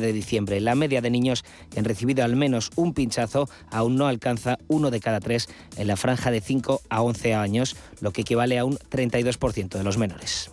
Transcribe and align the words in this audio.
de 0.00 0.12
diciembre. 0.12 0.60
La 0.60 0.74
media 0.74 1.02
de 1.02 1.10
niños 1.10 1.44
que 1.70 1.78
han 1.78 1.84
recibido 1.84 2.24
al 2.24 2.34
menos 2.34 2.70
un 2.76 2.94
pinchazo 2.94 3.48
aún 3.70 3.96
no 3.96 4.06
alcanza 4.06 4.58
uno 4.68 4.90
de 4.90 5.00
cada 5.00 5.20
tres 5.20 5.48
en 5.76 5.86
la 5.86 5.96
franja 5.96 6.30
de 6.30 6.40
5 6.40 6.80
a 6.88 7.02
11 7.02 7.34
años, 7.34 7.76
lo 8.00 8.12
que 8.12 8.22
equivale 8.22 8.58
a 8.58 8.64
un 8.64 8.78
32% 8.78 9.76
de 9.76 9.84
los 9.84 9.98
menores. 9.98 10.50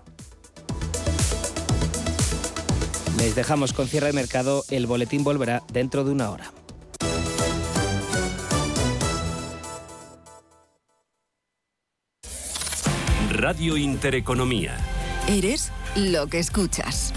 Les 3.17 3.36
dejamos 3.36 3.73
con 3.73 3.88
cierre 3.88 4.07
de 4.07 4.13
mercado. 4.13 4.63
El 4.70 4.88
boletín 4.88 5.23
volverá 5.23 5.63
dentro 5.71 6.03
de 6.03 6.12
una 6.12 6.31
hora. 6.31 6.51
Radio 13.31 13.78
Intereconomía. 13.78 14.78
Eres 15.28 15.71
lo 15.96 16.27
que 16.27 16.40
escuchas. 16.40 17.13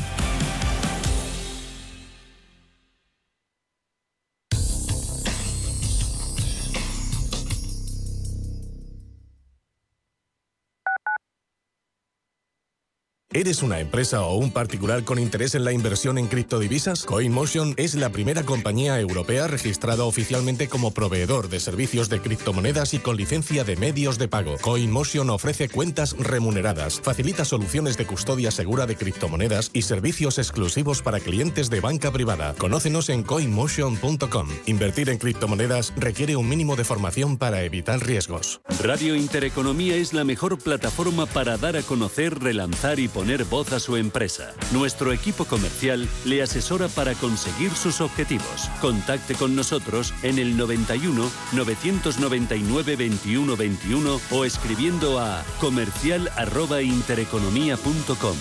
¿Eres 13.35 13.63
una 13.63 13.81
empresa 13.81 14.21
o 14.21 14.35
un 14.36 14.50
particular 14.50 15.04
con 15.04 15.18
interés 15.18 15.54
en 15.54 15.64
la 15.64 15.73
inversión 15.73 16.18
en 16.18 16.27
criptodivisas? 16.27 17.04
CoinMotion 17.04 17.73
es 17.79 17.95
la 17.95 18.11
primera 18.11 18.43
compañía 18.43 19.00
europea 19.00 19.46
registrada 19.46 20.04
oficialmente 20.04 20.68
como 20.68 20.90
proveedor 20.90 21.49
de 21.49 21.59
servicios 21.59 22.11
de 22.11 22.21
criptomonedas 22.21 22.93
y 22.93 22.99
con 22.99 23.17
licencia 23.17 23.64
de 23.64 23.76
medios 23.76 24.18
de 24.18 24.29
pago. 24.29 24.59
CoinMotion 24.61 25.31
ofrece 25.31 25.71
cuentas 25.71 26.14
remuneradas, 26.18 27.00
facilita 27.00 27.46
soluciones 27.46 27.96
de 27.96 28.04
custodia 28.04 28.50
segura 28.50 28.85
de 28.85 28.96
criptomonedas 28.96 29.71
y 29.73 29.81
servicios 29.81 30.37
exclusivos 30.37 31.01
para 31.01 31.18
clientes 31.18 31.71
de 31.71 31.81
banca 31.81 32.11
privada. 32.12 32.55
Conócenos 32.59 33.09
en 33.09 33.23
coinmotion.com. 33.23 34.48
Invertir 34.67 35.09
en 35.09 35.17
criptomonedas 35.17 35.95
requiere 35.97 36.37
un 36.37 36.51
mínimo 36.51 36.77
de 36.77 36.84
formación 36.84 37.39
para 37.39 37.62
evitar 37.62 38.05
riesgos. 38.05 38.61
Radio 38.83 39.17
Intereconomía 39.17 39.97
es 39.97 40.12
la 40.12 40.25
mejor 40.25 40.59
plataforma 40.59 41.25
para 41.25 41.56
dar 41.56 41.78
a 41.78 41.83
conocer, 41.83 42.39
relanzar 42.39 43.01
y 43.01 43.09
poner 43.09 43.22
poner 43.23 43.45
voz 43.45 43.73
a 43.73 43.78
su 43.78 43.97
empresa. 43.97 44.53
Nuestro 44.73 45.12
equipo 45.12 45.45
comercial 45.45 46.09
le 46.25 46.42
asesora 46.42 46.89
para 46.89 47.15
conseguir 47.15 47.70
sus 47.70 48.01
objetivos. 48.01 48.69
Contacte 48.81 49.37
con 49.37 49.55
nosotros 49.55 50.12
en 50.25 50.41
el 50.41 50.56
91 50.56 51.31
999 51.53 52.97
21 52.97 53.56
21 53.56 54.20
o 54.33 54.45
escribiendo 54.45 55.20
a 55.20 55.45
comercial@intereconomía.com. 55.61 58.37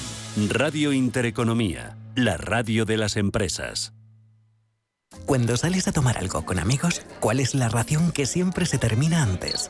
Radio 0.49 0.93
Intereconomía, 0.93 1.95
la 2.15 2.37
radio 2.37 2.85
de 2.85 2.97
las 2.97 3.17
empresas. 3.17 3.93
Cuando 5.27 5.57
sales 5.57 5.87
a 5.87 5.91
tomar 5.91 6.17
algo 6.17 6.43
con 6.43 6.57
amigos, 6.57 7.03
¿cuál 7.19 7.39
es 7.39 7.53
la 7.53 7.69
ración 7.69 8.11
que 8.11 8.25
siempre 8.25 8.65
se 8.65 8.79
termina 8.79 9.21
antes? 9.21 9.69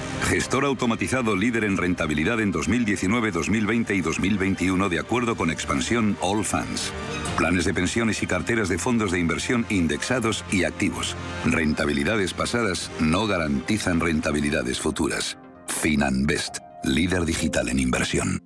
gestor 0.21 0.65
automatizado 0.65 1.35
líder 1.35 1.63
en 1.63 1.77
rentabilidad 1.77 2.39
en 2.39 2.51
2019, 2.51 3.31
2020 3.31 3.95
y 3.95 4.01
2021 4.01 4.89
de 4.89 4.99
acuerdo 4.99 5.35
con 5.35 5.51
expansión 5.51 6.17
All 6.21 6.43
Funds. 6.43 6.91
Planes 7.37 7.65
de 7.65 7.73
pensiones 7.73 8.21
y 8.23 8.27
carteras 8.27 8.69
de 8.69 8.77
fondos 8.77 9.11
de 9.11 9.19
inversión 9.19 9.65
indexados 9.69 10.45
y 10.51 10.63
activos. 10.63 11.15
Rentabilidades 11.45 12.33
pasadas 12.33 12.91
no 12.99 13.27
garantizan 13.27 13.99
rentabilidades 13.99 14.79
futuras. 14.79 15.37
FinanBest, 15.67 16.59
líder 16.83 17.25
digital 17.25 17.69
en 17.69 17.79
inversión. 17.79 18.41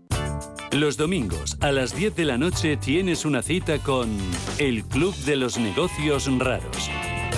Los 0.72 0.98
domingos 0.98 1.58
a 1.62 1.72
las 1.72 1.96
10 1.96 2.16
de 2.16 2.26
la 2.26 2.38
noche 2.38 2.78
tienes 2.78 3.26
una 3.26 3.42
cita 3.42 3.80
con 3.80 4.10
El 4.58 4.84
Club 4.84 5.16
de 5.26 5.38
los 5.38 5.58
Negocios 5.58 6.30
Raros 6.38 6.90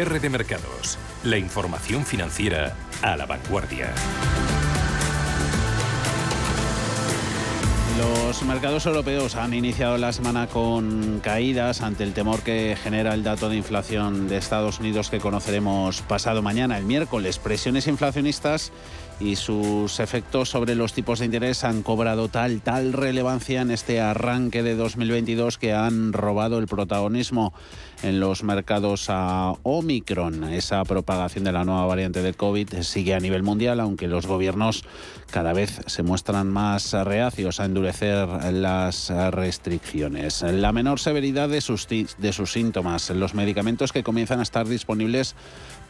Cierre 0.00 0.18
de 0.18 0.30
mercados. 0.30 0.96
La 1.24 1.36
información 1.36 2.06
financiera 2.06 2.74
a 3.02 3.18
la 3.18 3.26
vanguardia. 3.26 3.92
Los 7.98 8.42
mercados 8.44 8.86
europeos 8.86 9.36
han 9.36 9.52
iniciado 9.52 9.98
la 9.98 10.14
semana 10.14 10.46
con 10.46 11.20
caídas 11.22 11.82
ante 11.82 12.04
el 12.04 12.14
temor 12.14 12.40
que 12.40 12.78
genera 12.82 13.12
el 13.12 13.22
dato 13.22 13.50
de 13.50 13.56
inflación 13.56 14.26
de 14.26 14.38
Estados 14.38 14.80
Unidos 14.80 15.10
que 15.10 15.18
conoceremos 15.18 16.00
pasado 16.00 16.40
mañana, 16.40 16.78
el 16.78 16.86
miércoles. 16.86 17.38
Presiones 17.38 17.86
inflacionistas 17.86 18.72
y 19.20 19.36
sus 19.36 20.00
efectos 20.00 20.48
sobre 20.48 20.76
los 20.76 20.94
tipos 20.94 21.18
de 21.18 21.26
interés 21.26 21.62
han 21.62 21.82
cobrado 21.82 22.28
tal, 22.28 22.62
tal 22.62 22.94
relevancia 22.94 23.60
en 23.60 23.70
este 23.70 24.00
arranque 24.00 24.62
de 24.62 24.76
2022 24.76 25.58
que 25.58 25.74
han 25.74 26.14
robado 26.14 26.58
el 26.58 26.68
protagonismo 26.68 27.52
en 28.02 28.20
los 28.20 28.42
mercados 28.42 29.06
a 29.08 29.54
Omicron. 29.62 30.44
Esa 30.44 30.84
propagación 30.84 31.44
de 31.44 31.52
la 31.52 31.64
nueva 31.64 31.86
variante 31.86 32.22
de 32.22 32.34
COVID 32.34 32.80
sigue 32.82 33.14
a 33.14 33.20
nivel 33.20 33.42
mundial, 33.42 33.80
aunque 33.80 34.08
los 34.08 34.26
gobiernos 34.26 34.84
cada 35.30 35.52
vez 35.52 35.80
se 35.86 36.02
muestran 36.02 36.48
más 36.48 36.92
reacios 36.92 37.60
a 37.60 37.64
endurecer 37.64 38.26
las 38.52 39.10
restricciones. 39.30 40.42
La 40.42 40.72
menor 40.72 40.98
severidad 41.00 41.48
de 41.48 41.60
sus, 41.60 41.86
de 41.88 42.32
sus 42.32 42.52
síntomas, 42.52 43.10
los 43.10 43.34
medicamentos 43.34 43.92
que 43.92 44.02
comienzan 44.02 44.40
a 44.40 44.44
estar 44.44 44.66
disponibles 44.66 45.34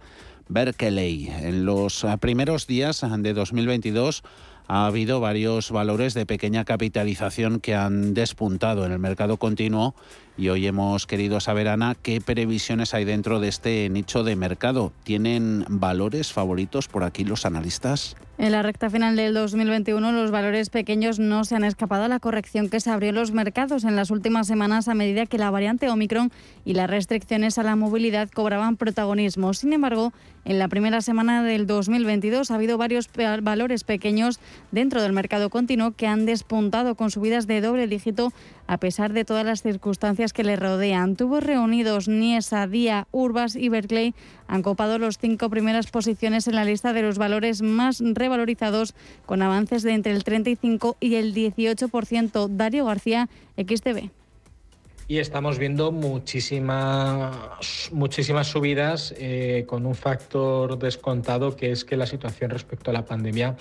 Berkeley. 0.48 1.28
En 1.28 1.64
los 1.64 2.04
primeros 2.20 2.66
días 2.66 3.06
de 3.18 3.32
2022 3.34 4.24
ha 4.68 4.86
habido 4.86 5.18
varios 5.18 5.70
valores 5.70 6.12
de 6.12 6.26
pequeña 6.26 6.64
capitalización 6.64 7.58
que 7.58 7.74
han 7.74 8.12
despuntado 8.12 8.84
en 8.84 8.92
el 8.92 8.98
mercado 8.98 9.38
continuo 9.38 9.94
y 10.36 10.50
hoy 10.50 10.66
hemos 10.68 11.06
querido 11.06 11.40
saber, 11.40 11.66
Ana, 11.66 11.96
qué 12.00 12.20
previsiones 12.20 12.94
hay 12.94 13.04
dentro 13.04 13.40
de 13.40 13.48
este 13.48 13.88
nicho 13.88 14.22
de 14.22 14.36
mercado. 14.36 14.92
¿Tienen 15.02 15.64
valores 15.68 16.32
favoritos 16.32 16.86
por 16.86 17.02
aquí 17.02 17.24
los 17.24 17.44
analistas? 17.44 18.14
En 18.38 18.52
la 18.52 18.62
recta 18.62 18.88
final 18.88 19.16
del 19.16 19.34
2021, 19.34 20.12
los 20.12 20.30
valores 20.30 20.70
pequeños 20.70 21.18
no 21.18 21.42
se 21.42 21.56
han 21.56 21.64
escapado 21.64 22.04
a 22.04 22.08
la 22.08 22.20
corrección 22.20 22.68
que 22.68 22.78
se 22.78 22.88
abrió 22.88 23.08
en 23.08 23.16
los 23.16 23.32
mercados 23.32 23.82
en 23.82 23.96
las 23.96 24.12
últimas 24.12 24.46
semanas 24.46 24.86
a 24.86 24.94
medida 24.94 25.26
que 25.26 25.38
la 25.38 25.50
variante 25.50 25.90
Omicron 25.90 26.30
y 26.64 26.74
las 26.74 26.88
restricciones 26.88 27.58
a 27.58 27.64
la 27.64 27.74
movilidad 27.74 28.30
cobraban 28.30 28.76
protagonismo. 28.76 29.54
Sin 29.54 29.72
embargo, 29.72 30.12
en 30.48 30.58
la 30.58 30.68
primera 30.68 31.02
semana 31.02 31.42
del 31.42 31.66
2022 31.66 32.50
ha 32.50 32.54
habido 32.54 32.78
varios 32.78 33.10
valores 33.42 33.84
pequeños 33.84 34.40
dentro 34.72 35.02
del 35.02 35.12
mercado 35.12 35.50
continuo 35.50 35.90
que 35.90 36.06
han 36.06 36.24
despuntado 36.24 36.94
con 36.94 37.10
subidas 37.10 37.46
de 37.46 37.60
doble 37.60 37.86
dígito 37.86 38.32
a 38.66 38.78
pesar 38.78 39.12
de 39.12 39.26
todas 39.26 39.44
las 39.44 39.60
circunstancias 39.60 40.32
que 40.32 40.44
le 40.44 40.56
rodean. 40.56 41.16
Tubos 41.16 41.44
reunidos 41.44 42.08
Niesa, 42.08 42.66
Día, 42.66 43.06
Urbas 43.12 43.56
y 43.56 43.68
Berkeley 43.68 44.14
han 44.46 44.62
copado 44.62 44.98
los 44.98 45.18
cinco 45.18 45.50
primeras 45.50 45.90
posiciones 45.90 46.48
en 46.48 46.54
la 46.54 46.64
lista 46.64 46.94
de 46.94 47.02
los 47.02 47.18
valores 47.18 47.60
más 47.60 48.02
revalorizados, 48.02 48.94
con 49.26 49.42
avances 49.42 49.82
de 49.82 49.92
entre 49.92 50.12
el 50.12 50.24
35 50.24 50.96
y 50.98 51.16
el 51.16 51.34
18%. 51.34 52.48
Dario 52.48 52.86
García, 52.86 53.28
XTV 53.58 54.17
y 55.08 55.18
estamos 55.18 55.58
viendo 55.58 55.90
muchísimas, 55.90 57.88
muchísimas 57.92 58.46
subidas 58.46 59.14
eh, 59.16 59.64
con 59.66 59.86
un 59.86 59.94
factor 59.94 60.78
descontado 60.78 61.56
que 61.56 61.72
es 61.72 61.86
que 61.86 61.96
la 61.96 62.06
situación 62.06 62.50
respecto 62.50 62.90
a 62.90 62.92
la 62.92 63.06
pandemia 63.06 63.56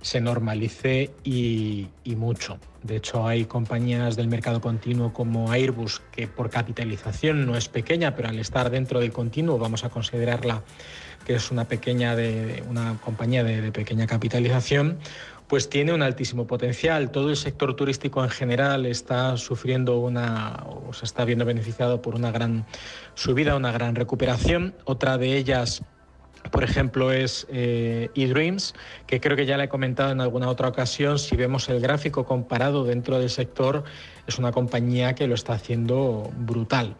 se 0.00 0.20
normalice 0.20 1.10
y, 1.24 1.88
mucho. 2.16 2.58
De 2.82 2.96
hecho, 2.96 3.26
hay 3.26 3.44
compañías 3.44 4.16
del 4.16 4.28
mercado 4.28 4.60
continuo 4.60 5.12
como 5.12 5.52
Airbus 5.52 6.00
que 6.12 6.26
por 6.26 6.50
capitalización 6.50 7.46
no 7.46 7.56
es 7.56 7.68
pequeña, 7.68 8.14
pero 8.14 8.28
al 8.28 8.38
estar 8.38 8.70
dentro 8.70 9.00
del 9.00 9.12
continuo 9.12 9.58
vamos 9.58 9.84
a 9.84 9.90
considerarla 9.90 10.62
que 11.24 11.34
es 11.34 11.50
una 11.50 11.66
pequeña 11.66 12.16
de 12.16 12.62
una 12.68 12.98
compañía 13.04 13.44
de, 13.44 13.70
pequeña 13.70 14.06
capitalización, 14.06 14.98
pues 15.48 15.68
tiene 15.68 15.92
un 15.92 16.02
altísimo 16.02 16.46
potencial. 16.46 17.10
Todo 17.10 17.30
el 17.30 17.36
sector 17.36 17.74
turístico 17.74 18.22
en 18.22 18.30
general 18.30 18.86
está 18.86 19.36
sufriendo 19.36 19.98
una, 19.98 20.64
o 20.66 20.92
se 20.92 21.04
está 21.04 21.24
viendo 21.24 21.44
beneficiado 21.44 22.02
por 22.02 22.14
una 22.14 22.30
gran 22.30 22.66
subida, 23.14 23.56
una 23.56 23.72
gran 23.72 23.94
recuperación. 23.94 24.74
Otra 24.84 25.18
de 25.18 25.36
ellas 25.36 25.82
por 26.50 26.64
ejemplo, 26.64 27.12
es 27.12 27.46
eh, 27.50 28.10
eDreams, 28.14 28.74
que 29.06 29.20
creo 29.20 29.36
que 29.36 29.44
ya 29.44 29.56
le 29.56 29.64
he 29.64 29.68
comentado 29.68 30.12
en 30.12 30.20
alguna 30.20 30.48
otra 30.48 30.68
ocasión. 30.68 31.18
Si 31.18 31.36
vemos 31.36 31.68
el 31.68 31.80
gráfico 31.80 32.24
comparado 32.24 32.84
dentro 32.84 33.18
del 33.18 33.28
sector, 33.28 33.84
es 34.26 34.38
una 34.38 34.52
compañía 34.52 35.14
que 35.14 35.26
lo 35.26 35.34
está 35.34 35.54
haciendo 35.54 36.30
brutal. 36.36 36.96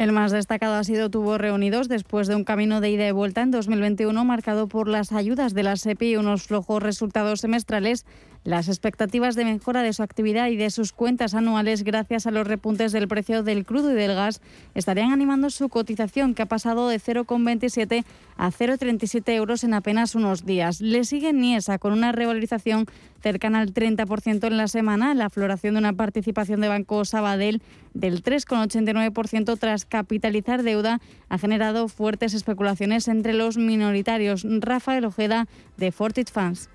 El 0.00 0.12
más 0.12 0.32
destacado 0.32 0.76
ha 0.76 0.84
sido 0.84 1.10
Tubo 1.10 1.36
Reunidos 1.36 1.86
después 1.86 2.26
de 2.26 2.34
un 2.34 2.42
camino 2.42 2.80
de 2.80 2.88
ida 2.88 3.06
y 3.06 3.12
vuelta 3.12 3.42
en 3.42 3.50
2021 3.50 4.24
marcado 4.24 4.66
por 4.66 4.88
las 4.88 5.12
ayudas 5.12 5.52
de 5.52 5.62
la 5.62 5.76
SEPI 5.76 6.12
y 6.12 6.16
unos 6.16 6.44
flojos 6.44 6.82
resultados 6.82 7.40
semestrales 7.40 8.06
las 8.44 8.68
expectativas 8.68 9.34
de 9.34 9.44
mejora 9.44 9.82
de 9.82 9.92
su 9.92 10.02
actividad 10.02 10.48
y 10.48 10.56
de 10.56 10.70
sus 10.70 10.92
cuentas 10.92 11.34
anuales 11.34 11.84
gracias 11.84 12.26
a 12.26 12.30
los 12.30 12.46
repuntes 12.46 12.92
del 12.92 13.06
precio 13.06 13.42
del 13.42 13.66
crudo 13.66 13.92
y 13.92 13.94
del 13.94 14.14
gas 14.14 14.40
estarían 14.74 15.12
animando 15.12 15.50
su 15.50 15.68
cotización 15.68 16.34
que 16.34 16.42
ha 16.42 16.46
pasado 16.46 16.88
de 16.88 16.98
0,27 16.98 18.04
a 18.36 18.50
0,37 18.50 19.34
euros 19.34 19.64
en 19.64 19.74
apenas 19.74 20.14
unos 20.14 20.46
días. 20.46 20.80
Le 20.80 21.04
sigue 21.04 21.32
Niesa 21.32 21.78
con 21.78 21.92
una 21.92 22.12
revalorización 22.12 22.86
cercana 23.20 23.60
al 23.60 23.74
30% 23.74 24.46
en 24.46 24.56
la 24.56 24.68
semana, 24.68 25.14
la 25.14 25.28
floración 25.28 25.74
de 25.74 25.80
una 25.80 25.92
participación 25.92 26.60
de 26.62 26.68
Banco 26.68 27.04
Sabadell 27.04 27.60
del 27.92 28.22
3,89% 28.22 29.58
tras 29.58 29.84
capitalizar 29.84 30.62
deuda 30.62 31.00
ha 31.28 31.38
generado 31.38 31.88
fuertes 31.88 32.32
especulaciones 32.32 33.08
entre 33.08 33.34
los 33.34 33.58
minoritarios. 33.58 34.46
Rafael 34.48 35.04
Ojeda 35.04 35.46
de 35.76 35.92
Fortit 35.92 36.30
Funds. 36.30 36.70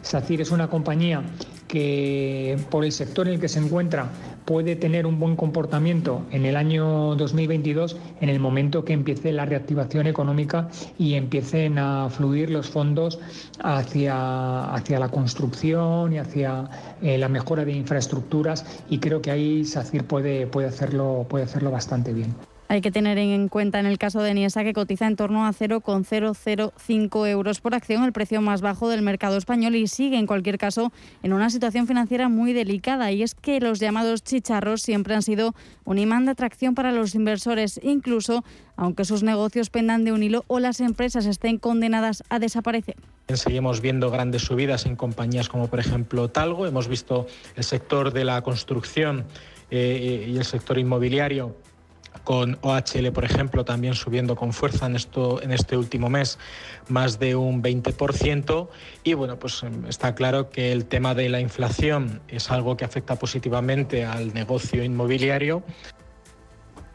SACIR 0.00 0.40
es 0.40 0.50
una 0.50 0.68
compañía 0.68 1.22
que 1.68 2.58
por 2.70 2.84
el 2.84 2.92
sector 2.92 3.28
en 3.28 3.34
el 3.34 3.40
que 3.40 3.48
se 3.48 3.58
encuentra 3.58 4.10
puede 4.44 4.76
tener 4.76 5.06
un 5.06 5.18
buen 5.18 5.36
comportamiento 5.36 6.22
en 6.30 6.44
el 6.44 6.56
año 6.56 7.14
2022 7.14 7.96
en 8.20 8.28
el 8.28 8.40
momento 8.40 8.84
que 8.84 8.92
empiece 8.92 9.32
la 9.32 9.46
reactivación 9.46 10.06
económica 10.06 10.68
y 10.98 11.14
empiecen 11.14 11.78
a 11.78 12.10
fluir 12.10 12.50
los 12.50 12.68
fondos 12.68 13.20
hacia, 13.62 14.64
hacia 14.74 14.98
la 14.98 15.08
construcción 15.08 16.12
y 16.12 16.18
hacia 16.18 16.68
eh, 17.00 17.16
la 17.16 17.28
mejora 17.28 17.64
de 17.64 17.72
infraestructuras 17.72 18.66
y 18.90 18.98
creo 18.98 19.22
que 19.22 19.30
ahí 19.30 19.64
SACIR 19.64 20.04
puede, 20.04 20.46
puede, 20.46 20.68
hacerlo, 20.68 21.24
puede 21.28 21.44
hacerlo 21.44 21.70
bastante 21.70 22.12
bien. 22.12 22.34
Hay 22.72 22.80
que 22.80 22.90
tener 22.90 23.18
en 23.18 23.48
cuenta 23.48 23.80
en 23.80 23.84
el 23.84 23.98
caso 23.98 24.22
de 24.22 24.32
Niesa 24.32 24.64
que 24.64 24.72
cotiza 24.72 25.06
en 25.06 25.14
torno 25.14 25.44
a 25.44 25.52
0,005 25.52 27.26
euros 27.26 27.60
por 27.60 27.74
acción, 27.74 28.02
el 28.02 28.14
precio 28.14 28.40
más 28.40 28.62
bajo 28.62 28.88
del 28.88 29.02
mercado 29.02 29.36
español 29.36 29.74
y 29.74 29.88
sigue 29.88 30.16
en 30.16 30.26
cualquier 30.26 30.56
caso 30.56 30.90
en 31.22 31.34
una 31.34 31.50
situación 31.50 31.86
financiera 31.86 32.30
muy 32.30 32.54
delicada. 32.54 33.12
Y 33.12 33.22
es 33.22 33.34
que 33.34 33.60
los 33.60 33.78
llamados 33.78 34.24
chicharros 34.24 34.80
siempre 34.80 35.14
han 35.14 35.20
sido 35.20 35.54
un 35.84 35.98
imán 35.98 36.24
de 36.24 36.30
atracción 36.30 36.74
para 36.74 36.92
los 36.92 37.14
inversores, 37.14 37.78
incluso 37.82 38.42
aunque 38.74 39.04
sus 39.04 39.22
negocios 39.22 39.68
pendan 39.68 40.06
de 40.06 40.12
un 40.12 40.22
hilo 40.22 40.46
o 40.46 40.58
las 40.58 40.80
empresas 40.80 41.26
estén 41.26 41.58
condenadas 41.58 42.24
a 42.30 42.38
desaparecer. 42.38 42.96
Seguimos 43.34 43.82
viendo 43.82 44.10
grandes 44.10 44.44
subidas 44.44 44.86
en 44.86 44.96
compañías 44.96 45.50
como 45.50 45.68
por 45.68 45.78
ejemplo 45.78 46.30
Talgo, 46.30 46.66
hemos 46.66 46.88
visto 46.88 47.26
el 47.54 47.64
sector 47.64 48.14
de 48.14 48.24
la 48.24 48.40
construcción 48.40 49.26
eh, 49.70 50.26
y 50.26 50.38
el 50.38 50.44
sector 50.46 50.78
inmobiliario 50.78 51.54
con 52.24 52.58
OHL, 52.62 53.12
por 53.12 53.24
ejemplo, 53.24 53.64
también 53.64 53.94
subiendo 53.94 54.36
con 54.36 54.52
fuerza 54.52 54.86
en, 54.86 54.96
esto, 54.96 55.42
en 55.42 55.52
este 55.52 55.76
último 55.76 56.08
mes 56.08 56.38
más 56.88 57.18
de 57.18 57.34
un 57.36 57.62
20%. 57.62 58.68
Y 59.04 59.14
bueno, 59.14 59.38
pues 59.38 59.62
em, 59.62 59.86
está 59.86 60.14
claro 60.14 60.50
que 60.50 60.72
el 60.72 60.86
tema 60.86 61.14
de 61.14 61.28
la 61.28 61.40
inflación 61.40 62.20
es 62.28 62.50
algo 62.50 62.76
que 62.76 62.84
afecta 62.84 63.16
positivamente 63.16 64.04
al 64.04 64.34
negocio 64.34 64.84
inmobiliario. 64.84 65.62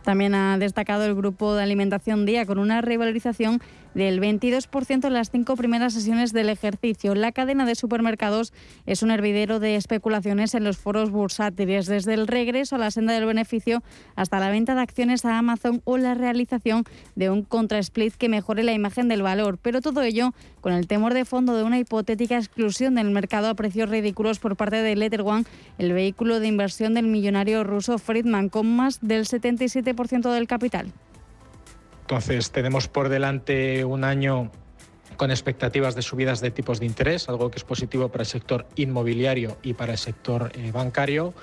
También 0.04 0.36
ha 0.36 0.58
destacado 0.58 1.04
el 1.04 1.16
grupo 1.16 1.54
de 1.54 1.64
alimentación 1.64 2.26
Día 2.26 2.46
con 2.46 2.60
una 2.60 2.80
revalorización 2.80 3.62
del 3.94 4.22
22% 4.22 5.06
en 5.06 5.14
las 5.14 5.32
cinco 5.32 5.56
primeras 5.56 5.94
sesiones 5.94 6.34
del 6.34 6.50
ejercicio. 6.50 7.16
La 7.16 7.32
cadena 7.32 7.66
de 7.66 7.76
supermercados 7.76 8.54
es 8.86 9.04
un 9.04 9.12
hervidero 9.12 9.60
de 9.60 9.76
especulaciones 9.76 10.54
en 10.54 10.64
los 10.64 10.78
foros 10.78 11.12
bursátiles, 11.12 11.88
desde 11.88 12.14
el 12.14 12.28
regreso 12.28 12.76
a 12.76 12.80
la 12.80 12.92
senda 12.92 13.14
del 13.14 13.26
beneficio 13.26 13.84
hasta 14.16 14.40
la 14.40 14.50
venta 14.50 14.76
de 14.76 14.82
acciones 14.82 15.26
a 15.26 15.38
Amazon 15.38 15.82
o 15.84 15.98
la 15.98 16.14
realización 16.14 16.84
de 17.16 17.30
un 17.30 17.44
contra-split 17.44 18.14
que 18.16 18.30
mejore 18.30 18.64
la 18.64 18.74
imagen 18.74 19.08
del 19.08 19.22
valor. 19.22 19.58
Pero 19.62 19.82
todo 19.82 20.02
ello 20.02 20.34
con 20.62 20.74
el 20.74 20.88
temor 20.88 21.14
de 21.14 21.26
fondo 21.26 21.56
de 21.56 21.64
una 21.64 21.80
hipotética 21.80 22.38
exclusión 22.38 22.96
del 22.96 23.12
mercado 23.12 23.48
a 23.48 23.56
precios 23.56 23.90
ridículos 23.90 24.40
por 24.40 24.56
parte 24.56 24.82
de 24.82 24.96
Letter 24.96 25.22
One, 25.22 25.46
el 25.78 25.94
vehículo 25.94 26.40
de 26.40 26.48
inversión 26.48 26.94
del 26.94 27.08
millonario 27.08 27.64
ruso 27.64 27.98
Friedman, 27.98 28.50
con 28.50 28.76
más 28.76 29.00
del 29.02 29.26
77% 29.26 30.32
del 30.32 30.48
capital. 30.48 30.92
Entonces 32.08 32.52
tenemos 32.52 32.88
por 32.88 33.10
delante 33.10 33.84
un 33.84 34.06
año 34.06 34.50
con 35.18 35.30
expectativas 35.30 35.94
de 35.94 36.02
subidas 36.02 36.40
de 36.40 36.52
tipos 36.52 36.80
de 36.80 36.86
interés, 36.86 37.28
algo 37.28 37.52
que 37.52 37.58
es 37.58 37.66
positivo 37.66 38.08
para 38.08 38.22
el 38.22 38.28
sector 38.28 38.66
inmobiliario 38.78 39.58
y 39.62 39.74
para 39.74 39.92
el 39.92 39.98
sector 39.98 40.50
eh, 40.56 40.72
bancario, 40.72 41.34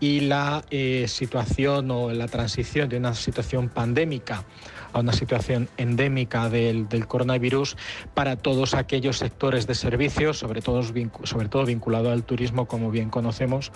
y 0.00 0.20
la 0.20 0.64
eh, 0.70 1.04
situación 1.06 1.90
o 1.90 2.12
la 2.12 2.28
transición 2.28 2.88
de 2.88 2.96
una 2.96 3.12
situación 3.12 3.68
pandémica 3.68 4.46
a 4.94 5.00
una 5.00 5.12
situación 5.12 5.68
endémica 5.76 6.48
del, 6.48 6.88
coronavirus 7.06 7.76
para 8.14 8.36
todos 8.36 8.72
aquellos 8.72 9.18
sectores 9.18 9.66
de 9.66 9.74
servicios, 9.74 10.38
sobre 10.38 10.62
todo, 10.62 10.82
sobre 11.24 11.48
todo 11.50 11.66
vinculado 11.66 12.10
al 12.10 12.24
turismo, 12.24 12.66
como 12.66 12.90
bien 12.90 13.10
conocemos, 13.10 13.70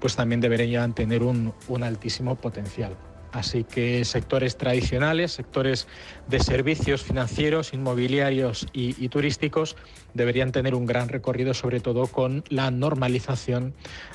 pues 0.00 0.16
también 0.16 0.40
deberían 0.40 0.92
tener 0.92 1.22
un 1.22 1.54
altísimo 1.84 2.34
potencial. 2.34 2.96
Así 3.34 3.64
que 3.64 4.04
sectores 4.04 4.56
tradicionales, 4.56 5.32
sectores 5.32 5.88
de 6.28 6.38
servicios 6.38 7.02
financieros, 7.02 7.74
inmobiliarios 7.74 8.66
y, 8.72 9.08
turísticos 9.08 9.76
deberían 10.14 10.52
tener 10.52 10.74
un 10.74 10.86
gran 10.86 11.08
recorrido, 11.08 11.52
sobre 11.52 11.80
todo 11.80 12.06
con 12.06 12.44
la 12.48 12.70
normalización 12.70 13.74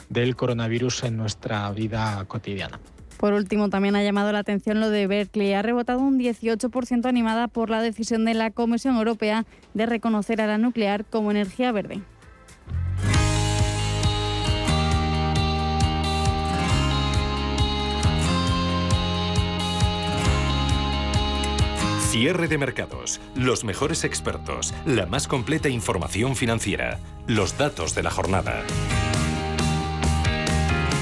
del 0.10 0.36
coronavirus 0.36 1.04
en 1.04 1.18
nuestra 1.18 1.70
vida 1.72 2.24
cotidiana. 2.28 2.80
Por 3.18 3.34
último, 3.34 3.70
también 3.70 3.98
ha 3.98 4.04
llamado 4.04 4.32
la 4.32 4.40
atención 4.40 4.80
lo 4.80 4.90
de 4.90 5.06
Berkeley. 5.06 5.52
Ha 5.54 5.62
rebotado 5.62 6.00
un 6.00 6.18
18% 6.18 7.06
animada 7.06 7.50
por 7.50 7.70
la 7.70 7.82
decisión 7.82 8.24
de 8.24 8.34
la 8.34 8.52
Comisión 8.52 8.96
Europea 8.96 9.46
de 9.74 9.86
reconocer 9.86 10.40
a 10.42 10.48
la 10.48 10.58
nuclear 10.58 11.04
como 11.04 11.32
energía 11.32 11.74
verde. 11.74 12.02
Cierre 22.10 22.48
de 22.48 22.58
mercados, 22.58 23.22
los 23.36 23.64
mejores 23.64 24.04
expertos, 24.04 24.74
la 24.88 25.06
más 25.06 25.28
completa 25.28 25.70
información 25.70 26.36
financiera, 26.36 26.98
los 27.28 27.56
datos 27.60 27.94
de 27.94 28.02
la 28.02 28.10
jornada. 28.10 28.64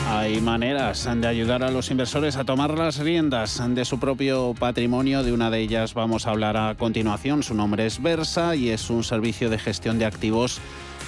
Hay 0.09 0.41
maneras 0.41 1.07
de 1.09 1.25
ayudar 1.25 1.63
a 1.63 1.71
los 1.71 1.91
inversores 1.91 2.35
a 2.35 2.43
tomar 2.43 2.77
las 2.77 2.99
riendas 2.99 3.63
de 3.69 3.85
su 3.85 3.99
propio 3.99 4.53
patrimonio. 4.59 5.23
De 5.23 5.31
una 5.31 5.49
de 5.49 5.61
ellas 5.61 5.93
vamos 5.93 6.27
a 6.27 6.31
hablar 6.31 6.57
a 6.57 6.75
continuación. 6.75 7.41
Su 7.41 7.53
nombre 7.53 7.85
es 7.85 8.01
Versa 8.01 8.57
y 8.57 8.71
es 8.71 8.89
un 8.89 9.05
servicio 9.05 9.49
de 9.49 9.59
gestión 9.59 9.99
de 9.99 10.05
activos 10.05 10.59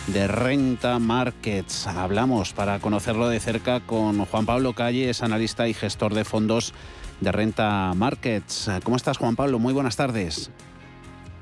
de 0.07 0.29
Renta 0.29 0.97
Markets. 0.99 1.87
Hablamos 1.87 2.53
para 2.53 2.79
conocerlo 2.79 3.27
de 3.27 3.41
cerca 3.41 3.81
con 3.81 4.23
Juan 4.23 4.45
Pablo 4.45 4.71
Calle, 4.71 5.09
es 5.09 5.23
analista 5.23 5.67
y 5.67 5.73
gestor 5.73 6.13
de 6.13 6.23
fondos 6.23 6.73
de 7.21 7.31
Renta 7.31 7.93
Markets. 7.95 8.69
¿Cómo 8.83 8.95
estás, 8.95 9.17
Juan 9.17 9.35
Pablo? 9.35 9.59
Muy 9.59 9.73
buenas 9.73 9.95
tardes. 9.95 10.51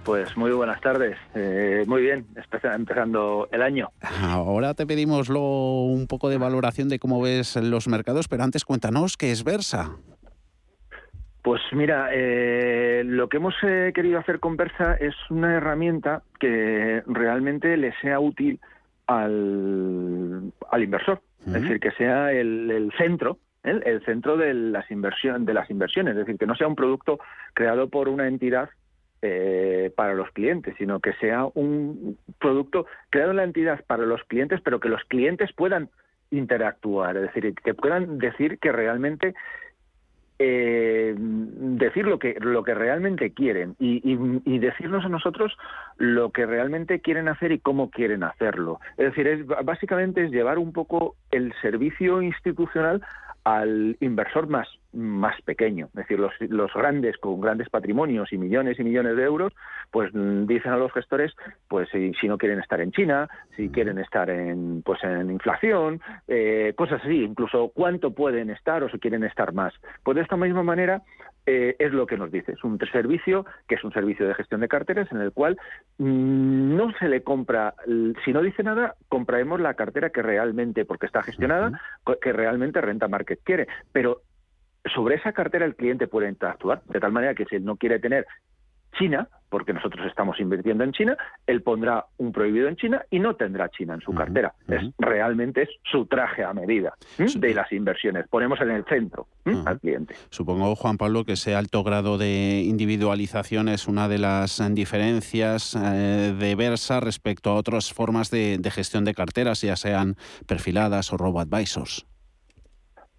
Pues 0.07 0.37
muy 0.37 0.51
buenas 0.51 0.79
tardes. 0.79 1.17
Eh, 1.35 1.83
muy 1.85 2.01
bien, 2.01 2.25
empezando 2.63 3.49
el 3.51 3.61
año. 3.61 3.89
Ahora 4.21 4.73
te 4.73 4.87
pedimos 4.87 5.29
un 5.29 6.07
poco 6.07 6.29
de 6.29 6.37
valoración 6.37 6.87
de 6.87 6.97
cómo 6.97 7.21
ves 7.21 7.57
los 7.57 7.89
mercados, 7.89 8.29
pero 8.29 8.43
antes 8.43 8.63
cuéntanos 8.63 9.17
qué 9.17 9.31
es 9.31 9.43
Versa. 9.43 9.97
Pues 11.41 11.61
mira, 11.73 12.07
eh, 12.13 13.03
lo 13.05 13.27
que 13.27 13.35
hemos 13.35 13.55
eh, 13.63 13.91
querido 13.93 14.19
hacer 14.19 14.39
con 14.39 14.55
Versa 14.55 14.95
es 14.95 15.13
una 15.29 15.55
herramienta 15.55 16.23
que 16.39 17.03
realmente 17.05 17.75
le 17.75 17.93
sea 17.99 18.21
útil 18.21 18.61
al, 19.07 20.53
inversor, 20.77 21.21
es 21.45 21.51
decir, 21.53 21.81
que 21.81 21.91
sea 21.91 22.31
el 22.31 22.93
centro 22.97 23.39
el 23.67 24.03
centro 24.05 24.37
de 24.37 24.53
las, 24.53 24.85
de 24.89 25.53
las 25.53 25.69
inversiones, 25.69 26.11
es 26.11 26.19
decir, 26.19 26.37
que 26.37 26.47
no 26.47 26.55
sea 26.55 26.67
un 26.67 26.75
producto 26.75 27.19
creado 27.53 27.89
por 27.89 28.09
una 28.09 28.27
entidad 28.27 28.69
eh, 29.21 29.91
para 29.95 30.13
los 30.13 30.29
clientes, 30.31 30.75
sino 30.77 30.99
que 30.99 31.13
sea 31.13 31.45
un 31.55 32.17
producto 32.39 32.85
creado 33.09 33.31
en 33.31 33.37
la 33.37 33.43
entidad 33.43 33.83
para 33.85 34.05
los 34.05 34.23
clientes, 34.25 34.61
pero 34.63 34.79
que 34.79 34.89
los 34.89 35.03
clientes 35.05 35.51
puedan 35.53 35.89
interactuar, 36.29 37.17
es 37.17 37.23
decir, 37.23 37.55
que 37.55 37.73
puedan 37.73 38.19
decir 38.19 38.59
que 38.59 38.71
realmente 38.71 39.33
eh, 40.39 41.15
decir 41.17 42.05
lo 42.05 42.19
que 42.19 42.35
lo 42.39 42.63
que 42.63 42.75
realmente 42.75 43.31
quieren 43.31 43.75
y, 43.79 44.01
y, 44.03 44.59
decirnos 44.59 45.03
a 45.03 45.09
nosotros 45.09 45.57
lo 45.97 46.29
que 46.31 46.45
realmente 46.45 46.99
quieren 46.99 47.27
hacer 47.27 47.51
y 47.51 47.59
cómo 47.59 47.89
quieren 47.89 48.23
hacerlo. 48.23 48.79
Es 48.97 49.07
decir, 49.07 49.27
es, 49.27 49.47
básicamente 49.47 50.25
es 50.25 50.31
llevar 50.31 50.59
un 50.59 50.73
poco 50.73 51.15
el 51.31 51.53
servicio 51.59 52.21
institucional 52.21 53.01
al 53.47 53.95
inversor 54.01 54.47
más, 54.47 54.67
más 54.91 55.41
pequeño. 55.43 55.85
Es 55.87 55.93
decir, 55.93 56.19
los, 56.19 56.33
los, 56.49 56.73
grandes 56.73 57.17
con 57.17 57.39
grandes 57.39 57.69
patrimonios 57.69 58.33
y 58.33 58.37
millones 58.37 58.77
y 58.77 58.83
millones 58.83 59.15
de 59.15 59.23
euros, 59.23 59.53
pues 59.89 60.13
mm, 60.13 60.47
dicen 60.47 60.73
a 60.73 60.77
los 60.77 60.91
gestores, 60.91 61.33
pues 61.69 61.87
si, 61.89 62.13
si 62.15 62.27
no 62.27 62.37
quieren 62.37 62.59
estar 62.59 62.81
en 62.81 62.91
China, 62.91 63.29
si 63.55 63.69
quieren 63.69 63.99
estar 63.99 64.29
en, 64.29 64.81
pues 64.83 65.01
en 65.01 65.31
inflación, 65.31 66.01
eh, 66.27 66.73
cosas 66.75 67.01
así, 67.01 67.23
incluso 67.23 67.71
cuánto 67.73 68.11
pueden 68.11 68.49
estar 68.49 68.83
o 68.83 68.89
si 68.89 68.99
quieren 68.99 69.23
estar 69.23 69.53
más. 69.53 69.73
Pues 70.03 70.15
de 70.15 70.23
esta 70.23 70.35
misma 70.35 70.63
manera 70.63 71.01
eh, 71.49 71.77
es 71.79 71.93
lo 71.93 72.05
que 72.05 72.17
nos 72.17 72.29
dice. 72.29 72.51
Es 72.51 72.63
un 72.65 72.77
servicio 72.77 73.45
que 73.69 73.75
es 73.75 73.83
un 73.85 73.93
servicio 73.93 74.27
de 74.27 74.35
gestión 74.35 74.59
de 74.59 74.67
carteras 74.67 75.09
en 75.13 75.21
el 75.21 75.31
cual 75.31 75.57
mm, 75.97 76.75
no 76.75 76.91
se 76.99 77.07
le 77.07 77.23
compra, 77.23 77.73
si 78.25 78.33
no 78.33 78.41
dice 78.41 78.63
nada, 78.63 78.95
compraremos 79.07 79.61
la 79.61 79.73
cartera 79.75 80.09
que 80.09 80.21
realmente, 80.21 80.83
porque 80.83 81.05
está 81.05 81.23
gestionada, 81.23 81.79
que 82.21 82.33
realmente 82.33 82.81
Renta 82.81 83.07
Market 83.07 83.39
quiere. 83.43 83.67
Pero 83.93 84.23
sobre 84.93 85.15
esa 85.15 85.31
cartera 85.31 85.65
el 85.65 85.75
cliente 85.75 86.07
puede 86.07 86.27
interactuar, 86.27 86.81
de 86.83 86.99
tal 86.99 87.13
manera 87.13 87.33
que 87.33 87.45
si 87.45 87.55
él 87.55 87.63
no 87.63 87.77
quiere 87.77 87.99
tener 87.99 88.27
China, 88.97 89.27
porque 89.49 89.73
nosotros 89.73 90.05
estamos 90.05 90.39
invirtiendo 90.39 90.83
en 90.83 90.91
China, 90.91 91.17
él 91.45 91.61
pondrá 91.61 92.05
un 92.17 92.31
prohibido 92.31 92.67
en 92.67 92.75
China 92.75 93.03
y 93.09 93.19
no 93.19 93.35
tendrá 93.35 93.69
China 93.69 93.93
en 93.93 94.01
su 94.01 94.13
cartera. 94.13 94.53
Es 94.67 94.83
realmente 94.97 95.63
es 95.63 95.69
su 95.83 96.05
traje 96.05 96.43
a 96.43 96.53
medida 96.53 96.93
de 97.17 97.53
las 97.53 97.71
inversiones. 97.71 98.27
Ponemos 98.27 98.59
en 98.61 98.71
el 98.71 98.85
centro 98.85 99.27
al 99.65 99.79
cliente. 99.79 100.15
Supongo, 100.29 100.75
Juan 100.75 100.97
Pablo, 100.97 101.23
que 101.23 101.33
ese 101.33 101.55
alto 101.55 101.83
grado 101.83 102.17
de 102.17 102.63
individualización 102.65 103.69
es 103.69 103.87
una 103.87 104.07
de 104.07 104.17
las 104.17 104.61
diferencias 104.73 105.75
eh, 105.75 106.35
de 106.37 106.55
Versa 106.55 106.99
respecto 106.99 107.51
a 107.51 107.55
otras 107.55 107.93
formas 107.93 108.29
de, 108.31 108.57
de 108.57 108.71
gestión 108.71 109.05
de 109.05 109.13
carteras, 109.13 109.61
ya 109.61 109.75
sean 109.75 110.15
perfiladas 110.45 111.13
o 111.13 111.17
robo-advisors. 111.17 112.05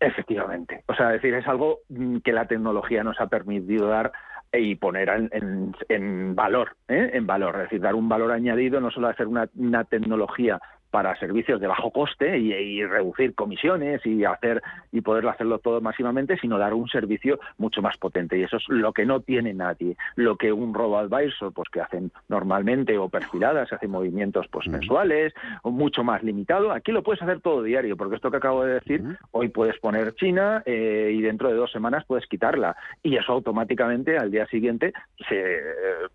Efectivamente. 0.00 0.84
O 0.86 0.94
sea, 0.94 1.08
decir, 1.08 1.34
es 1.34 1.46
algo 1.48 1.80
mm, 1.88 2.18
que 2.18 2.32
la 2.32 2.46
tecnología 2.46 3.02
nos 3.02 3.20
ha 3.20 3.26
permitido 3.26 3.88
dar 3.88 4.12
y 4.52 4.74
poner 4.76 5.08
en, 5.08 5.74
en, 5.88 6.34
valor, 6.34 6.76
¿eh? 6.88 7.10
en 7.12 7.26
valor, 7.26 7.56
es 7.56 7.62
decir, 7.62 7.80
dar 7.80 7.94
un 7.94 8.08
valor 8.08 8.32
añadido, 8.32 8.80
no 8.80 8.90
solo 8.90 9.08
hacer 9.08 9.26
una, 9.26 9.48
una 9.56 9.84
tecnología 9.84 10.60
para 10.90 11.18
servicios 11.18 11.60
de 11.60 11.66
bajo 11.66 11.90
coste 11.90 12.38
y, 12.38 12.84
reducir 12.84 13.34
comisiones 13.34 14.04
y 14.06 14.24
hacer 14.24 14.62
y 14.92 15.00
poder 15.00 15.26
hacerlo 15.28 15.58
todo 15.58 15.80
máximamente, 15.80 16.38
sino 16.38 16.58
dar 16.58 16.74
un 16.74 16.88
servicio 16.88 17.38
mucho 17.58 17.82
más 17.82 17.96
potente 17.98 18.38
y 18.38 18.42
eso 18.42 18.56
es 18.56 18.64
lo 18.68 18.92
que 18.92 19.04
no 19.04 19.20
tiene 19.20 19.52
nadie. 19.52 19.96
Lo 20.16 20.36
que 20.36 20.52
un 20.52 20.72
robo 20.72 20.98
advisor, 20.98 21.52
pues 21.52 21.68
que 21.70 21.80
hacen 21.80 22.10
normalmente 22.28 22.96
o 22.98 23.08
perfiladas, 23.08 23.72
hacen 23.72 23.90
movimientos 23.90 24.46
pues 24.48 24.68
mensuales 24.68 25.34
o 25.62 25.70
mucho 25.70 26.04
más 26.04 26.22
limitado. 26.22 26.72
Aquí 26.72 26.92
lo 26.92 27.02
puedes 27.02 27.22
hacer 27.22 27.40
todo 27.40 27.62
diario, 27.62 27.96
porque 27.96 28.16
esto 28.16 28.30
que 28.30 28.38
acabo 28.38 28.64
de 28.64 28.74
decir, 28.74 29.02
hoy 29.32 29.48
puedes 29.48 29.78
poner 29.78 30.14
China 30.14 30.62
eh, 30.64 31.12
y 31.14 31.20
dentro 31.20 31.48
de 31.48 31.54
dos 31.54 31.70
semanas 31.72 32.04
puedes 32.06 32.26
quitarla 32.26 32.76
y 33.02 33.16
eso 33.16 33.32
automáticamente 33.32 34.16
al 34.16 34.30
día 34.30 34.46
siguiente 34.46 34.92
se 35.28 35.58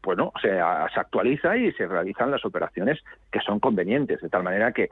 bueno 0.01 0.31
se, 0.41 0.49
se 0.49 0.99
actualiza 0.99 1.57
y 1.57 1.71
se 1.73 1.87
realizan 1.87 2.31
las 2.31 2.45
operaciones 2.45 3.03
que 3.31 3.39
son 3.41 3.59
convenientes 3.59 4.21
de 4.21 4.29
tal 4.29 4.43
manera 4.43 4.62
que 4.71 4.89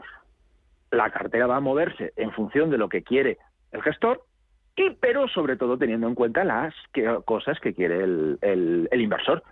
la 0.91 1.09
cartera 1.09 1.47
va 1.47 1.57
a 1.57 1.61
moverse 1.61 2.13
en 2.15 2.31
función 2.31 2.69
de 2.69 2.77
lo 2.77 2.89
que 2.89 3.03
quiere 3.03 3.37
el 3.71 3.81
gestor, 3.81 4.25
y 4.75 4.89
pero 4.99 5.27
sobre 5.27 5.57
todo 5.57 5.77
teniendo 5.77 6.07
en 6.07 6.15
cuenta 6.15 6.43
las 6.43 6.73
cosas 7.25 7.59
que 7.59 7.73
quiere 7.73 8.03
el, 8.03 8.37
el, 8.41 9.01
inversor, 9.01 9.43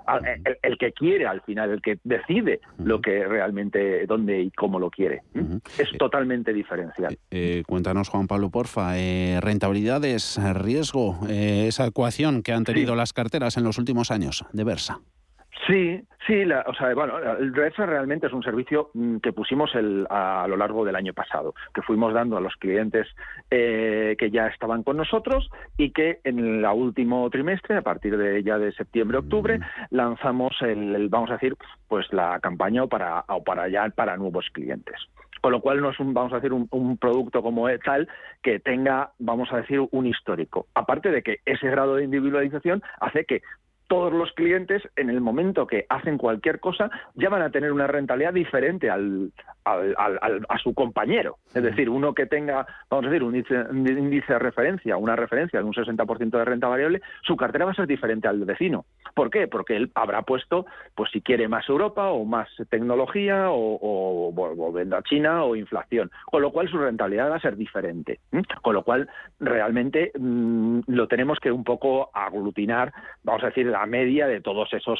el, 0.62 0.78
que 0.78 0.92
quiere 0.94 1.28
al 1.28 1.42
final, 1.42 1.72
el 1.72 1.82
que 1.82 2.00
decide 2.04 2.62
lo 2.78 3.02
que 3.02 3.26
realmente, 3.26 4.06
dónde 4.06 4.42
y 4.42 4.52
cómo 4.52 4.80
lo 4.80 4.90
quiere. 4.90 5.22
Es 5.78 5.90
totalmente 5.98 6.54
diferencial. 6.54 7.18
Eh, 7.32 7.64
cuéntanos, 7.68 8.10
Juan 8.10 8.28
Pablo, 8.28 8.50
porfa, 8.50 8.98
eh, 8.98 9.40
rentabilidades, 9.42 10.40
riesgo, 10.54 11.20
eh, 11.28 11.66
esa 11.68 11.86
ecuación 11.86 12.42
que 12.42 12.54
han 12.54 12.64
tenido 12.64 12.96
las 12.96 13.14
carteras 13.14 13.58
en 13.58 13.64
los 13.64 13.78
últimos 13.78 14.12
años 14.12 14.46
de 14.54 14.64
Versa. 14.64 15.02
Sí, 15.70 16.02
sí, 16.26 16.44
o 16.66 16.74
sea, 16.74 16.96
bueno, 16.96 17.20
el 17.20 17.54
Redsa 17.54 17.86
realmente 17.86 18.26
es 18.26 18.34
un 18.34 18.42
servicio 18.42 18.90
mm, 18.96 19.18
que 19.18 19.32
pusimos 19.32 19.76
el, 19.76 20.08
a, 20.10 20.48
lo 20.50 20.58
largo 20.58 20.84
del 20.84 20.96
año 20.96 21.14
pasado, 21.14 21.54
que 21.76 21.84
fuimos 21.84 22.12
dando 22.12 22.38
a 22.38 22.42
los 22.42 22.56
clientes 22.56 23.06
eh, 23.52 24.16
que 24.18 24.32
ya 24.32 24.48
estaban 24.48 24.82
con 24.82 24.98
nosotros 24.98 25.48
y 25.78 25.92
que 25.92 26.22
en 26.24 26.40
el 26.40 26.66
último 26.66 27.30
trimestre, 27.30 27.78
a 27.78 27.84
partir 27.84 28.18
de 28.18 28.42
ya 28.42 28.58
de 28.58 28.72
septiembre-octubre, 28.72 29.60
lanzamos 29.92 30.60
el, 30.62 31.08
vamos 31.08 31.30
a 31.30 31.34
decir, 31.34 31.56
pues 31.88 32.12
la 32.14 32.40
campaña 32.40 32.88
para, 32.88 33.24
o 33.28 33.44
para 33.44 33.70
ya 33.70 33.88
para 33.90 34.18
nuevos 34.18 34.48
clientes 34.52 34.96
con 35.42 35.54
lo 35.54 35.62
cual 35.62 35.80
no 35.80 35.92
es 35.92 36.00
un, 36.02 36.14
vamos 36.14 36.34
a 36.34 36.38
decir, 36.38 36.52
un, 36.52 36.68
un, 36.72 36.98
producto 36.98 37.42
como 37.42 37.70
tal 37.86 38.10
que 38.44 38.60
tenga, 38.60 39.12
vamos 39.20 39.48
a 39.54 39.58
decir, 39.58 39.80
un 39.92 40.06
histórico. 40.06 40.68
Aparte 40.74 41.12
de 41.12 41.24
que 41.24 41.38
ese 41.46 41.70
grado 41.70 41.96
de 41.96 42.04
individualización 42.04 42.84
hace 43.00 43.24
que 43.24 43.42
todos 43.89 44.13
los 44.13 44.31
clientes, 44.34 44.84
en 44.96 45.10
el 45.10 45.19
momento 45.19 45.65
que 45.65 45.86
hacen 45.89 46.17
cualquier 46.17 46.60
cosa, 46.60 46.91
ya 47.15 47.27
van 47.29 47.41
a 47.41 47.50
tener 47.50 47.72
una 47.72 47.88
rentabilidad 47.88 48.34
diferente 48.34 48.89
al, 48.89 49.34
a 49.65 50.58
su 50.62 50.74
compañero. 50.74 51.38
Es 51.53 51.63
decir, 51.63 51.89
uno 51.89 52.13
que 52.13 52.27
tenga, 52.27 52.67
vamos 52.89 53.05
a 53.05 53.10
decir, 53.10 53.24
un 53.24 53.36
índice, 53.36 54.34
de 54.34 54.39
referencia, 54.39 54.96
una 54.96 55.15
referencia 55.15 55.60
de 55.60 55.65
un 55.65 55.74
60% 55.74 56.29
de 56.29 56.46
renta 56.46 56.67
variable, 56.67 57.01
su 57.24 57.36
cartera 57.36 57.65
va 57.65 57.72
a 57.72 57.75
ser 57.75 57.88
diferente 57.88 58.27
al 58.27 58.46
vecino. 58.46 58.86
¿Por 59.15 59.31
qué? 59.31 59.48
Porque 59.48 59.75
él 59.75 59.91
habrá 59.96 60.22
puesto, 60.22 60.67
pues 60.96 61.10
si 61.12 61.22
quiere 61.22 61.48
más 61.48 61.67
Europa 61.67 62.10
o 62.10 62.25
más 62.25 62.48
tecnología 62.69 63.50
o, 63.50 63.79
o, 63.81 64.72
venda 64.72 65.01
China 65.01 65.43
o 65.43 65.55
inflación. 65.55 66.12
Con 66.25 66.43
lo 66.43 66.51
cual 66.51 66.69
su 66.69 66.77
rentabilidad 66.77 67.31
va 67.31 67.38
a 67.38 67.41
ser 67.41 67.58
diferente. 67.58 68.19
Con 68.62 68.75
lo 68.75 68.84
cual 68.84 69.10
realmente 69.39 70.12
mm, 70.17 70.81
lo 70.88 71.08
tenemos 71.08 71.39
que 71.39 71.51
un 71.51 71.63
poco 71.63 72.12
aglutinar, 72.13 72.93
vamos 73.24 73.43
a 73.43 73.48
decir, 73.48 73.74
la 73.79 73.86
media 73.86 74.27
de 74.27 74.41
todos 74.41 74.74
esos 74.74 75.00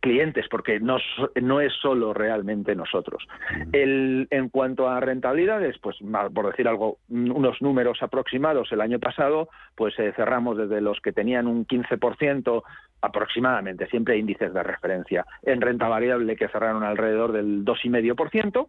clientes, 0.00 0.46
porque 0.50 0.80
no, 0.80 0.98
no 1.40 1.60
es 1.60 1.72
solo 1.80 2.12
realmente 2.12 2.74
nosotros. 2.74 3.26
El, 3.72 4.26
en 4.30 4.48
cuanto 4.48 4.88
a 4.88 5.00
rentabilidades, 5.00 5.78
pues 5.78 5.96
por 6.34 6.50
decir 6.50 6.68
algo, 6.68 6.98
unos 7.08 7.60
números 7.62 8.02
aproximados, 8.02 8.70
el 8.72 8.80
año 8.80 8.98
pasado, 8.98 9.48
pues 9.76 9.98
eh, 9.98 10.12
cerramos 10.16 10.56
desde 10.56 10.80
los 10.80 11.00
que 11.00 11.12
tenían 11.12 11.46
un 11.46 11.66
15% 11.66 12.62
aproximadamente, 13.00 13.86
siempre 13.86 14.18
índices 14.18 14.52
de 14.52 14.62
referencia, 14.62 15.24
en 15.42 15.60
renta 15.60 15.88
variable 15.88 16.36
que 16.36 16.48
cerraron 16.48 16.82
alrededor 16.82 17.32
del 17.32 17.64
2,5%, 17.64 18.68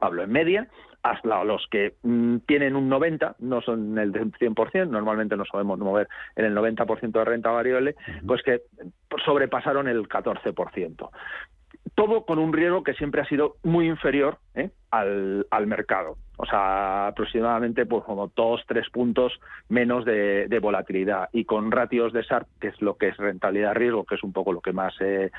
hablo 0.00 0.22
en 0.22 0.32
media, 0.32 0.68
hasta 1.02 1.44
los 1.44 1.66
que 1.70 1.94
mm, 2.02 2.38
tienen 2.46 2.76
un 2.76 2.88
90, 2.88 3.36
no 3.38 3.60
son 3.62 3.98
el 3.98 4.12
100%, 4.12 4.88
normalmente 4.88 5.36
nos 5.36 5.48
podemos 5.48 5.78
mover 5.78 6.08
en 6.36 6.44
el 6.44 6.54
90% 6.54 7.12
de 7.12 7.24
renta 7.24 7.50
variable, 7.50 7.94
pues 8.26 8.42
que 8.42 8.62
sobrepasaron 9.24 9.88
el 9.88 10.08
14% 10.08 11.10
todo 11.94 12.24
con 12.24 12.38
un 12.38 12.52
riesgo 12.52 12.82
que 12.82 12.94
siempre 12.94 13.20
ha 13.20 13.26
sido 13.26 13.56
muy 13.62 13.86
inferior 13.86 14.38
¿eh? 14.54 14.70
al, 14.90 15.46
al, 15.50 15.66
mercado. 15.66 16.16
O 16.36 16.46
sea, 16.46 17.08
aproximadamente 17.08 17.84
pues, 17.86 18.04
como 18.04 18.32
dos, 18.34 18.62
tres 18.66 18.88
puntos 18.90 19.38
menos 19.68 20.04
de, 20.04 20.58
volatilidad. 20.62 21.28
Y 21.32 21.44
con 21.44 21.70
ratios 21.70 22.12
de 22.12 22.24
SARP, 22.24 22.48
que 22.60 22.68
es 22.68 22.80
lo 22.80 22.96
que 22.96 23.08
es 23.08 23.16
rentabilidad-riesgo, 23.16 24.04
que 24.04 24.14
es 24.14 24.22
un 24.22 24.32
poco 24.32 24.52
lo 24.52 24.60
que 24.60 24.72
más 24.72 24.94
eh, 25.00 25.30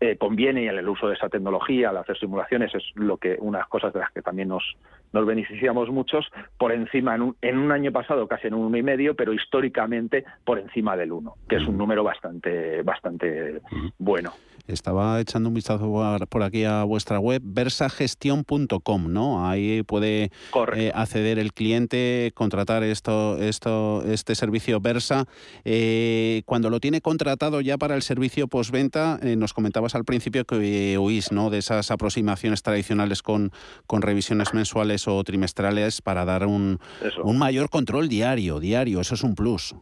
eh, 0.00 0.16
conviene 0.16 0.62
y 0.62 0.68
en 0.68 0.78
el 0.78 0.88
uso 0.88 1.08
de 1.08 1.14
esa 1.14 1.28
tecnología, 1.28 1.90
al 1.90 1.96
hacer 1.96 2.18
simulaciones, 2.18 2.74
es 2.74 2.84
lo 2.94 3.16
que 3.16 3.36
unas 3.40 3.66
cosas 3.66 3.92
de 3.92 4.00
las 4.00 4.12
que 4.12 4.22
también 4.22 4.48
nos, 4.48 4.76
nos 5.12 5.26
beneficiamos 5.26 5.90
muchos, 5.90 6.30
por 6.56 6.72
encima 6.72 7.14
en 7.14 7.22
un, 7.22 7.36
en 7.42 7.58
un 7.58 7.72
año 7.72 7.90
pasado 7.90 8.28
casi 8.28 8.46
en 8.46 8.54
un 8.54 8.66
uno 8.66 8.76
y 8.76 8.82
medio, 8.82 9.14
pero 9.14 9.32
históricamente 9.32 10.24
por 10.44 10.58
encima 10.58 10.96
del 10.96 11.12
uno, 11.12 11.34
que 11.48 11.56
es 11.56 11.66
un 11.66 11.76
número 11.76 12.04
bastante, 12.04 12.82
bastante 12.82 13.60
bueno. 13.98 14.32
Estaba 14.68 15.18
echando 15.20 15.48
un 15.48 15.54
vistazo 15.54 15.90
por 16.28 16.42
aquí 16.42 16.64
a 16.64 16.84
vuestra 16.84 17.18
web, 17.18 17.40
versagestión.com, 17.42 19.12
¿no? 19.12 19.48
Ahí 19.48 19.82
puede 19.82 20.30
eh, 20.76 20.92
acceder 20.94 21.38
el 21.38 21.54
cliente, 21.54 22.32
contratar 22.34 22.82
esto, 22.82 23.38
esto, 23.38 24.02
este 24.04 24.34
servicio 24.34 24.80
Versa. 24.80 25.24
Eh, 25.64 26.42
cuando 26.44 26.68
lo 26.68 26.80
tiene 26.80 27.00
contratado 27.00 27.62
ya 27.62 27.78
para 27.78 27.96
el 27.96 28.02
servicio 28.02 28.46
postventa, 28.46 29.18
eh, 29.22 29.36
nos 29.36 29.54
comentabas 29.54 29.94
al 29.94 30.04
principio 30.04 30.44
que 30.44 30.98
huís, 30.98 31.32
¿no? 31.32 31.48
De 31.48 31.58
esas 31.58 31.90
aproximaciones 31.90 32.62
tradicionales 32.62 33.22
con, 33.22 33.50
con 33.86 34.02
revisiones 34.02 34.52
mensuales 34.52 35.08
o 35.08 35.24
trimestrales 35.24 36.02
para 36.02 36.24
dar 36.26 36.46
un, 36.46 36.78
un 37.22 37.38
mayor 37.38 37.70
control 37.70 38.08
diario, 38.08 38.60
diario. 38.60 39.00
Eso 39.00 39.14
es 39.14 39.22
un 39.22 39.34
plus. 39.34 39.74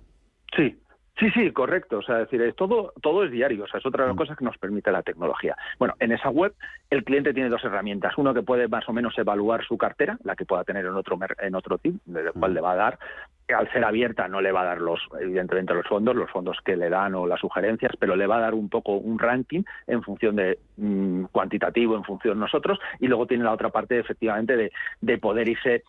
Sí, 0.57 0.76
Sí, 1.19 1.31
sí, 1.31 1.51
correcto. 1.51 1.99
O 1.99 2.03
sea, 2.03 2.19
decir, 2.19 2.43
es 2.43 2.55
todo, 2.55 2.93
todo 3.01 3.25
es 3.25 3.31
diario. 3.31 3.65
O 3.65 3.67
sea, 3.67 3.79
es 3.79 3.87
otra 3.87 4.05
de 4.05 4.09
las 4.09 4.17
mm. 4.17 4.19
cosas 4.19 4.37
que 4.37 4.45
nos 4.45 4.59
permite 4.59 4.93
la 4.93 5.03
tecnología. 5.03 5.57
Bueno, 5.79 5.95
en 5.99 6.13
esa 6.13 6.29
web 6.29 6.53
el 6.91 7.05
cliente 7.05 7.33
tiene 7.33 7.49
dos 7.49 7.65
herramientas. 7.65 8.13
Uno 8.19 8.35
que 8.35 8.43
puede 8.43 8.69
más 8.69 8.87
o 8.89 8.93
menos 8.93 9.17
evaluar 9.19 9.65
su 9.65 9.79
cartera, 9.79 10.19
la 10.25 10.37
que 10.37 10.45
pueda 10.45 10.65
tener 10.65 10.85
en 10.85 10.95
otro 10.95 11.19
en 11.41 11.55
otro 11.55 11.79
team, 11.79 11.99
del 12.05 12.33
cual 12.33 12.51
mm. 12.51 12.55
le 12.55 12.61
va 12.61 12.73
a 12.73 12.77
dar. 12.77 12.99
Al 13.49 13.71
ser 13.73 13.85
abierta 13.85 14.27
no 14.29 14.41
le 14.41 14.53
va 14.53 14.63
a 14.63 14.65
dar 14.65 14.81
los, 14.81 15.01
evidentemente, 15.21 15.73
los 15.73 15.87
fondos, 15.87 16.17
los 16.17 16.31
fondos 16.31 16.59
que 16.65 16.77
le 16.77 16.91
dan 16.91 17.15
o 17.15 17.27
las 17.27 17.41
sugerencias, 17.41 17.93
pero 17.99 18.17
le 18.17 18.27
va 18.27 18.39
a 18.39 18.41
dar 18.41 18.55
un 18.55 18.69
poco 18.69 18.97
un 18.97 19.19
ranking 19.19 19.63
en 19.87 20.03
función 20.03 20.37
de 20.37 20.59
mm, 20.77 21.27
cuantitativo, 21.27 21.97
en 21.97 22.05
función 22.05 22.35
de 22.35 22.41
nosotros. 22.41 22.79
Y 22.99 23.07
luego 23.07 23.27
tiene 23.27 23.45
la 23.45 23.53
otra 23.53 23.71
parte, 23.71 23.99
efectivamente, 23.99 24.57
de, 24.57 24.73
de 25.01 25.19
poder 25.19 25.49
irse 25.49 25.85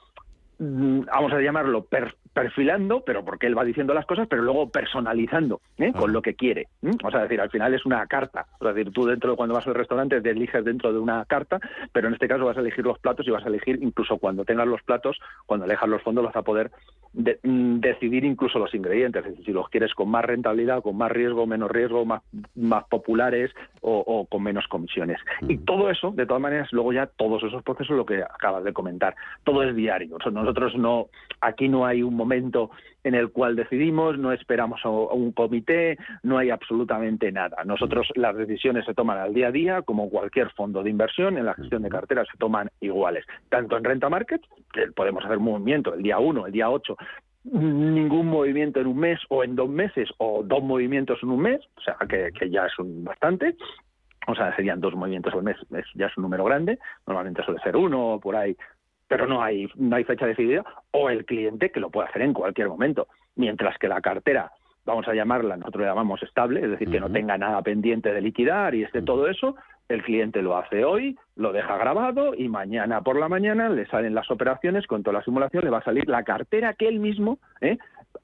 vamos 0.59 1.33
a 1.33 1.39
llamarlo 1.39 1.85
perfilando, 2.33 3.01
pero 3.05 3.23
porque 3.23 3.47
él 3.47 3.57
va 3.57 3.63
diciendo 3.63 3.93
las 3.93 4.05
cosas, 4.05 4.27
pero 4.27 4.41
luego 4.41 4.69
personalizando 4.69 5.61
¿eh? 5.77 5.91
con 5.91 6.13
lo 6.13 6.21
que 6.21 6.35
quiere. 6.35 6.67
O 7.03 7.11
sea, 7.11 7.21
decir, 7.21 7.41
al 7.41 7.49
final 7.49 7.73
es 7.73 7.85
una 7.85 8.05
carta. 8.07 8.45
O 8.59 8.67
decir, 8.67 8.91
tú 8.91 9.05
dentro 9.05 9.31
de 9.31 9.37
cuando 9.37 9.55
vas 9.55 9.67
al 9.67 9.75
restaurante 9.75 10.21
te 10.21 10.31
eliges 10.31 10.63
dentro 10.63 10.93
de 10.93 10.99
una 10.99 11.25
carta, 11.25 11.59
pero 11.91 12.07
en 12.07 12.13
este 12.13 12.27
caso 12.27 12.45
vas 12.45 12.57
a 12.57 12.61
elegir 12.61 12.85
los 12.85 12.99
platos 12.99 13.27
y 13.27 13.31
vas 13.31 13.43
a 13.43 13.49
elegir 13.49 13.79
incluso 13.81 14.17
cuando 14.17 14.45
tengas 14.45 14.67
los 14.67 14.81
platos, 14.83 15.17
cuando 15.45 15.65
elijas 15.65 15.89
los 15.89 16.01
fondos 16.01 16.25
vas 16.25 16.35
a 16.35 16.41
poder 16.41 16.71
mm, 17.13 17.79
decidir 17.79 18.23
incluso 18.23 18.59
los 18.59 18.73
ingredientes, 18.73 19.23
es 19.23 19.31
decir, 19.31 19.45
si 19.45 19.51
los 19.51 19.69
quieres 19.69 19.93
con 19.93 20.09
más 20.09 20.25
rentabilidad, 20.25 20.81
con 20.81 20.97
más 20.97 21.11
riesgo, 21.11 21.47
menos 21.47 21.71
riesgo, 21.71 22.05
más, 22.05 22.21
más 22.55 22.85
populares 22.85 23.51
o, 23.81 24.27
con 24.29 24.43
menos 24.43 24.67
comisiones. 24.67 25.19
Y 25.47 25.57
todo 25.59 25.89
eso, 25.89 26.11
de 26.11 26.25
todas 26.25 26.41
maneras, 26.41 26.67
luego 26.71 26.93
ya 26.93 27.05
todos 27.07 27.41
esos 27.43 27.63
procesos, 27.63 27.95
lo 27.95 28.05
que 28.05 28.21
acabas 28.21 28.63
de 28.63 28.73
comentar, 28.73 29.15
todo 29.43 29.63
es 29.63 29.75
diario. 29.75 30.17
Nosotros 30.47 30.77
no, 30.77 31.07
aquí 31.41 31.67
no 31.67 31.85
hay 31.85 32.01
un 32.01 32.15
momento 32.15 32.71
en 33.03 33.15
el 33.15 33.31
cual 33.31 33.57
decidimos, 33.57 34.17
no 34.17 34.31
esperamos 34.31 34.79
a 34.85 34.89
un 34.89 35.33
comité, 35.33 35.97
no 36.23 36.37
hay 36.37 36.51
absolutamente 36.51 37.33
nada. 37.33 37.65
Nosotros 37.65 38.07
las 38.15 38.35
decisiones 38.37 38.85
se 38.85 38.93
toman 38.93 39.17
al 39.17 39.33
día 39.33 39.47
a 39.47 39.51
día, 39.51 39.81
como 39.81 40.09
cualquier 40.09 40.49
fondo 40.51 40.83
de 40.83 40.89
inversión, 40.89 41.37
en 41.37 41.45
la 41.45 41.53
gestión 41.53 41.81
de 41.81 41.89
carteras 41.89 42.29
se 42.31 42.37
toman 42.37 42.69
iguales. 42.79 43.25
Tanto 43.49 43.75
en 43.75 43.83
renta 43.83 44.07
market, 44.07 44.41
que 44.71 44.87
podemos 44.95 45.25
hacer 45.25 45.37
movimiento 45.39 45.93
el 45.93 46.01
día 46.01 46.17
1, 46.17 46.47
el 46.47 46.53
día 46.53 46.69
8, 46.69 46.95
ningún 47.43 48.27
movimiento 48.27 48.79
en 48.79 48.87
un 48.87 48.97
mes 48.97 49.19
o 49.27 49.43
en 49.43 49.55
dos 49.57 49.69
meses 49.69 50.07
o 50.17 50.43
dos 50.43 50.63
movimientos 50.63 51.19
en 51.23 51.29
un 51.29 51.41
mes, 51.41 51.59
o 51.75 51.81
sea 51.81 51.97
que, 52.07 52.49
ya 52.49 52.67
es 52.67 52.79
un 52.79 53.03
bastante, 53.03 53.55
o 54.27 54.35
sea, 54.35 54.55
serían 54.55 54.79
dos 54.79 54.95
movimientos 54.95 55.33
al 55.33 55.43
mes, 55.43 55.57
ya 55.93 56.05
es 56.05 56.17
un 56.17 56.23
número 56.23 56.45
grande, 56.45 56.79
normalmente 57.05 57.43
suele 57.43 57.59
ser 57.61 57.75
uno 57.75 58.19
por 58.21 58.37
ahí 58.37 58.55
pero 59.07 59.27
no 59.27 59.41
hay, 59.41 59.67
no 59.75 59.95
hay 59.95 60.03
fecha 60.03 60.25
decidida, 60.25 60.63
o 60.91 61.09
el 61.09 61.25
cliente 61.25 61.71
que 61.71 61.79
lo 61.79 61.89
puede 61.89 62.09
hacer 62.09 62.21
en 62.21 62.33
cualquier 62.33 62.67
momento. 62.67 63.07
Mientras 63.35 63.77
que 63.77 63.87
la 63.87 64.01
cartera, 64.01 64.51
vamos 64.85 65.07
a 65.07 65.13
llamarla, 65.13 65.57
nosotros 65.57 65.81
la 65.81 65.89
llamamos 65.89 66.21
estable, 66.23 66.61
es 66.61 66.71
decir, 66.71 66.89
que 66.89 66.99
no 66.99 67.09
tenga 67.09 67.37
nada 67.37 67.61
pendiente 67.61 68.11
de 68.11 68.21
liquidar 68.21 68.75
y 68.75 68.83
esté 68.83 69.01
todo 69.01 69.27
eso, 69.27 69.55
el 69.89 70.03
cliente 70.03 70.41
lo 70.41 70.57
hace 70.57 70.83
hoy, 70.83 71.17
lo 71.35 71.53
deja 71.53 71.77
grabado 71.77 72.33
y 72.35 72.49
mañana 72.49 73.01
por 73.01 73.17
la 73.17 73.29
mañana 73.29 73.69
le 73.69 73.85
salen 73.87 74.15
las 74.15 74.29
operaciones, 74.29 74.85
con 74.87 75.03
toda 75.03 75.19
la 75.19 75.23
simulación 75.23 75.63
le 75.63 75.69
va 75.69 75.79
a 75.79 75.83
salir 75.83 76.07
la 76.09 76.23
cartera 76.23 76.73
que 76.73 76.87
él 76.87 76.99
mismo 76.99 77.39
¿eh? 77.61 77.77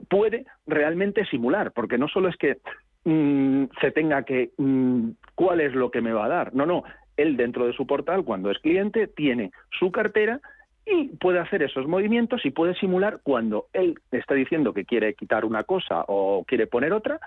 puede 0.10 0.46
realmente 0.68 1.26
simular, 1.26 1.72
porque 1.72 1.98
no 1.98 2.08
solo 2.08 2.28
es 2.28 2.36
que 2.36 2.58
mm, 3.06 3.66
se 3.80 3.92
tenga 3.92 4.24
que 4.24 4.52
mm, 4.58 5.12
cuál 5.36 5.62
es 5.62 5.74
lo 5.74 5.90
que 5.92 6.02
me 6.02 6.12
va 6.12 6.26
a 6.26 6.30
dar, 6.30 6.54
no, 6.54 6.66
no, 6.66 6.84
él 7.16 7.38
dentro 7.38 7.66
de 7.66 7.74
su 7.74 7.86
portal, 7.86 8.24
cuando 8.24 8.52
es 8.52 8.60
cliente, 8.60 9.08
tiene 9.08 9.52
su 9.80 9.92
cartera 9.92 10.42
y 10.86 11.10
puede 11.18 11.40
hacer 11.40 11.64
esos 11.64 11.88
movimientos 11.88 12.46
y 12.46 12.52
puede 12.52 12.76
simular 12.76 13.20
cuando 13.24 13.68
él 13.74 14.00
está 14.12 14.36
diciendo 14.36 14.74
que 14.74 14.86
quiere 14.86 15.14
quitar 15.14 15.46
una 15.46 15.64
cosa 15.64 16.04
o 16.08 16.44
quiere 16.46 16.68
poner 16.68 16.94
otra, 16.94 17.20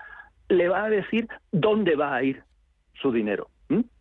le 0.49 0.69
va 0.69 0.83
a 0.83 0.89
decir 0.89 1.27
dónde 1.51 1.95
va 1.95 2.15
a 2.15 2.23
ir 2.23 2.43
su 2.93 3.11
dinero. 3.11 3.49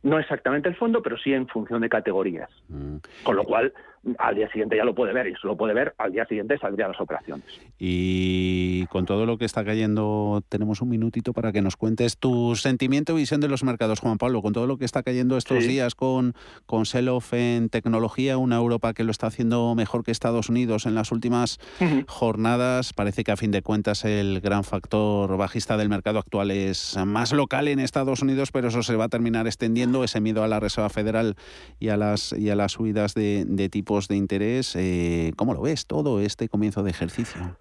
No 0.03 0.19
exactamente 0.21 0.69
el 0.69 0.77
fondo, 0.77 1.03
pero 1.03 1.19
sí 1.19 1.33
en 1.33 1.49
función 1.49 1.81
de 1.81 1.89
categorías. 1.89 2.51
Mm. 2.69 2.99
Con 3.25 3.37
lo 3.37 3.43
cual, 3.45 3.73
al 4.19 4.35
día 4.35 4.49
siguiente 4.49 4.77
ya 4.77 4.85
lo 4.85 4.95
puede 4.95 5.13
ver 5.13 5.27
y 5.29 5.35
se 5.35 5.47
lo 5.47 5.57
puede 5.57 5.75
ver, 5.75 5.95
al 5.99 6.13
día 6.13 6.27
siguiente 6.27 6.59
saldrían 6.59 6.93
las 6.93 7.01
operaciones. 7.01 7.45
Y 7.79 8.87
con 8.87 9.07
todo 9.07 9.27
lo 9.27 9.39
que 9.39 9.45
está 9.45 9.65
cayendo, 9.65 10.43
tenemos 10.49 10.81
un 10.81 10.89
minutito 10.89 11.33
para 11.33 11.53
que 11.53 11.63
nos 11.63 11.77
cuentes 11.77 12.19
tu 12.19 12.57
sentimiento 12.57 13.13
y 13.13 13.21
visión 13.21 13.41
de 13.41 13.49
los 13.49 13.65
mercados, 13.65 14.01
Juan 14.01 14.19
Pablo, 14.19 14.43
con 14.43 14.53
todo 14.53 14.67
lo 14.67 14.79
que 14.79 14.85
está 14.85 15.03
cayendo 15.03 15.37
estos 15.37 15.67
días 15.67 15.95
con, 15.95 16.35
con 16.67 16.87
sell-off 16.87 17.33
en 17.33 17.69
tecnología, 17.69 18.39
una 18.39 18.57
Europa 18.57 18.95
que 18.95 19.05
lo 19.05 19.11
está 19.11 19.27
haciendo 19.27 19.75
mejor 19.75 20.05
que 20.05 20.11
Estados 20.11 20.49
Unidos 20.49 20.87
en 20.87 20.95
las 20.95 21.13
últimas 21.13 21.59
jornadas, 22.07 22.93
parece 22.93 23.25
que 23.25 23.33
a 23.33 23.37
fin 23.37 23.51
de 23.51 23.63
cuentas 23.63 24.05
el 24.05 24.41
gran 24.41 24.65
factor 24.65 25.37
bajista 25.37 25.77
del 25.77 25.89
mercado 25.89 26.19
actual 26.19 26.51
es 26.51 26.97
más 27.05 27.33
local 27.33 27.69
en 27.69 27.81
Estados 27.81 28.23
Unidos, 28.23 28.51
pero 28.53 28.69
eso 28.69 28.83
se 28.83 28.97
va 28.97 29.05
a 29.05 29.09
terminar 29.09 29.47
extendiendo, 29.47 30.05
ese 30.05 30.21
miedo 30.21 30.43
a 30.43 30.49
la 30.49 30.61
Reserva 30.61 30.89
Federal 30.89 31.37
y 31.79 31.89
a 31.89 31.97
las, 31.97 32.33
y 32.33 32.51
a 32.51 32.57
las 32.57 32.73
subidas 32.73 33.15
de, 33.15 33.45
de 33.47 33.69
de 34.09 34.17
interés. 34.17 34.77
Eh, 34.77 35.33
¿Cómo 35.37 35.55
lo 35.55 35.63
ves 35.63 35.87
todo 35.87 36.21
este 36.21 36.49
comienzo 36.49 36.83
de 36.83 36.91
ejercicio? 36.91 37.57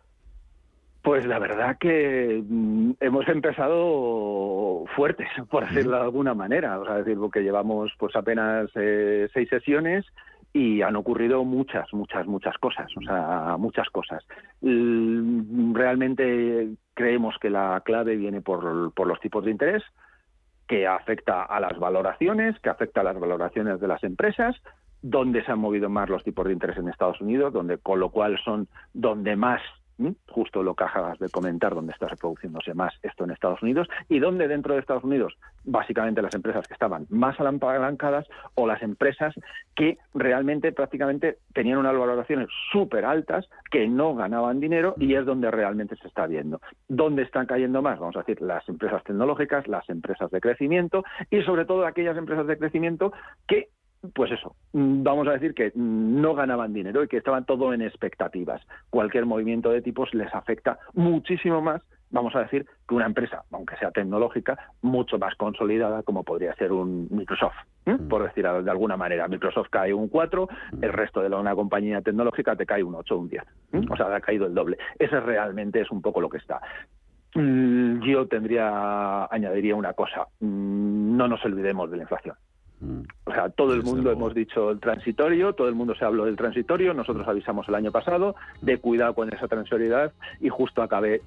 Pues 1.02 1.26
la 1.26 1.40
verdad 1.40 1.78
que 1.80 2.44
mm, 2.48 2.92
hemos 3.00 3.28
empezado 3.28 4.86
fuertes, 4.96 5.28
por 5.50 5.68
decirlo 5.68 5.98
de 5.98 6.04
alguna 6.04 6.34
manera. 6.34 6.80
O 6.80 6.86
sea, 6.86 6.96
decir, 6.96 7.18
porque 7.18 7.42
llevamos 7.42 7.92
pues 7.98 8.16
apenas 8.16 8.70
eh, 8.76 9.28
seis 9.34 9.50
sesiones 9.50 10.06
y 10.52 10.82
han 10.82 10.96
ocurrido 10.96 11.44
muchas, 11.44 11.92
muchas, 11.94 12.26
muchas 12.28 12.58
cosas. 12.58 12.88
O 12.98 13.02
sea, 13.02 13.56
muchas 13.58 13.90
cosas. 13.90 14.26
Realmente 14.62 16.70
creemos 16.94 17.36
que 17.40 17.50
la 17.50 17.82
clave 17.86 18.16
viene 18.16 18.42
por, 18.42 18.94
por 18.94 19.08
los 19.08 19.20
tipos 19.20 19.46
de 19.46 19.52
interés 19.52 19.84
que 20.68 20.88
afecta 20.88 21.44
a 21.44 21.60
las 21.60 21.78
valoraciones, 21.78 22.60
que 22.60 22.70
afecta 22.70 23.02
a 23.02 23.04
las 23.04 23.20
valoraciones 23.20 23.80
de 23.80 23.88
las 23.88 24.04
empresas, 24.04 24.56
donde 25.02 25.44
se 25.44 25.52
han 25.52 25.60
movido 25.60 25.90
más 25.90 26.10
los 26.10 26.24
tipos 26.24 26.46
de 26.46 26.54
interés 26.54 26.78
en 26.78 26.90
Estados 26.90 27.22
Unidos, 27.22 27.54
donde 27.54 27.78
con 27.78 28.00
lo 28.00 28.10
cual 28.10 28.38
son 28.44 28.68
donde 28.94 29.36
más 29.36 29.62
justo 30.28 30.64
lo 30.64 30.76
que 30.76 30.84
acabas 30.84 31.18
de 31.20 31.30
comentar, 31.30 31.74
donde 31.74 31.94
está 31.94 32.08
reproduciéndose 32.08 32.74
más 32.74 32.94
esto 33.02 33.24
en 33.24 33.32
Estados 33.32 33.62
Unidos, 33.62 33.88
y 34.10 34.20
donde 34.20 34.48
dentro 34.48 34.74
de 34.74 34.82
Estados 34.82 35.04
Unidos, 35.04 35.38
básicamente 35.64 36.22
las 36.22 36.36
empresas 36.36 36.68
que 36.68 36.74
estaban 36.74 37.06
más 37.10 37.40
apalancadas 37.40 38.28
o 38.56 38.68
las 38.68 38.82
empresas 38.82 39.34
que 39.76 39.98
realmente 40.14 40.72
prácticamente 40.72 41.38
tenían 41.54 41.78
unas 41.78 41.98
valoraciones 41.98 42.50
súper 42.72 43.06
altas, 43.06 43.50
que 43.72 43.88
no 43.88 44.16
ganaban 44.16 44.60
dinero, 44.60 44.96
y 44.98 45.16
es 45.16 45.26
donde 45.26 45.50
realmente 45.50 45.96
se 45.96 46.08
está 46.08 46.28
viendo. 46.28 46.60
¿Dónde 46.88 47.24
están 47.24 47.46
cayendo 47.46 47.82
más? 47.82 48.00
Vamos 48.00 48.16
a 48.16 48.20
decir, 48.20 48.42
las 48.42 48.68
empresas 48.68 49.04
tecnológicas, 49.04 49.68
las 49.68 49.90
empresas 49.90 50.30
de 50.32 50.42
crecimiento, 50.42 51.04
y 51.30 51.42
sobre 51.44 51.66
todo 51.66 51.86
aquellas 51.86 52.18
empresas 52.18 52.48
de 52.48 52.58
crecimiento 52.58 53.14
que 53.48 53.70
pues 54.14 54.32
eso, 54.32 54.56
mm, 54.74 55.04
vamos 55.04 55.28
a 55.28 55.32
decir 55.32 55.54
que 55.54 55.72
no 55.76 56.36
ganaban 56.36 56.74
dinero 56.74 57.04
y 57.04 57.08
que 57.08 57.18
estaban 57.18 57.46
todo 57.46 57.74
en 57.74 57.82
expectativas. 57.82 58.62
Cualquier 58.90 59.26
movimiento 59.26 59.70
de 59.70 59.82
tipos 59.82 60.14
les 60.14 60.34
afecta 60.34 60.80
muchísimo 60.94 61.62
más 61.62 61.82
vamos 62.12 62.36
a 62.36 62.40
decir, 62.40 62.66
que 62.88 62.96
una 62.96 63.06
empresa, 63.06 63.44
aunque 63.52 63.76
sea 63.76 63.92
tecnológica, 63.92 64.58
mucho 64.82 65.20
más 65.20 65.36
consolidada 65.36 66.02
como 66.04 66.24
podría 66.24 66.56
ser 66.56 66.72
un 66.72 67.08
Microsoft, 67.12 67.56
mm. 67.86 68.08
por 68.08 68.24
decir 68.24 68.46
de 68.46 68.72
alguna 68.72 68.96
manera. 68.96 69.28
Microsoft 69.28 69.70
cae 69.70 69.94
un 69.94 70.08
4, 70.08 70.48
el 70.82 70.94
resto 70.94 71.22
de 71.22 71.36
una 71.36 71.54
compañía 71.56 72.02
tecnológica 72.02 72.56
te 72.56 72.66
cae 72.66 72.84
un 72.84 72.96
8 72.96 73.16
o 73.16 73.20
un 73.20 73.30
10. 73.30 73.44
O 73.90 73.98
sea, 73.98 74.16
ha 74.16 74.22
caído 74.22 74.48
el 74.48 74.54
doble. 74.54 74.78
Ese 74.98 75.20
realmente 75.20 75.82
es 75.82 75.92
un 75.92 76.02
poco 76.02 76.22
lo 76.22 76.30
que 76.30 76.38
está. 76.38 76.62
Mm, 77.36 78.02
yo 78.02 78.28
tendría, 78.28 79.26
añadiría 79.26 79.76
una 79.76 79.94
cosa, 79.94 80.26
mm, 80.40 81.18
no 81.18 81.28
nos 81.28 81.44
olvidemos 81.44 81.92
de 81.92 81.98
la 81.98 82.04
inflación. 82.04 82.36
Mm. 82.80 83.02
O 83.26 83.32
sea, 83.32 83.50
todo 83.50 83.74
el 83.74 83.84
mundo 83.84 84.12
hemos 84.12 84.34
dicho 84.34 84.72
el 84.72 84.80
transitorio, 84.80 85.54
todo 85.54 85.68
el 85.68 85.76
mundo 85.76 85.96
se 85.96 86.06
habló 86.06 86.26
del 86.26 86.36
transitorio, 86.36 86.94
nosotros 86.94 87.28
avisamos 87.28 87.68
el 87.70 87.76
año 87.76 87.92
pasado 87.92 88.36
de 88.62 88.78
cuidado 88.78 89.14
con 89.14 89.32
esa 89.34 89.48
transitoriedad 89.48 90.12
y 90.42 90.50
justo 90.50 90.82
acabé 90.82 91.22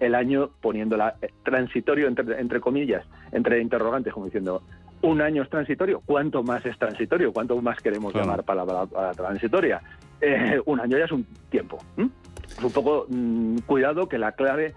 el 0.00 0.14
año 0.14 0.50
poniéndola 0.60 1.14
eh, 1.22 1.28
transitorio 1.44 2.08
entre, 2.08 2.60
comillas, 2.60 3.04
entre 3.32 3.60
interrogantes, 3.60 4.12
como 4.12 4.26
diciendo, 4.26 4.62
un 5.02 5.20
año 5.22 5.42
es 5.42 5.48
transitorio, 5.48 6.02
¿cuánto 6.04 6.42
más 6.42 6.64
es 6.66 6.76
transitorio? 6.78 7.32
¿Cuánto 7.32 7.60
más 7.62 7.80
queremos 7.80 8.14
llamar 8.14 8.42
para 8.42 8.64
la, 8.64 9.12
transitoria? 9.14 9.80
Eh, 10.20 10.60
un 10.66 10.80
año 10.80 10.98
ya 10.98 11.04
es 11.06 11.12
un 11.12 11.24
tiempo. 11.48 11.78
Es 11.96 12.62
un 12.62 12.72
poco 12.72 13.06
cuidado 13.64 14.06
que 14.08 14.18
la 14.18 14.32
clave 14.32 14.74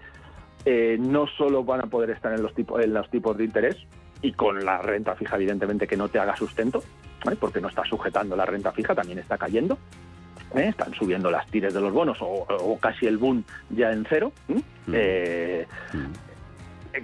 eh, 0.64 0.96
no 0.98 1.26
solo 1.26 1.62
van 1.64 1.82
a 1.82 1.86
poder 1.86 2.10
estar 2.10 2.32
en 2.32 2.42
los, 2.42 2.54
tipos, 2.54 2.82
en 2.82 2.94
los 2.94 3.10
tipos 3.10 3.36
de 3.36 3.44
interés 3.44 3.76
y 4.24 4.32
con 4.32 4.64
la 4.64 4.78
renta 4.78 5.14
fija, 5.14 5.36
evidentemente, 5.36 5.86
que 5.86 5.98
no 5.98 6.08
te 6.08 6.18
haga 6.18 6.34
sustento, 6.34 6.82
porque 7.38 7.60
no 7.60 7.68
está 7.68 7.84
sujetando 7.84 8.34
la 8.34 8.46
renta 8.46 8.72
fija, 8.72 8.94
también 8.94 9.18
está 9.18 9.36
cayendo. 9.36 9.76
¿eh? 10.54 10.68
Están 10.68 10.94
subiendo 10.94 11.30
las 11.30 11.46
tires 11.48 11.74
de 11.74 11.80
los 11.80 11.92
bonos 11.92 12.16
o, 12.22 12.78
casi 12.80 13.06
el 13.06 13.18
boom 13.18 13.44
ya 13.68 13.92
en 13.92 14.06
cero. 14.08 14.32
Mm. 14.48 14.58
Eh, 14.94 15.66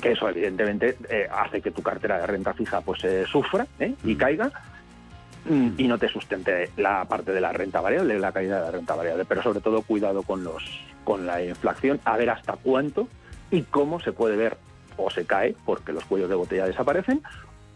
que 0.01 0.13
eso, 0.13 0.31
evidentemente, 0.31 0.97
hace 1.31 1.61
que 1.61 1.73
tu 1.73 1.83
cartera 1.83 2.21
de 2.21 2.27
renta 2.27 2.55
fija 2.55 2.81
pues 2.81 3.05
sufra 3.29 3.67
y 4.05 4.15
caiga 4.15 4.51
mm, 5.45 5.71
y 5.77 5.89
no 5.89 5.99
te 5.99 6.09
sustente 6.09 6.71
la 6.79 7.05
parte 7.05 7.33
de 7.33 7.41
la 7.41 7.53
renta 7.53 7.83
variable, 7.83 8.19
la 8.19 8.33
caída 8.33 8.61
de 8.61 8.65
la 8.67 8.71
renta 8.71 8.95
variable. 8.95 9.27
Pero 9.27 9.43
sobre 9.43 9.61
todo, 9.61 9.83
cuidado 9.83 10.23
con, 10.23 10.43
los, 10.43 10.65
con 11.05 11.27
la 11.27 11.45
inflación, 11.45 12.01
a 12.05 12.17
ver 12.17 12.31
hasta 12.31 12.55
cuánto 12.55 13.09
y 13.51 13.63
cómo 13.63 14.01
se 14.01 14.13
puede 14.13 14.37
ver 14.37 14.57
o 15.03 15.11
se 15.11 15.25
cae 15.25 15.55
porque 15.65 15.93
los 15.93 16.05
cuellos 16.05 16.29
de 16.29 16.35
botella 16.35 16.67
desaparecen 16.67 17.23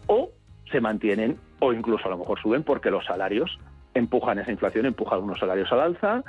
o 0.07 0.29
se 0.71 0.81
mantienen 0.81 1.37
o 1.59 1.73
incluso 1.73 2.07
a 2.07 2.11
lo 2.11 2.17
mejor 2.17 2.39
suben 2.41 2.63
porque 2.63 2.91
los 2.91 3.05
salarios 3.05 3.59
empujan 3.93 4.39
esa 4.39 4.51
inflación, 4.51 4.85
empujan 4.85 5.23
unos 5.23 5.39
salarios 5.39 5.71
al 5.71 5.79
alza, 5.79 6.23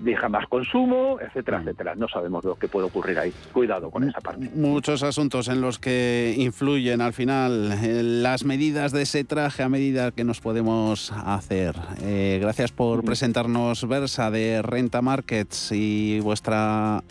deja 0.00 0.28
más 0.28 0.46
consumo, 0.46 1.18
etcétera, 1.20 1.58
mm. 1.58 1.62
etcétera. 1.62 1.94
No 1.94 2.08
sabemos 2.08 2.44
lo 2.44 2.54
que 2.54 2.68
puede 2.68 2.86
ocurrir 2.86 3.18
ahí. 3.18 3.32
Cuidado 3.52 3.90
con 3.90 4.04
esa 4.04 4.20
parte. 4.20 4.50
Muchos 4.54 5.02
asuntos 5.02 5.48
en 5.48 5.60
los 5.60 5.78
que 5.78 6.34
influyen 6.38 7.00
al 7.00 7.12
final 7.12 7.72
eh, 7.82 8.02
las 8.02 8.44
medidas 8.44 8.92
de 8.92 9.02
ese 9.02 9.24
traje 9.24 9.62
a 9.62 9.68
medida 9.68 10.12
que 10.12 10.24
nos 10.24 10.40
podemos 10.40 11.12
hacer. 11.12 11.74
Eh, 12.02 12.38
gracias 12.40 12.72
por 12.72 13.04
presentarnos 13.04 13.86
Versa 13.88 14.30
de 14.30 14.62
Renta 14.62 15.02
Markets 15.02 15.72
y 15.72 16.20
vuestra 16.20 17.02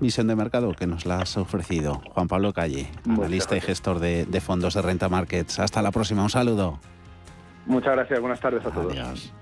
Misión 0.00 0.26
de 0.28 0.34
mercado 0.34 0.72
que 0.72 0.86
nos 0.86 1.04
la 1.04 1.20
has 1.20 1.36
ofrecido. 1.36 2.00
Juan 2.14 2.26
Pablo 2.26 2.52
Calle, 2.54 2.88
analista 3.04 3.56
y 3.56 3.60
gestor 3.60 3.98
de, 3.98 4.40
fondos 4.40 4.74
de 4.74 4.82
renta 4.82 5.08
markets. 5.08 5.58
Hasta 5.58 5.82
la 5.82 5.90
próxima, 5.90 6.22
un 6.22 6.30
saludo. 6.30 6.80
Muchas 7.66 7.92
gracias, 7.92 8.18
buenas 8.20 8.40
tardes 8.40 8.64
a 8.64 8.70
todos. 8.70 8.92
Adiós. 8.92 9.32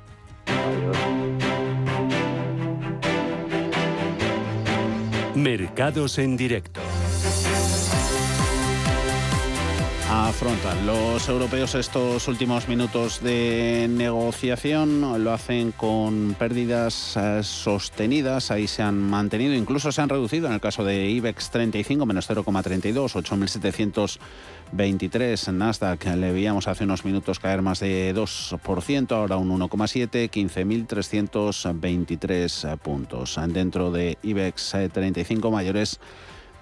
Mercados 5.36 6.18
en 6.18 6.36
directo. 6.36 6.80
Afrontan 10.10 10.86
los 10.86 11.28
europeos 11.28 11.74
estos 11.74 12.28
últimos 12.28 12.66
minutos 12.66 13.22
de 13.22 13.86
negociación, 13.90 15.22
lo 15.22 15.34
hacen 15.34 15.72
con 15.72 16.34
pérdidas 16.38 17.14
eh, 17.18 17.42
sostenidas, 17.42 18.50
ahí 18.50 18.66
se 18.68 18.82
han 18.82 18.98
mantenido, 18.98 19.52
incluso 19.52 19.92
se 19.92 20.00
han 20.00 20.08
reducido 20.08 20.46
en 20.46 20.54
el 20.54 20.62
caso 20.62 20.82
de 20.82 21.10
IBEX 21.10 21.50
35, 21.50 22.06
menos 22.06 22.30
0,32, 22.30 24.18
8.723, 24.72 25.52
Nasdaq 25.52 26.06
le 26.16 26.32
veíamos 26.32 26.68
hace 26.68 26.84
unos 26.84 27.04
minutos 27.04 27.38
caer 27.38 27.60
más 27.60 27.80
de 27.80 28.14
2%, 28.14 29.12
ahora 29.12 29.36
un 29.36 29.50
1,7, 29.60 30.30
15.323 30.30 32.78
puntos. 32.78 33.38
Dentro 33.48 33.90
de 33.90 34.16
IBEX 34.22 34.74
35 34.90 35.50
mayores 35.50 36.00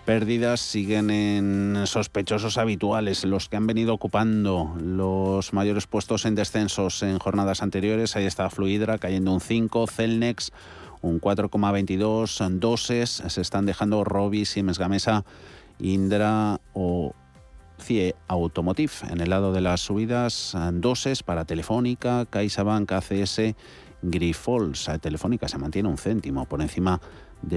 pérdidas 0.06 0.60
siguen 0.60 1.10
en 1.10 1.82
sospechosos 1.84 2.58
habituales, 2.58 3.24
los 3.24 3.48
que 3.48 3.56
han 3.56 3.66
venido 3.66 3.92
ocupando 3.92 4.72
los 4.80 5.52
mayores 5.52 5.88
puestos 5.88 6.24
en 6.24 6.36
descensos 6.36 7.02
en 7.02 7.18
jornadas 7.18 7.60
anteriores. 7.60 8.14
Ahí 8.14 8.24
está 8.24 8.48
Fluidra 8.48 8.98
cayendo 8.98 9.32
un 9.32 9.40
5, 9.40 9.86
Celnex 9.88 10.52
un 11.02 11.20
4,22, 11.20 12.58
Doses 12.58 13.22
se 13.26 13.40
están 13.40 13.66
dejando 13.66 14.04
Robi, 14.04 14.44
Siemens 14.44 14.78
Gamesa, 14.78 15.24
Indra 15.80 16.60
o 16.72 17.12
CIE 17.80 18.14
Automotive. 18.28 18.92
En 19.10 19.20
el 19.20 19.30
lado 19.30 19.52
de 19.52 19.60
las 19.60 19.80
subidas, 19.80 20.56
Doses 20.74 21.24
para 21.24 21.44
Telefónica, 21.44 22.26
CaixaBank, 22.26 22.92
ACS, 22.92 23.40
Grifols. 24.02 24.88
Telefónica 25.00 25.48
se 25.48 25.58
mantiene 25.58 25.88
un 25.88 25.98
céntimo 25.98 26.46
por 26.46 26.62
encima 26.62 27.00
de 27.00 27.06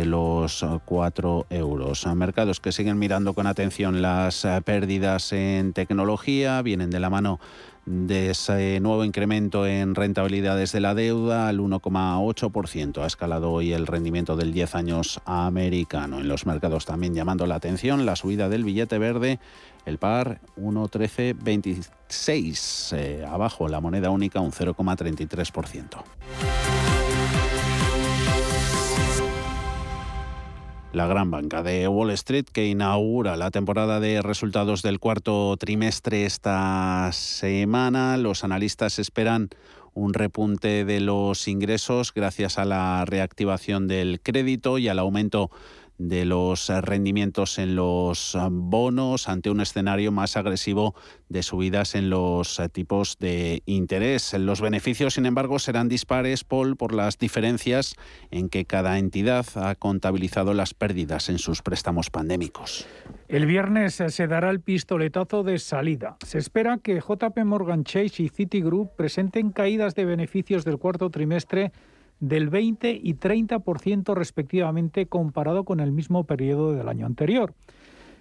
los 0.05 0.65
4 0.85 1.45
euros. 1.49 2.05
Mercados 2.15 2.59
que 2.59 2.71
siguen 2.71 2.99
mirando 2.99 3.33
con 3.33 3.47
atención 3.47 4.01
las 4.01 4.45
eh, 4.45 4.61
pérdidas 4.63 5.33
en 5.33 5.73
tecnología, 5.73 6.61
vienen 6.61 6.89
de 6.89 6.99
la 6.99 7.09
mano 7.09 7.39
de 7.85 8.29
ese 8.29 8.79
nuevo 8.81 9.03
incremento 9.03 9.65
en 9.65 9.95
rentabilidades 9.95 10.71
de 10.71 10.79
la 10.79 10.93
deuda 10.93 11.47
al 11.47 11.59
1,8%. 11.59 13.01
Ha 13.01 13.07
escalado 13.07 13.51
hoy 13.51 13.73
el 13.73 13.87
rendimiento 13.87 14.35
del 14.35 14.53
10 14.53 14.75
años 14.75 15.19
americano. 15.25 16.19
En 16.19 16.27
los 16.27 16.45
mercados 16.45 16.85
también 16.85 17.15
llamando 17.15 17.47
la 17.47 17.55
atención 17.55 18.05
la 18.05 18.15
subida 18.15 18.47
del 18.47 18.63
billete 18.63 18.99
verde, 18.99 19.39
el 19.85 19.97
par 19.97 20.39
1,1326. 20.57 22.95
Eh, 22.95 23.25
abajo 23.25 23.67
la 23.67 23.81
moneda 23.81 24.11
única 24.11 24.39
un 24.39 24.51
0,33%. 24.51 26.98
La 30.91 31.05
gran 31.05 31.29
banca 31.29 31.61
de 31.61 31.87
Wall 31.87 32.09
Street 32.11 32.45
que 32.51 32.65
inaugura 32.65 33.37
la 33.37 33.51
temporada 33.51 33.99
de 33.99 34.21
resultados 34.21 34.81
del 34.81 34.99
cuarto 34.99 35.55
trimestre 35.57 36.25
esta 36.25 37.09
semana. 37.13 38.17
Los 38.17 38.43
analistas 38.43 38.97
esperan 38.97 39.49
un 39.93 40.13
repunte 40.13 40.85
de 40.85 40.99
los 40.99 41.47
ingresos 41.47 42.13
gracias 42.13 42.57
a 42.57 42.65
la 42.65 43.05
reactivación 43.05 43.87
del 43.87 44.19
crédito 44.21 44.79
y 44.79 44.87
al 44.87 44.99
aumento 44.99 45.51
de 45.99 46.25
los 46.25 46.69
eh, 46.69 46.81
rendimientos 46.81 47.59
en 47.59 47.75
los 47.75 48.33
eh, 48.33 48.39
bonos 48.49 49.27
ante 49.27 49.51
un 49.51 49.59
escenario 49.59 50.11
más 50.11 50.37
agresivo 50.37 50.95
de 51.27 51.43
subidas 51.43 51.93
en 51.93 52.09
los 52.09 52.59
eh, 52.59 52.69
tipos 52.69 53.17
de 53.19 53.61
interés. 53.65 54.33
Los 54.33 54.61
beneficios, 54.61 55.15
sin 55.15 55.25
embargo, 55.25 55.59
serán 55.59 55.89
dispares, 55.89 56.43
Paul, 56.45 56.77
por 56.77 56.93
las 56.93 57.17
diferencias 57.17 57.95
en 58.31 58.49
que 58.49 58.65
cada 58.65 58.97
entidad 58.97 59.45
ha 59.55 59.75
contabilizado 59.75 60.53
las 60.53 60.73
pérdidas 60.73 61.29
en 61.29 61.37
sus 61.37 61.61
préstamos 61.61 62.09
pandémicos. 62.09 62.87
El 63.27 63.45
viernes 63.45 64.01
se 64.07 64.27
dará 64.27 64.49
el 64.49 64.61
pistoletazo 64.61 65.43
de 65.43 65.59
salida. 65.59 66.17
Se 66.25 66.37
espera 66.37 66.79
que 66.81 67.01
JP 67.01 67.37
Morgan 67.43 67.83
Chase 67.83 68.23
y 68.23 68.29
Citigroup 68.29 68.95
presenten 68.95 69.51
caídas 69.51 69.95
de 69.95 70.05
beneficios 70.05 70.63
del 70.63 70.77
cuarto 70.77 71.09
trimestre 71.09 71.73
del 72.19 72.49
20 72.49 72.99
y 73.01 73.13
30% 73.15 74.13
respectivamente 74.13 75.07
comparado 75.07 75.63
con 75.63 75.79
el 75.79 75.91
mismo 75.91 76.25
periodo 76.25 76.73
del 76.73 76.89
año 76.89 77.05
anterior. 77.05 77.53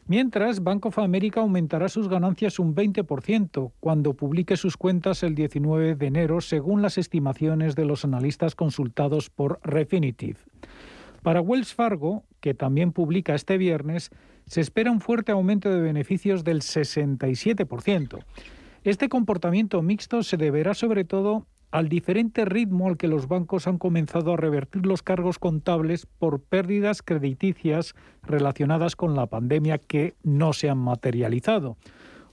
Mientras, 0.06 0.62
Bank 0.62 0.86
of 0.86 0.98
America 0.98 1.40
aumentará 1.40 1.90
sus 1.90 2.08
ganancias 2.08 2.58
un 2.58 2.74
20% 2.74 3.72
cuando 3.78 4.14
publique 4.14 4.56
sus 4.56 4.78
cuentas 4.78 5.22
el 5.22 5.34
19 5.34 5.96
de 5.96 6.06
enero, 6.06 6.40
según 6.40 6.80
las 6.80 6.96
estimaciones 6.96 7.76
de 7.76 7.84
los 7.84 8.06
analistas 8.06 8.54
consultados 8.54 9.28
por 9.28 9.60
Refinitiv. 9.62 10.38
Para 11.22 11.42
Wells 11.42 11.74
Fargo, 11.74 12.24
que 12.40 12.54
también 12.54 12.92
publica 12.92 13.34
este 13.34 13.58
viernes, 13.58 14.10
se 14.46 14.62
espera 14.62 14.90
un 14.90 15.00
fuerte 15.00 15.32
aumento 15.32 15.70
de 15.70 15.82
beneficios 15.82 16.42
del 16.42 16.62
67%. 16.62 18.24
Este 18.84 19.10
comportamiento 19.10 19.82
mixto 19.82 20.22
se 20.22 20.38
deberá 20.38 20.72
sobre 20.72 21.04
todo 21.04 21.46
al 21.70 21.88
diferente 21.88 22.44
ritmo 22.44 22.88
al 22.88 22.96
que 22.96 23.08
los 23.08 23.28
bancos 23.28 23.66
han 23.66 23.78
comenzado 23.78 24.32
a 24.32 24.36
revertir 24.36 24.86
los 24.86 25.02
cargos 25.02 25.38
contables 25.38 26.06
por 26.06 26.40
pérdidas 26.40 27.02
crediticias 27.02 27.94
relacionadas 28.22 28.96
con 28.96 29.14
la 29.14 29.26
pandemia 29.26 29.78
que 29.78 30.14
no 30.22 30.52
se 30.52 30.70
han 30.70 30.78
materializado. 30.78 31.76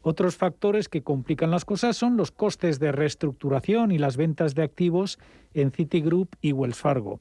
Otros 0.01 0.37
factores 0.37 0.87
que 0.87 1.01
complican 1.01 1.51
las 1.51 1.65
cosas 1.65 1.97
son 1.97 2.15
los 2.15 2.31
costes 2.31 2.79
de 2.79 2.91
reestructuración 2.91 3.91
y 3.91 3.97
las 3.97 4.17
ventas 4.17 4.53
de 4.53 4.63
activos 4.63 5.19
en 5.53 5.71
Citigroup 5.71 6.35
y 6.41 6.51
Wells 6.53 6.77
Fargo. 6.77 7.19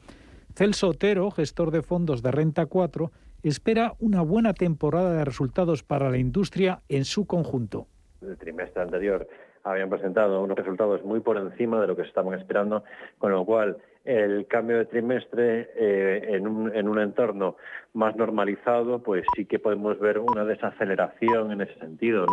Celso 0.55 0.89
Otero, 0.89 1.31
gestor 1.31 1.71
de 1.71 1.83
fondos 1.83 2.23
de 2.23 2.31
Renta 2.31 2.67
4, 2.67 3.11
espera 3.43 3.95
una 3.99 4.21
buena 4.21 4.55
temporada 4.55 5.15
de 5.15 5.25
resultados 5.25 5.83
para 5.83 6.11
la 6.11 6.19
industria 6.19 6.83
en 6.89 7.05
su 7.05 7.27
conjunto. 7.27 7.89
El 8.21 8.37
trimestre 8.37 8.83
anterior 8.83 9.27
habían 9.65 9.91
presentado 9.91 10.43
unos 10.43 10.57
resultados 10.57 11.03
muy 11.03 11.21
por 11.21 11.39
encima 11.39 11.81
de 11.81 11.87
lo 11.87 11.97
que 11.97 12.03
se 12.03 12.09
estaban 12.09 12.39
esperando, 12.39 12.85
con 13.19 13.33
lo 13.33 13.45
cual 13.45 13.79
el 14.05 14.47
cambio 14.47 14.77
de 14.77 14.85
trimestre 14.85 15.71
eh, 15.75 16.37
en, 16.37 16.47
un, 16.47 16.75
en, 16.77 16.89
un, 16.89 16.99
entorno 16.99 17.57
más 17.95 18.15
normalizado, 18.17 19.03
pues 19.03 19.25
sí 19.35 19.47
que 19.47 19.59
podemos 19.59 19.99
ver 19.99 20.19
una 20.19 20.45
desaceleración 20.45 21.53
en 21.53 21.63
ese 21.63 21.79
sentido. 21.79 22.27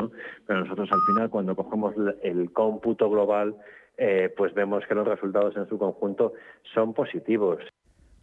Pero 0.46 0.60
nosotros 0.60 0.89
al 0.91 1.02
final, 1.08 1.30
cuando 1.30 1.56
cogemos 1.56 1.96
el 2.24 2.52
cómputo 2.52 3.10
global, 3.10 3.56
eh, 3.98 4.34
pues 4.36 4.54
vemos 4.54 4.86
que 4.86 4.96
los 4.96 5.08
resultados 5.08 5.56
en 5.56 5.67
su 5.67 5.78
conjunto 5.78 6.34
son 6.74 6.94
positivos. 6.94 7.63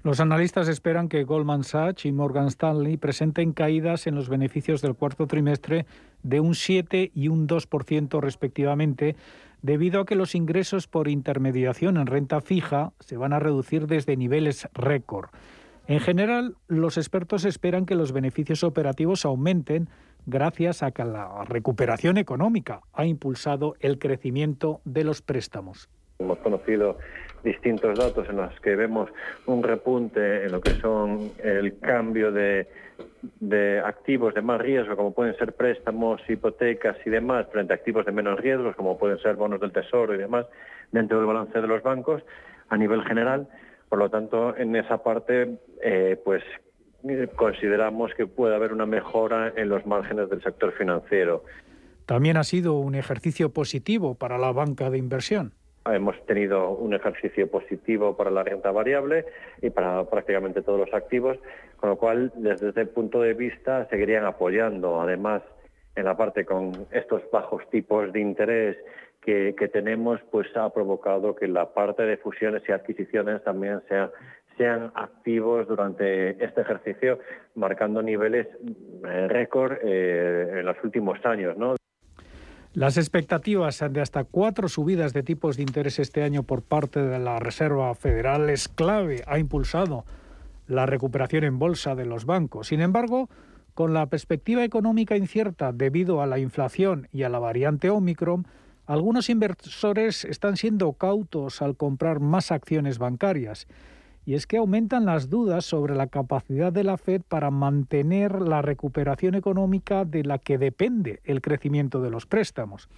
Los 0.08 0.20
analistas 0.20 0.68
esperan 0.68 1.10
que 1.10 1.24
Goldman 1.24 1.64
Sachs 1.64 2.06
y 2.06 2.12
Morgan 2.12 2.46
Stanley 2.46 2.96
presenten 2.96 3.52
caídas 3.52 4.06
en 4.06 4.14
los 4.14 4.30
beneficios 4.30 4.80
del 4.80 4.94
cuarto 4.94 5.26
trimestre 5.26 5.84
de 6.22 6.40
un 6.40 6.54
7 6.54 7.10
y 7.14 7.28
un 7.28 7.46
2% 7.46 8.18
respectivamente, 8.18 9.16
debido 9.60 10.00
a 10.00 10.06
que 10.06 10.14
los 10.14 10.34
ingresos 10.34 10.86
por 10.86 11.08
intermediación 11.08 11.98
en 11.98 12.06
renta 12.06 12.40
fija 12.40 12.92
se 13.00 13.18
van 13.18 13.34
a 13.34 13.38
reducir 13.38 13.86
desde 13.86 14.16
niveles 14.16 14.66
récord. 14.72 15.28
En 15.88 16.00
general, 16.00 16.56
los 16.68 16.96
expertos 16.96 17.44
esperan 17.44 17.84
que 17.84 17.94
los 17.94 18.12
beneficios 18.12 18.64
operativos 18.64 19.26
aumenten 19.26 19.90
gracias 20.24 20.82
a 20.82 20.90
que 20.90 21.04
la 21.04 21.44
recuperación 21.44 22.16
económica 22.16 22.80
ha 22.94 23.04
impulsado 23.04 23.74
el 23.80 23.98
crecimiento 23.98 24.80
de 24.86 25.04
los 25.04 25.20
préstamos. 25.20 25.90
Hemos 26.18 26.38
conocido 26.38 26.96
distintos 27.42 27.98
datos 27.98 28.28
en 28.28 28.36
los 28.36 28.58
que 28.60 28.76
vemos 28.76 29.10
un 29.46 29.62
repunte 29.62 30.44
en 30.44 30.52
lo 30.52 30.60
que 30.60 30.70
son 30.72 31.30
el 31.42 31.78
cambio 31.78 32.32
de, 32.32 32.66
activos 33.84 34.34
de 34.34 34.42
más 34.42 34.60
riesgo, 34.60 34.96
como 34.96 35.12
pueden 35.12 35.36
ser 35.36 35.52
préstamos, 35.54 36.20
hipotecas 36.28 36.96
y 37.04 37.10
demás, 37.10 37.46
frente 37.52 37.72
a 37.72 37.76
activos 37.76 38.06
de 38.06 38.12
menos 38.12 38.38
riesgos, 38.40 38.76
como 38.76 38.98
pueden 38.98 39.18
ser 39.18 39.36
bonos 39.36 39.60
del 39.60 39.72
tesoro 39.72 40.14
y 40.14 40.18
demás, 40.18 40.46
dentro 40.92 41.18
del 41.18 41.26
balance 41.26 41.60
de 41.60 41.66
los 41.66 41.82
bancos 41.82 42.22
a 42.68 42.76
nivel 42.76 43.04
general. 43.04 43.48
Por 43.88 43.98
lo 43.98 44.10
tanto, 44.10 44.56
en 44.56 44.76
esa 44.76 45.02
parte, 45.02 45.58
eh, 45.82 46.20
pues 46.24 46.42
consideramos 47.36 48.12
que 48.14 48.26
puede 48.26 48.54
haber 48.54 48.72
una 48.72 48.86
mejora 48.86 49.52
en 49.56 49.68
los 49.68 49.86
márgenes 49.86 50.28
del 50.28 50.42
sector 50.42 50.72
financiero. 50.72 51.44
También 52.06 52.36
ha 52.36 52.44
sido 52.44 52.74
un 52.74 52.94
ejercicio 52.94 53.52
positivo 53.52 54.14
para 54.14 54.38
la 54.38 54.52
banca 54.52 54.90
de 54.90 54.98
inversión. 54.98 55.52
Hemos 55.92 56.20
tenido 56.26 56.70
un 56.70 56.94
ejercicio 56.94 57.50
positivo 57.50 58.16
para 58.16 58.30
la 58.30 58.42
renta 58.42 58.70
variable 58.70 59.26
y 59.62 59.70
para 59.70 60.04
prácticamente 60.04 60.62
todos 60.62 60.80
los 60.80 60.94
activos, 60.94 61.38
con 61.76 61.90
lo 61.90 61.96
cual, 61.96 62.32
desde 62.36 62.70
ese 62.70 62.86
punto 62.86 63.20
de 63.20 63.34
vista, 63.34 63.86
seguirían 63.88 64.24
apoyando. 64.24 65.00
Además, 65.00 65.42
en 65.96 66.04
la 66.04 66.16
parte 66.16 66.44
con 66.44 66.86
estos 66.92 67.22
bajos 67.30 67.68
tipos 67.70 68.12
de 68.12 68.20
interés 68.20 68.76
que, 69.20 69.52
tenemos, 69.70 70.20
pues 70.30 70.46
ha 70.56 70.72
provocado 70.72 71.34
que 71.34 71.48
la 71.48 71.74
parte 71.74 72.04
de 72.04 72.16
fusiones 72.16 72.62
y 72.66 72.72
adquisiciones 72.72 73.44
también 73.44 73.82
sea 73.88 74.10
sean 74.56 74.90
activos 74.94 75.68
durante 75.68 76.30
este 76.44 76.62
ejercicio, 76.62 77.20
marcando 77.54 78.02
niveles 78.02 78.48
eh, 79.04 79.28
récord 79.28 79.78
eh, 79.84 80.58
en 80.58 80.66
los 80.66 80.76
últimos 80.82 81.24
años. 81.24 81.56
¿no? 81.56 81.77
Las 82.74 82.98
expectativas 82.98 83.82
de 83.90 84.00
hasta 84.00 84.24
cuatro 84.24 84.68
subidas 84.68 85.14
de 85.14 85.22
tipos 85.22 85.56
de 85.56 85.62
interés 85.62 85.98
este 85.98 86.22
año 86.22 86.42
por 86.42 86.62
parte 86.62 87.02
de 87.02 87.18
la 87.18 87.38
Reserva 87.38 87.94
Federal 87.94 88.50
es 88.50 88.68
clave, 88.68 89.24
ha 89.26 89.38
impulsado 89.38 90.04
la 90.66 90.84
recuperación 90.84 91.44
en 91.44 91.58
bolsa 91.58 91.94
de 91.94 92.04
los 92.04 92.26
bancos. 92.26 92.68
Sin 92.68 92.82
embargo, 92.82 93.30
con 93.72 93.94
la 93.94 94.06
perspectiva 94.06 94.64
económica 94.64 95.16
incierta 95.16 95.72
debido 95.72 96.20
a 96.20 96.26
la 96.26 96.38
inflación 96.38 97.08
y 97.10 97.22
a 97.22 97.30
la 97.30 97.38
variante 97.38 97.88
Omicron, 97.88 98.46
algunos 98.86 99.30
inversores 99.30 100.26
están 100.26 100.58
siendo 100.58 100.92
cautos 100.92 101.62
al 101.62 101.74
comprar 101.74 102.20
más 102.20 102.52
acciones 102.52 102.98
bancarias 102.98 103.66
y 104.28 104.34
es 104.34 104.46
que 104.46 104.58
aumentan 104.58 105.06
las 105.06 105.30
dudas 105.30 105.64
sobre 105.64 105.94
la 105.94 106.08
capacidad 106.08 106.70
de 106.70 106.84
la 106.84 106.98
Fed 106.98 107.22
para 107.26 107.50
mantener 107.50 108.42
la 108.42 108.60
recuperación 108.60 109.34
económica 109.34 110.04
de 110.04 110.22
la 110.22 110.36
que 110.36 110.58
depende 110.58 111.20
el 111.24 111.40
crecimiento 111.40 112.02
de 112.02 112.10
los 112.10 112.26
préstamos. 112.26 112.90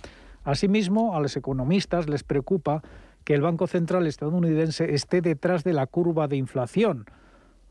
Asimismo, 0.42 1.14
a 1.14 1.20
los 1.20 1.36
economistas 1.36 2.08
les 2.08 2.24
preocupa 2.24 2.82
que 3.22 3.34
el 3.34 3.42
Banco 3.42 3.68
Central 3.68 4.08
estadounidense 4.08 4.92
esté 4.92 5.20
detrás 5.20 5.62
de 5.62 5.72
la 5.72 5.86
curva 5.86 6.26
de 6.26 6.34
inflación, 6.34 7.04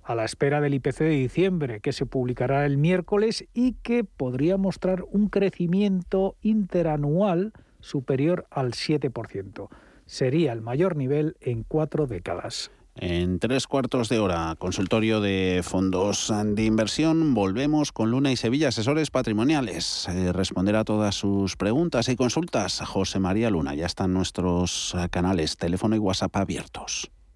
a 0.05 0.15
la 0.15 0.23
espera 0.23 0.61
del 0.61 0.75
IPC 0.75 0.99
de 0.99 1.09
diciembre, 1.09 1.81
que 1.81 1.91
se 1.91 2.05
publicará 2.05 2.65
el 2.65 2.77
miércoles 2.77 3.43
y 3.53 3.73
que 3.73 4.05
podría 4.05 4.55
mostrar 4.55 5.03
un 5.11 5.27
crecimiento 5.27 6.37
interanual 6.41 7.51
superior 7.81 8.47
al 8.51 8.71
7%. 8.71 9.67
Sería 10.05 10.53
el 10.53 10.61
mayor 10.61 10.95
nivel 10.95 11.35
en 11.41 11.63
cuatro 11.63 12.07
décadas. 12.07 12.71
En 13.01 13.39
tres 13.39 13.65
cuartos 13.65 14.09
de 14.09 14.19
hora, 14.19 14.55
consultorio 14.59 15.21
de 15.21 15.61
fondos 15.63 16.33
de 16.43 16.65
inversión, 16.65 17.33
volvemos 17.33 17.93
con 17.93 18.11
Luna 18.11 18.31
y 18.31 18.35
Sevilla, 18.35 18.67
asesores 18.67 19.09
patrimoniales. 19.09 20.07
Eh, 20.09 20.33
responder 20.33 20.75
a 20.75 20.83
todas 20.83 21.15
sus 21.15 21.55
preguntas 21.55 22.09
y 22.09 22.17
consultas. 22.17 22.81
José 22.85 23.19
María 23.19 23.49
Luna, 23.49 23.73
ya 23.73 23.85
están 23.85 24.13
nuestros 24.13 24.95
canales, 25.11 25.55
teléfono 25.55 25.95
y 25.95 25.99
WhatsApp 25.99 26.35
abiertos. 26.35 27.09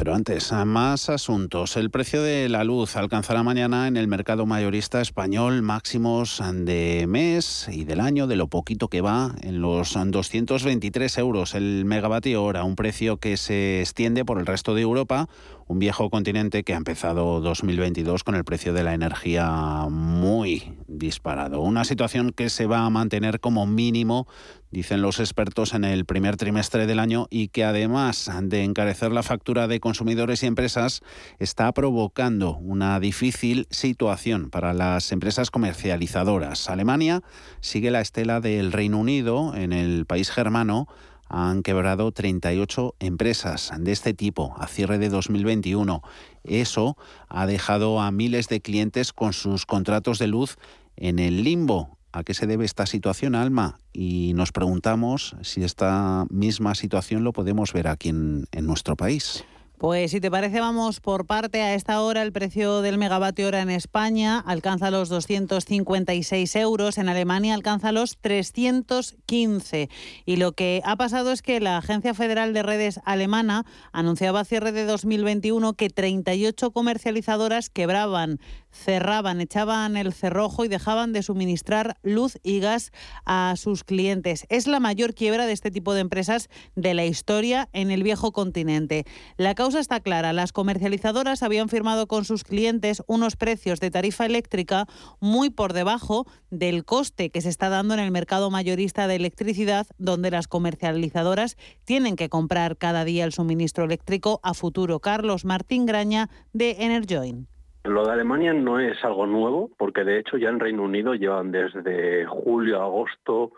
Pero 0.00 0.14
antes, 0.14 0.50
más 0.64 1.10
asuntos. 1.10 1.76
El 1.76 1.90
precio 1.90 2.22
de 2.22 2.48
la 2.48 2.64
luz 2.64 2.96
alcanzará 2.96 3.42
mañana 3.42 3.86
en 3.86 3.98
el 3.98 4.08
mercado 4.08 4.46
mayorista 4.46 5.02
español 5.02 5.60
máximos 5.60 6.42
de 6.54 7.04
mes 7.06 7.68
y 7.70 7.84
del 7.84 8.00
año, 8.00 8.26
de 8.26 8.36
lo 8.36 8.46
poquito 8.46 8.88
que 8.88 9.02
va, 9.02 9.34
en 9.42 9.60
los 9.60 9.92
223 9.92 11.18
euros 11.18 11.54
el 11.54 11.84
megavatio 11.84 12.42
hora, 12.42 12.64
un 12.64 12.76
precio 12.76 13.18
que 13.18 13.36
se 13.36 13.80
extiende 13.80 14.24
por 14.24 14.38
el 14.38 14.46
resto 14.46 14.74
de 14.74 14.80
Europa, 14.80 15.28
un 15.70 15.78
viejo 15.78 16.10
continente 16.10 16.64
que 16.64 16.74
ha 16.74 16.76
empezado 16.76 17.40
2022 17.40 18.24
con 18.24 18.34
el 18.34 18.42
precio 18.42 18.72
de 18.72 18.82
la 18.82 18.92
energía 18.92 19.86
muy 19.88 20.76
disparado. 20.88 21.60
Una 21.60 21.84
situación 21.84 22.32
que 22.32 22.50
se 22.50 22.66
va 22.66 22.84
a 22.84 22.90
mantener 22.90 23.38
como 23.38 23.68
mínimo, 23.68 24.26
dicen 24.72 25.00
los 25.00 25.20
expertos, 25.20 25.72
en 25.72 25.84
el 25.84 26.06
primer 26.06 26.36
trimestre 26.36 26.88
del 26.88 26.98
año 26.98 27.28
y 27.30 27.48
que 27.48 27.62
además 27.62 28.28
de 28.42 28.64
encarecer 28.64 29.12
la 29.12 29.22
factura 29.22 29.68
de 29.68 29.78
consumidores 29.78 30.42
y 30.42 30.46
empresas, 30.46 31.02
está 31.38 31.70
provocando 31.70 32.56
una 32.56 32.98
difícil 32.98 33.68
situación 33.70 34.50
para 34.50 34.74
las 34.74 35.12
empresas 35.12 35.52
comercializadoras. 35.52 36.68
Alemania 36.68 37.20
sigue 37.60 37.92
la 37.92 38.00
estela 38.00 38.40
del 38.40 38.72
Reino 38.72 38.98
Unido 38.98 39.54
en 39.54 39.72
el 39.72 40.04
país 40.04 40.32
germano 40.32 40.88
han 41.30 41.62
quebrado 41.62 42.10
38 42.10 42.96
empresas 42.98 43.72
de 43.78 43.92
este 43.92 44.14
tipo 44.14 44.54
a 44.58 44.66
cierre 44.66 44.98
de 44.98 45.08
2021. 45.08 46.02
Eso 46.42 46.96
ha 47.28 47.46
dejado 47.46 48.00
a 48.00 48.10
miles 48.10 48.48
de 48.48 48.60
clientes 48.60 49.12
con 49.12 49.32
sus 49.32 49.64
contratos 49.64 50.18
de 50.18 50.26
luz 50.26 50.58
en 50.96 51.20
el 51.20 51.44
limbo. 51.44 51.96
¿A 52.12 52.24
qué 52.24 52.34
se 52.34 52.48
debe 52.48 52.64
esta 52.64 52.86
situación, 52.86 53.36
Alma? 53.36 53.78
Y 53.92 54.32
nos 54.34 54.50
preguntamos 54.50 55.36
si 55.42 55.62
esta 55.62 56.26
misma 56.28 56.74
situación 56.74 57.22
lo 57.22 57.32
podemos 57.32 57.72
ver 57.72 57.86
aquí 57.86 58.08
en, 58.08 58.46
en 58.50 58.66
nuestro 58.66 58.96
país. 58.96 59.44
Pues 59.80 60.10
si 60.10 60.20
te 60.20 60.30
parece, 60.30 60.60
vamos 60.60 61.00
por 61.00 61.24
parte. 61.24 61.62
A 61.62 61.72
esta 61.72 62.02
hora 62.02 62.20
el 62.20 62.32
precio 62.32 62.82
del 62.82 62.98
megavatio 62.98 63.46
hora 63.46 63.62
en 63.62 63.70
España 63.70 64.38
alcanza 64.38 64.90
los 64.90 65.08
256 65.08 66.54
euros, 66.56 66.98
en 66.98 67.08
Alemania 67.08 67.54
alcanza 67.54 67.90
los 67.90 68.18
315. 68.20 69.88
Y 70.26 70.36
lo 70.36 70.52
que 70.52 70.82
ha 70.84 70.96
pasado 70.96 71.32
es 71.32 71.40
que 71.40 71.60
la 71.60 71.78
Agencia 71.78 72.12
Federal 72.12 72.52
de 72.52 72.62
Redes 72.62 73.00
alemana 73.06 73.64
anunciaba 73.90 74.40
a 74.40 74.44
cierre 74.44 74.72
de 74.72 74.84
2021 74.84 75.72
que 75.72 75.88
38 75.88 76.72
comercializadoras 76.72 77.70
quebraban 77.70 78.38
cerraban, 78.72 79.40
echaban 79.40 79.96
el 79.96 80.12
cerrojo 80.12 80.64
y 80.64 80.68
dejaban 80.68 81.12
de 81.12 81.22
suministrar 81.22 81.96
luz 82.02 82.38
y 82.42 82.60
gas 82.60 82.92
a 83.24 83.54
sus 83.56 83.84
clientes. 83.84 84.46
Es 84.48 84.66
la 84.66 84.80
mayor 84.80 85.14
quiebra 85.14 85.46
de 85.46 85.52
este 85.52 85.70
tipo 85.70 85.94
de 85.94 86.00
empresas 86.00 86.48
de 86.76 86.94
la 86.94 87.04
historia 87.04 87.68
en 87.72 87.90
el 87.90 88.02
viejo 88.02 88.32
continente. 88.32 89.04
La 89.36 89.54
causa 89.54 89.69
está 89.78 90.00
clara. 90.00 90.32
Las 90.32 90.52
comercializadoras 90.52 91.42
habían 91.42 91.68
firmado 91.68 92.06
con 92.06 92.24
sus 92.24 92.44
clientes 92.44 93.02
unos 93.06 93.36
precios 93.36 93.80
de 93.80 93.90
tarifa 93.90 94.26
eléctrica 94.26 94.86
muy 95.20 95.50
por 95.50 95.72
debajo 95.72 96.26
del 96.50 96.84
coste 96.84 97.30
que 97.30 97.40
se 97.40 97.48
está 97.48 97.68
dando 97.68 97.94
en 97.94 98.00
el 98.00 98.10
mercado 98.10 98.50
mayorista 98.50 99.06
de 99.06 99.16
electricidad, 99.16 99.86
donde 99.98 100.30
las 100.30 100.48
comercializadoras 100.48 101.56
tienen 101.84 102.16
que 102.16 102.28
comprar 102.28 102.76
cada 102.76 103.04
día 103.04 103.24
el 103.24 103.32
suministro 103.32 103.84
eléctrico 103.84 104.40
a 104.42 104.54
futuro. 104.54 105.00
Carlos 105.00 105.44
Martín 105.44 105.86
Graña 105.86 106.28
de 106.52 106.76
Enerjoin. 106.80 107.46
Lo 107.84 108.04
de 108.04 108.12
Alemania 108.12 108.52
no 108.52 108.78
es 108.78 109.02
algo 109.04 109.26
nuevo, 109.26 109.70
porque 109.78 110.04
de 110.04 110.18
hecho 110.18 110.36
ya 110.36 110.50
en 110.50 110.60
Reino 110.60 110.82
Unido 110.82 111.14
llevan 111.14 111.50
desde 111.50 112.26
julio 112.26 112.80
a 112.80 112.84
agosto 112.84 113.52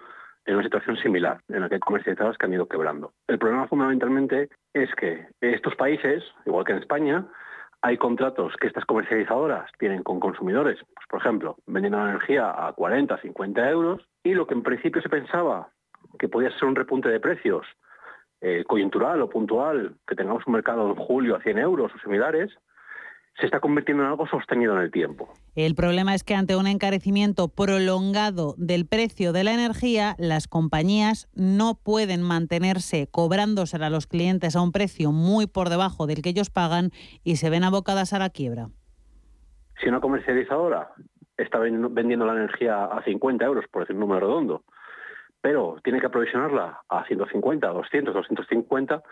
en 0.45 0.55
una 0.55 0.65
situación 0.65 0.97
similar, 0.97 1.41
en 1.49 1.61
la 1.61 1.69
que 1.69 1.77
hay 1.77 1.81
comercializadoras 1.81 2.37
que 2.37 2.47
han 2.47 2.55
ido 2.55 2.67
quebrando. 2.67 3.13
El 3.29 3.39
problema 3.39 3.69
fundamentalmente 3.69 4.49
es 4.75 4.93
que 4.95 5.29
estos 5.41 5.77
países, 5.77 6.25
igual 6.47 6.65
que 6.65 6.73
en 6.73 6.79
España, 6.79 7.27
hay 7.83 7.97
contratos 7.97 8.55
que 8.61 8.69
estas 8.69 8.85
comercializadoras 8.85 9.71
tienen 9.79 10.03
con 10.03 10.21
consumidores, 10.21 10.79
pues, 10.95 11.07
por 11.09 11.21
ejemplo, 11.21 11.57
vendiendo 11.67 11.99
la 11.99 12.11
energía 12.11 12.67
a 12.67 12.73
40, 12.73 13.19
50 13.19 13.71
euros, 13.71 14.07
y 14.23 14.35
lo 14.35 14.47
que 14.47 14.55
en 14.55 14.63
principio 14.63 15.03
se 15.03 15.09
pensaba 15.09 15.69
que 16.19 16.29
podía 16.29 16.51
ser 16.53 16.69
un 16.69 16.77
repunte 16.77 17.09
de 17.09 17.21
precios 17.21 17.67
eh, 18.41 18.65
coyuntural 18.67 19.23
o 19.23 19.29
puntual, 19.29 19.95
que 20.07 20.15
tengamos 20.15 20.47
un 20.47 20.55
mercado 20.55 20.89
en 20.89 20.97
julio 20.97 21.37
a 21.37 21.43
100 21.43 21.59
euros 21.59 21.93
o 21.95 21.99
similares, 21.99 22.53
se 23.39 23.47
está 23.47 23.61
convirtiendo 23.61 24.03
en 24.03 24.11
algo 24.11 24.27
sostenido 24.27 24.77
en 24.77 24.83
el 24.83 24.91
tiempo. 24.91 25.33
El 25.55 25.75
problema 25.75 26.15
es 26.15 26.23
que 26.23 26.35
ante 26.35 26.57
un 26.57 26.67
encarecimiento 26.67 27.49
prolongado 27.49 28.55
del 28.59 28.87
precio 28.87 29.33
de 29.33 29.45
la 29.45 29.55
energía, 29.55 30.15
las 30.19 30.49
compañías 30.49 31.29
no 31.35 31.75
pueden 31.83 32.23
mantenerse 32.23 33.09
cobrándosela 33.11 33.87
a 33.87 33.91
los 33.91 34.07
clientes 34.07 34.55
a 34.55 34.63
un 34.63 34.73
precio 34.73 35.13
muy 35.13 35.47
por 35.47 35.71
debajo 35.71 36.07
del 36.07 36.23
que 36.23 36.31
ellos 36.31 36.51
pagan 36.51 36.91
y 37.25 37.37
se 37.37 37.51
ven 37.51 37.65
abocadas 37.65 38.13
a 38.13 38.19
la 38.19 38.31
quiebra. 38.31 38.69
Si 39.81 39.89
una 39.89 40.01
comercializadora 40.01 40.93
está 41.37 41.59
vendiendo 41.59 42.27
la 42.27 42.35
energía 42.35 42.85
a 42.85 43.03
50 43.03 43.45
euros, 43.45 43.65
por 43.71 43.83
decir 43.83 43.97
un 43.97 44.01
número 44.01 44.27
redondo, 44.27 44.63
pero 45.41 45.77
tiene 45.83 46.01
que 46.01 46.07
aprovisionarla 46.07 46.83
a 46.89 47.05
150, 47.07 47.67
200, 47.67 48.15
250, 48.15 49.03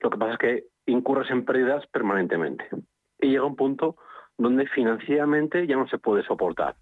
lo 0.00 0.10
que 0.10 0.16
pasa 0.16 0.32
es 0.32 0.38
que 0.38 0.64
incurres 0.86 1.30
en 1.30 1.44
pérdidas 1.44 1.86
permanentemente 1.88 2.66
y 3.24 3.30
llega 3.30 3.44
un 3.44 3.56
punto 3.56 3.96
donde 4.36 4.66
financieramente 4.66 5.66
ya 5.66 5.76
no 5.76 5.86
se 5.88 5.98
puede 5.98 6.22
soportar. 6.24 6.74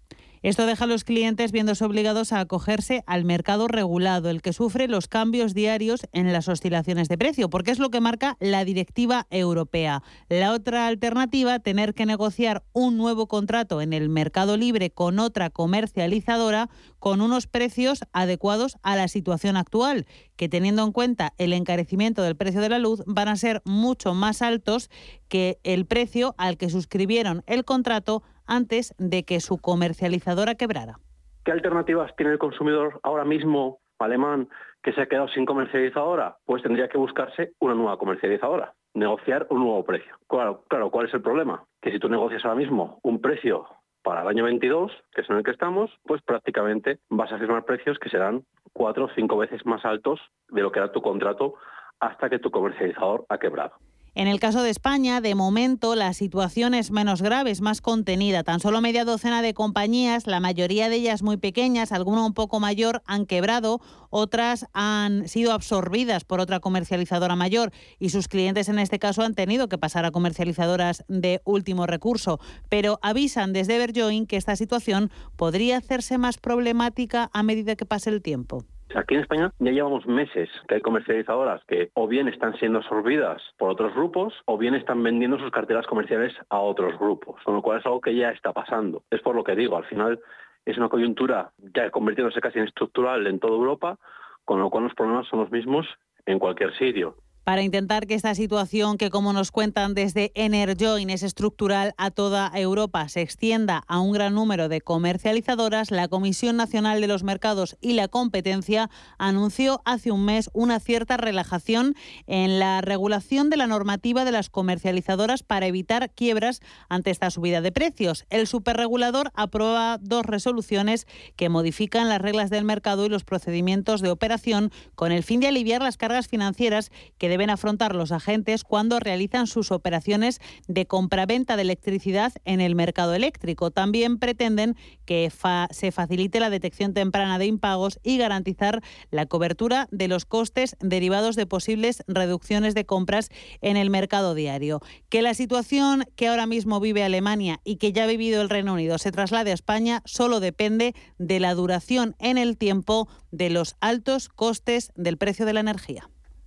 Esto 0.43 0.65
deja 0.65 0.83
a 0.83 0.87
los 0.87 1.05
clientes 1.05 1.53
viéndose 1.53 1.85
obligados 1.85 2.33
a 2.33 2.41
acogerse 2.41 3.01
al 3.07 3.23
mercado 3.23 3.69
regulado, 3.69 4.29
el 4.29 4.41
que 4.41 4.51
sufre 4.51 4.89
los 4.89 5.07
cambios 5.07 5.53
diarios 5.53 6.01
en 6.11 6.33
las 6.33 6.49
oscilaciones 6.49 7.07
de 7.07 7.17
precio, 7.17 7.49
porque 7.49 7.71
es 7.71 7.79
lo 7.79 7.89
que 7.89 8.01
marca 8.01 8.35
la 8.41 8.65
directiva 8.65 9.25
europea. 9.29 10.03
La 10.27 10.51
otra 10.51 10.87
alternativa, 10.87 11.59
tener 11.59 11.93
que 11.93 12.05
negociar 12.05 12.65
un 12.73 12.97
nuevo 12.97 13.29
contrato 13.29 13.79
en 13.79 13.93
el 13.93 14.09
mercado 14.09 14.57
libre 14.57 14.91
con 14.91 15.17
otra 15.19 15.49
comercializadora 15.49 16.69
con 16.99 17.21
unos 17.21 17.47
precios 17.47 18.01
adecuados 18.11 18.75
a 18.83 18.97
la 18.97 19.07
situación 19.07 19.55
actual, 19.55 20.07
que 20.35 20.49
teniendo 20.49 20.83
en 20.83 20.91
cuenta 20.91 21.33
el 21.37 21.53
encarecimiento 21.53 22.21
del 22.21 22.35
precio 22.35 22.59
de 22.59 22.67
la 22.67 22.79
luz 22.79 23.01
van 23.05 23.29
a 23.29 23.37
ser 23.37 23.61
mucho 23.63 24.13
más 24.13 24.41
altos 24.41 24.89
que 25.29 25.59
el 25.63 25.85
precio 25.85 26.35
al 26.37 26.57
que 26.57 26.69
suscribieron 26.69 27.43
el 27.47 27.63
contrato 27.63 28.23
antes 28.47 28.93
de 28.97 29.23
que 29.23 29.39
su 29.39 29.57
comercializadora 29.57 30.55
quebrara. 30.55 30.97
¿Qué 31.43 31.51
alternativas 31.51 32.15
tiene 32.15 32.31
el 32.31 32.39
consumidor 32.39 32.99
ahora 33.03 33.25
mismo 33.25 33.79
alemán 33.99 34.49
que 34.81 34.93
se 34.93 35.01
ha 35.01 35.07
quedado 35.07 35.27
sin 35.29 35.45
comercializadora? 35.45 36.37
Pues 36.45 36.63
tendría 36.63 36.87
que 36.87 36.97
buscarse 36.97 37.51
una 37.59 37.73
nueva 37.75 37.97
comercializadora, 37.97 38.73
negociar 38.93 39.47
un 39.49 39.59
nuevo 39.59 39.83
precio. 39.83 40.15
Claro, 40.27 40.63
claro, 40.69 40.89
¿cuál 40.89 41.07
es 41.07 41.13
el 41.13 41.21
problema? 41.21 41.63
Que 41.81 41.91
si 41.91 41.99
tú 41.99 42.09
negocias 42.09 42.43
ahora 42.45 42.57
mismo 42.57 42.99
un 43.03 43.21
precio 43.21 43.65
para 44.03 44.21
el 44.21 44.27
año 44.27 44.43
22, 44.43 44.91
que 45.13 45.21
es 45.21 45.29
en 45.29 45.37
el 45.37 45.43
que 45.43 45.51
estamos, 45.51 45.89
pues 46.03 46.21
prácticamente 46.21 46.99
vas 47.09 47.31
a 47.31 47.37
firmar 47.37 47.65
precios 47.65 47.97
que 47.99 48.09
serán 48.09 48.43
cuatro 48.73 49.05
o 49.05 49.09
cinco 49.15 49.37
veces 49.37 49.65
más 49.65 49.83
altos 49.85 50.19
de 50.49 50.61
lo 50.61 50.71
que 50.71 50.79
era 50.79 50.91
tu 50.91 51.01
contrato 51.01 51.55
hasta 51.99 52.29
que 52.29 52.39
tu 52.39 52.51
comercializador 52.51 53.25
ha 53.29 53.37
quebrado. 53.37 53.73
En 54.15 54.27
el 54.27 54.39
caso 54.39 54.61
de 54.61 54.69
España, 54.69 55.21
de 55.21 55.33
momento, 55.33 55.95
la 55.95 56.13
situación 56.13 56.75
es 56.75 56.91
menos 56.91 57.23
grave, 57.23 57.51
más 57.61 57.81
contenida. 57.81 58.43
Tan 58.43 58.59
solo 58.59 58.79
media 58.79 59.05
docena 59.05 59.41
de 59.41 59.55
compañías, 59.55 60.27
la 60.27 60.39
mayoría 60.39 60.87
de 60.87 60.97
ellas 60.97 61.23
muy 61.23 61.37
pequeñas, 61.37 61.91
alguna 61.91 62.23
un 62.23 62.35
poco 62.35 62.59
mayor, 62.59 63.01
han 63.07 63.25
quebrado, 63.25 63.81
otras 64.11 64.67
han 64.71 65.27
sido 65.27 65.51
absorbidas 65.51 66.25
por 66.25 66.39
otra 66.39 66.59
comercializadora 66.59 67.35
mayor 67.35 67.71
y 67.97 68.09
sus 68.09 68.27
clientes 68.27 68.69
en 68.69 68.77
este 68.77 68.99
caso 68.99 69.23
han 69.23 69.33
tenido 69.33 69.67
que 69.67 69.79
pasar 69.79 70.05
a 70.05 70.11
comercializadoras 70.11 71.03
de 71.07 71.41
último 71.43 71.87
recurso. 71.87 72.39
Pero 72.69 72.99
avisan 73.01 73.51
desde 73.51 73.77
Everjoin 73.77 74.27
que 74.27 74.37
esta 74.37 74.55
situación 74.55 75.09
podría 75.35 75.77
hacerse 75.77 76.19
más 76.19 76.37
problemática 76.37 77.31
a 77.33 77.41
medida 77.41 77.75
que 77.75 77.87
pase 77.87 78.11
el 78.11 78.21
tiempo. 78.21 78.63
Aquí 78.95 79.15
en 79.15 79.21
España 79.21 79.51
ya 79.57 79.71
llevamos 79.71 80.05
meses 80.05 80.49
que 80.67 80.75
hay 80.75 80.81
comercializadoras 80.81 81.63
que 81.65 81.89
o 81.95 82.07
bien 82.07 82.27
están 82.27 82.55
siendo 82.59 82.77
absorbidas 82.77 83.41
por 83.57 83.71
otros 83.71 83.93
grupos 83.95 84.33
o 84.45 84.57
bien 84.57 84.75
están 84.75 85.01
vendiendo 85.01 85.39
sus 85.39 85.49
carteras 85.49 85.87
comerciales 85.87 86.31
a 86.49 86.59
otros 86.59 86.99
grupos, 86.99 87.41
con 87.43 87.55
lo 87.55 87.63
cual 87.63 87.79
es 87.79 87.85
algo 87.87 88.01
que 88.01 88.15
ya 88.15 88.29
está 88.29 88.53
pasando. 88.53 89.03
Es 89.09 89.19
por 89.21 89.35
lo 89.35 89.43
que 89.43 89.55
digo, 89.55 89.77
al 89.77 89.85
final 89.85 90.19
es 90.65 90.77
una 90.77 90.89
coyuntura 90.89 91.51
ya 91.75 91.89
convirtiéndose 91.89 92.39
casi 92.39 92.59
en 92.59 92.65
estructural 92.65 93.25
en 93.25 93.39
toda 93.39 93.55
Europa, 93.55 93.97
con 94.45 94.59
lo 94.59 94.69
cual 94.69 94.83
los 94.83 94.93
problemas 94.93 95.27
son 95.27 95.39
los 95.39 95.51
mismos 95.51 95.87
en 96.27 96.37
cualquier 96.37 96.75
sitio 96.77 97.15
para 97.43 97.61
intentar 97.61 98.07
que 98.07 98.15
esta 98.15 98.35
situación, 98.35 98.97
que 98.97 99.09
como 99.09 99.33
nos 99.33 99.51
cuentan 99.51 99.93
desde 99.93 100.31
Enerjoin 100.35 101.09
es 101.09 101.23
estructural 101.23 101.93
a 101.97 102.11
toda 102.11 102.51
Europa, 102.55 103.09
se 103.09 103.21
extienda 103.21 103.83
a 103.87 103.99
un 103.99 104.13
gran 104.13 104.33
número 104.33 104.69
de 104.69 104.81
comercializadoras, 104.81 105.91
la 105.91 106.07
Comisión 106.07 106.55
Nacional 106.55 107.01
de 107.01 107.07
los 107.07 107.23
Mercados 107.23 107.77
y 107.81 107.93
la 107.93 108.07
Competencia 108.07 108.89
anunció 109.17 109.81
hace 109.85 110.11
un 110.11 110.25
mes 110.25 110.49
una 110.53 110.79
cierta 110.79 111.17
relajación 111.17 111.95
en 112.27 112.59
la 112.59 112.81
regulación 112.81 113.49
de 113.49 113.57
la 113.57 113.67
normativa 113.67 114.25
de 114.25 114.31
las 114.31 114.49
comercializadoras 114.49 115.43
para 115.43 115.67
evitar 115.67 116.11
quiebras 116.11 116.61
ante 116.89 117.11
esta 117.11 117.29
subida 117.29 117.61
de 117.61 117.71
precios. 117.71 118.25
El 118.29 118.47
superregulador 118.47 119.31
aprueba 119.35 119.97
dos 120.01 120.25
resoluciones 120.25 121.07
que 121.35 121.49
modifican 121.49 122.09
las 122.09 122.21
reglas 122.21 122.49
del 122.49 122.63
mercado 122.63 123.05
y 123.05 123.09
los 123.09 123.23
procedimientos 123.23 124.01
de 124.01 124.11
operación 124.11 124.71
con 124.95 125.11
el 125.11 125.23
fin 125.23 125.39
de 125.39 125.47
aliviar 125.47 125.81
las 125.81 125.97
cargas 125.97 126.27
financieras 126.27 126.91
que 127.17 127.32
deben 127.33 127.49
afrontar 127.49 127.95
los 127.95 128.11
agentes 128.11 128.63
cuando 128.63 128.99
realizan 128.99 129.47
sus 129.47 129.71
operaciones 129.71 130.39
de 130.67 130.85
compraventa 130.85 131.55
de 131.55 131.63
electricidad 131.63 132.31
en 132.45 132.61
el 132.61 132.75
mercado 132.75 133.15
eléctrico. 133.15 133.71
También 133.71 134.19
pretenden 134.19 134.75
que 135.05 135.31
se 135.71 135.91
facilite 135.91 136.39
la 136.39 136.51
detección 136.51 136.93
temprana 136.93 137.39
de 137.39 137.47
impagos 137.47 137.99
y 138.03 138.19
garantizar 138.19 138.83
la 139.09 139.25
cobertura 139.25 139.87
de 139.89 140.07
los 140.07 140.25
costes 140.25 140.75
derivados 140.79 141.35
de 141.35 141.47
posibles 141.47 142.03
reducciones 142.07 142.75
de 142.75 142.85
compras 142.85 143.29
en 143.61 143.77
el 143.77 143.89
mercado 143.89 144.35
diario. 144.35 144.79
Que 145.09 145.23
la 145.23 145.33
situación 145.33 146.05
que 146.15 146.27
ahora 146.27 146.45
mismo 146.45 146.79
vive 146.79 147.03
Alemania 147.03 147.61
y 147.63 147.77
que 147.77 147.93
ya 147.93 148.03
ha 148.03 148.07
vivido 148.07 148.43
el 148.43 148.49
Reino 148.51 148.73
Unido 148.73 148.99
se 148.99 149.11
traslade 149.11 149.49
a 149.49 149.55
España 149.55 150.03
solo 150.05 150.39
depende 150.39 150.93
de 151.17 151.39
la 151.39 151.55
duración 151.55 152.15
en 152.19 152.37
el 152.37 152.57
tiempo 152.57 153.07
de 153.31 153.49
los 153.49 153.75
altos 153.81 154.29
costes 154.29 154.91
del 154.95 155.17
precio 155.17 155.47
de 155.47 155.53
la 155.53 155.61
energía. 155.61 156.12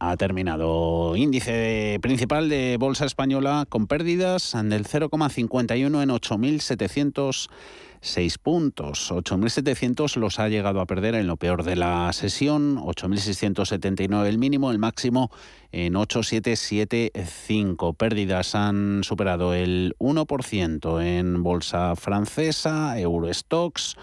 Ha 0.00 0.16
terminado 0.16 1.16
índice 1.16 1.98
principal 2.00 2.48
de 2.48 2.76
Bolsa 2.78 3.04
Española 3.04 3.66
con 3.68 3.88
pérdidas 3.88 4.52
del 4.52 4.84
0,51 4.84 6.02
en 6.02 6.10
8.706 6.10 8.38
puntos. 8.40 9.10
8.700 9.10 10.14
los 10.14 10.38
ha 10.38 10.48
llegado 10.48 10.80
a 10.80 10.86
perder 10.86 11.16
en 11.16 11.26
lo 11.26 11.36
peor 11.36 11.64
de 11.64 11.74
la 11.74 12.12
sesión, 12.12 12.76
8.679 12.76 14.26
el 14.26 14.38
mínimo, 14.38 14.70
el 14.70 14.78
máximo 14.78 15.32
en 15.72 15.94
8.775. 15.94 17.96
Pérdidas 17.96 18.54
han 18.54 19.02
superado 19.02 19.52
el 19.52 19.96
1% 19.98 21.02
en 21.02 21.42
Bolsa 21.42 21.96
Francesa, 21.96 23.00
Eurostox 23.00 23.96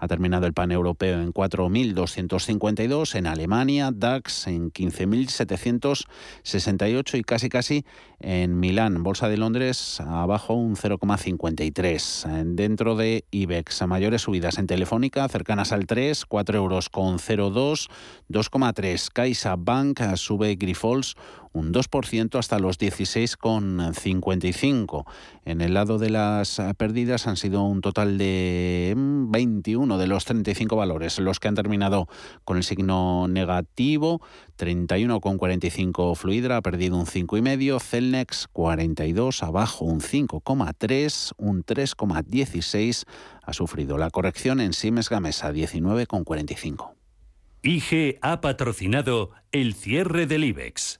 ha 0.00 0.08
terminado 0.08 0.46
el 0.46 0.54
pan 0.54 0.72
europeo 0.72 1.20
en 1.20 1.32
4.252, 1.32 3.14
en 3.14 3.26
Alemania, 3.26 3.90
DAX 3.94 4.46
en 4.46 4.72
15.768 4.72 7.18
y 7.18 7.22
casi 7.22 7.50
casi 7.50 7.84
en 8.18 8.58
Milán, 8.58 9.02
Bolsa 9.02 9.28
de 9.28 9.36
Londres, 9.36 10.00
abajo 10.00 10.54
un 10.54 10.76
0,53. 10.76 12.54
Dentro 12.54 12.96
de 12.96 13.26
IBEX, 13.30 13.86
mayores 13.86 14.22
subidas 14.22 14.56
en 14.58 14.66
Telefónica, 14.66 15.28
cercanas 15.28 15.72
al 15.72 15.86
3, 15.86 16.24
4 16.24 16.56
euros 16.56 16.88
con 16.88 17.18
02, 17.18 17.90
2,3. 18.30 19.10
Caixa 19.12 19.56
Bank 19.56 20.00
sube 20.16 20.56
Grifols 20.56 21.16
un 21.52 21.72
2% 21.72 22.38
hasta 22.38 22.58
los 22.58 22.78
16,55. 22.78 25.04
En 25.44 25.60
el 25.60 25.74
lado 25.74 25.98
de 25.98 26.08
las 26.10 26.62
pérdidas 26.76 27.26
han 27.26 27.36
sido 27.36 27.62
un 27.62 27.80
total 27.80 28.18
de 28.18 28.94
21 28.96 29.94
mm, 29.94 29.98
de 29.98 30.06
los 30.06 30.24
35 30.24 30.76
valores 30.76 31.18
los 31.18 31.40
que 31.40 31.48
han 31.48 31.56
terminado 31.56 32.08
con 32.44 32.56
el 32.56 32.62
signo 32.64 33.28
negativo. 33.28 34.22
31,45 34.58 36.16
Fluidra 36.16 36.56
ha 36.58 36.62
perdido 36.62 36.96
un 36.96 37.06
5,5, 37.06 37.80
Celnex 37.80 38.46
42 38.52 39.42
abajo 39.42 39.86
un 39.86 40.00
5,3, 40.00 41.32
un 41.38 41.64
3,16 41.64 43.04
ha 43.42 43.52
sufrido 43.52 43.98
la 43.98 44.10
corrección 44.10 44.60
en 44.60 44.72
Siemens 44.72 45.08
Gamesa 45.08 45.52
19,45. 45.52 46.92
IG 47.62 48.18
ha 48.22 48.40
patrocinado 48.40 49.30
el 49.52 49.74
cierre 49.74 50.26
del 50.26 50.44
IBEX. 50.44 50.99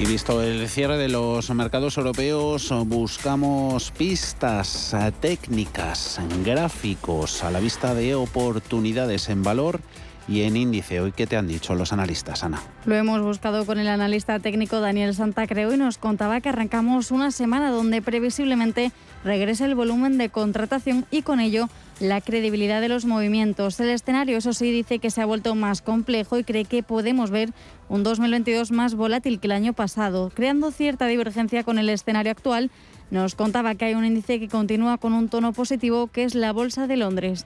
Y 0.00 0.06
visto 0.06 0.42
el 0.42 0.66
cierre 0.66 0.96
de 0.96 1.10
los 1.10 1.50
mercados 1.50 1.98
europeos, 1.98 2.72
buscamos 2.86 3.90
pistas 3.90 4.96
técnicas, 5.20 6.18
gráficos 6.42 7.44
a 7.44 7.50
la 7.50 7.60
vista 7.60 7.92
de 7.92 8.14
oportunidades 8.14 9.28
en 9.28 9.42
valor 9.42 9.80
y 10.26 10.44
en 10.44 10.56
índice. 10.56 11.02
Hoy, 11.02 11.12
¿qué 11.12 11.26
te 11.26 11.36
han 11.36 11.46
dicho 11.46 11.74
los 11.74 11.92
analistas, 11.92 12.44
Ana? 12.44 12.62
Lo 12.86 12.94
hemos 12.94 13.20
buscado 13.20 13.66
con 13.66 13.78
el 13.78 13.88
analista 13.88 14.38
técnico 14.38 14.80
Daniel 14.80 15.14
Santacreo 15.14 15.74
y 15.74 15.76
nos 15.76 15.98
contaba 15.98 16.40
que 16.40 16.48
arrancamos 16.48 17.10
una 17.10 17.30
semana 17.30 17.70
donde 17.70 18.00
previsiblemente 18.00 18.92
regresa 19.22 19.66
el 19.66 19.74
volumen 19.74 20.16
de 20.16 20.30
contratación 20.30 21.04
y 21.10 21.20
con 21.20 21.40
ello 21.40 21.68
la 22.00 22.20
credibilidad 22.22 22.80
de 22.80 22.88
los 22.88 23.04
movimientos. 23.04 23.78
El 23.78 23.90
escenario, 23.90 24.38
eso 24.38 24.54
sí, 24.54 24.72
dice 24.72 24.98
que 24.98 25.10
se 25.10 25.20
ha 25.20 25.26
vuelto 25.26 25.54
más 25.54 25.82
complejo 25.82 26.38
y 26.38 26.44
cree 26.44 26.64
que 26.64 26.82
podemos 26.82 27.30
ver 27.30 27.52
un 27.88 28.02
2022 28.02 28.72
más 28.72 28.94
volátil 28.94 29.38
que 29.38 29.48
el 29.48 29.52
año 29.52 29.74
pasado, 29.74 30.32
creando 30.34 30.70
cierta 30.70 31.06
divergencia 31.06 31.62
con 31.62 31.78
el 31.78 31.90
escenario 31.90 32.32
actual. 32.32 32.70
Nos 33.10 33.34
contaba 33.34 33.74
que 33.74 33.84
hay 33.84 33.92
un 33.94 34.06
índice 34.06 34.40
que 34.40 34.48
continúa 34.48 34.96
con 34.96 35.12
un 35.12 35.28
tono 35.28 35.52
positivo, 35.52 36.06
que 36.06 36.24
es 36.24 36.34
la 36.34 36.52
Bolsa 36.52 36.86
de 36.86 36.96
Londres. 36.96 37.44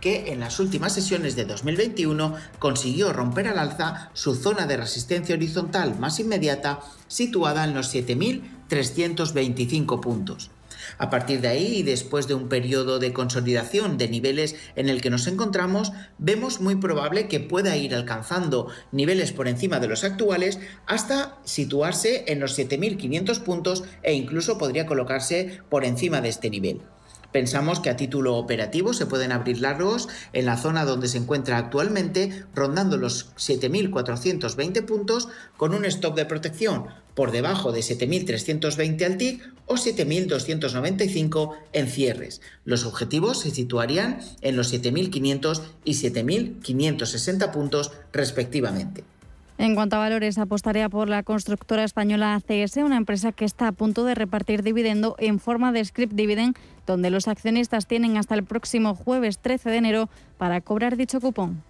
Que 0.00 0.32
en 0.32 0.40
las 0.40 0.60
últimas 0.60 0.92
sesiones 0.92 1.34
de 1.36 1.44
2021 1.44 2.34
consiguió 2.58 3.12
romper 3.12 3.46
al 3.48 3.58
alza 3.58 4.10
su 4.12 4.34
zona 4.34 4.66
de 4.66 4.76
resistencia 4.76 5.36
horizontal 5.36 5.98
más 5.98 6.20
inmediata, 6.20 6.80
situada 7.06 7.64
en 7.64 7.74
los 7.74 7.94
7.325 7.94 10.00
puntos. 10.00 10.50
A 10.98 11.10
partir 11.10 11.40
de 11.40 11.48
ahí, 11.48 11.78
y 11.78 11.82
después 11.82 12.28
de 12.28 12.34
un 12.34 12.48
periodo 12.48 12.98
de 12.98 13.12
consolidación 13.12 13.98
de 13.98 14.08
niveles 14.08 14.56
en 14.76 14.88
el 14.88 15.00
que 15.00 15.10
nos 15.10 15.26
encontramos, 15.26 15.92
vemos 16.18 16.60
muy 16.60 16.76
probable 16.76 17.28
que 17.28 17.40
pueda 17.40 17.76
ir 17.76 17.94
alcanzando 17.94 18.68
niveles 18.92 19.32
por 19.32 19.48
encima 19.48 19.80
de 19.80 19.88
los 19.88 20.04
actuales 20.04 20.58
hasta 20.86 21.38
situarse 21.44 22.24
en 22.28 22.40
los 22.40 22.58
7.500 22.58 23.40
puntos 23.40 23.84
e 24.02 24.14
incluso 24.14 24.58
podría 24.58 24.86
colocarse 24.86 25.60
por 25.68 25.84
encima 25.84 26.20
de 26.20 26.28
este 26.28 26.50
nivel. 26.50 26.82
Pensamos 27.34 27.80
que 27.80 27.90
a 27.90 27.96
título 27.96 28.36
operativo 28.36 28.94
se 28.94 29.06
pueden 29.06 29.32
abrir 29.32 29.60
largos 29.60 30.08
en 30.32 30.46
la 30.46 30.56
zona 30.56 30.84
donde 30.84 31.08
se 31.08 31.18
encuentra 31.18 31.58
actualmente, 31.58 32.44
rondando 32.54 32.96
los 32.96 33.34
7.420 33.34 34.84
puntos 34.84 35.26
con 35.56 35.74
un 35.74 35.84
stop 35.84 36.14
de 36.14 36.26
protección 36.26 36.86
por 37.16 37.32
debajo 37.32 37.72
de 37.72 37.80
7.320 37.80 39.04
al 39.04 39.16
TIC 39.16 39.52
o 39.66 39.74
7.295 39.74 41.56
en 41.72 41.88
cierres. 41.88 42.40
Los 42.64 42.86
objetivos 42.86 43.40
se 43.40 43.50
situarían 43.50 44.20
en 44.40 44.54
los 44.54 44.72
7.500 44.72 45.60
y 45.84 45.94
7.560 45.94 47.50
puntos 47.50 47.90
respectivamente. 48.12 49.02
En 49.56 49.76
cuanto 49.76 49.96
a 49.96 50.00
valores, 50.00 50.36
apostaría 50.38 50.88
por 50.88 51.08
la 51.08 51.22
constructora 51.22 51.84
española 51.84 52.34
ACS, 52.34 52.78
una 52.78 52.96
empresa 52.96 53.30
que 53.30 53.44
está 53.44 53.68
a 53.68 53.72
punto 53.72 54.04
de 54.04 54.16
repartir 54.16 54.64
dividendo 54.64 55.14
en 55.18 55.38
forma 55.38 55.70
de 55.70 55.84
script 55.84 56.12
dividend, 56.12 56.56
donde 56.86 57.10
los 57.10 57.28
accionistas 57.28 57.86
tienen 57.86 58.16
hasta 58.16 58.34
el 58.34 58.44
próximo 58.44 58.96
jueves 58.96 59.38
13 59.38 59.70
de 59.70 59.76
enero 59.76 60.08
para 60.38 60.60
cobrar 60.60 60.96
dicho 60.96 61.20
cupón 61.20 61.62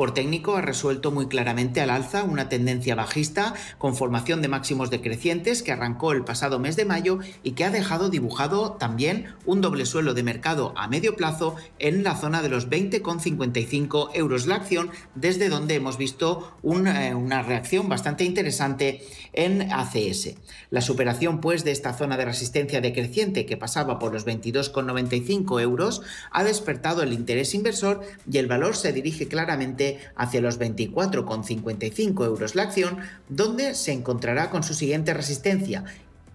por 0.00 0.14
técnico 0.14 0.56
ha 0.56 0.62
resuelto 0.62 1.10
muy 1.10 1.26
claramente 1.26 1.82
al 1.82 1.90
alza 1.90 2.24
una 2.24 2.48
tendencia 2.48 2.94
bajista 2.94 3.52
con 3.76 3.94
formación 3.94 4.40
de 4.40 4.48
máximos 4.48 4.88
decrecientes 4.88 5.62
que 5.62 5.72
arrancó 5.72 6.12
el 6.12 6.24
pasado 6.24 6.58
mes 6.58 6.74
de 6.76 6.86
mayo 6.86 7.18
y 7.42 7.50
que 7.50 7.64
ha 7.66 7.70
dejado 7.70 8.08
dibujado 8.08 8.78
también 8.78 9.26
un 9.44 9.60
doble 9.60 9.84
suelo 9.84 10.14
de 10.14 10.22
mercado 10.22 10.72
a 10.78 10.88
medio 10.88 11.16
plazo 11.16 11.56
en 11.78 12.02
la 12.02 12.16
zona 12.16 12.40
de 12.40 12.48
los 12.48 12.70
20,55 12.70 14.08
euros 14.14 14.46
la 14.46 14.54
acción, 14.54 14.90
desde 15.14 15.50
donde 15.50 15.74
hemos 15.74 15.98
visto 15.98 16.56
eh, 16.62 17.14
una 17.14 17.42
reacción 17.42 17.90
bastante 17.90 18.24
interesante 18.24 19.02
en 19.34 19.70
ACS. 19.70 20.30
La 20.70 20.80
superación 20.80 21.42
pues 21.42 21.62
de 21.62 21.72
esta 21.72 21.92
zona 21.92 22.16
de 22.16 22.24
resistencia 22.24 22.80
decreciente 22.80 23.44
que 23.44 23.58
pasaba 23.58 23.98
por 23.98 24.14
los 24.14 24.26
22,95 24.26 25.60
euros 25.60 26.00
ha 26.30 26.42
despertado 26.42 27.02
el 27.02 27.12
interés 27.12 27.54
inversor 27.54 28.00
y 28.30 28.38
el 28.38 28.46
valor 28.46 28.76
se 28.76 28.94
dirige 28.94 29.28
claramente 29.28 29.89
hacia 30.16 30.40
los 30.40 30.58
24,55 30.58 32.24
euros 32.24 32.54
la 32.54 32.62
acción, 32.62 32.98
donde 33.28 33.74
se 33.74 33.92
encontrará 33.92 34.50
con 34.50 34.62
su 34.62 34.74
siguiente 34.74 35.14
resistencia 35.14 35.84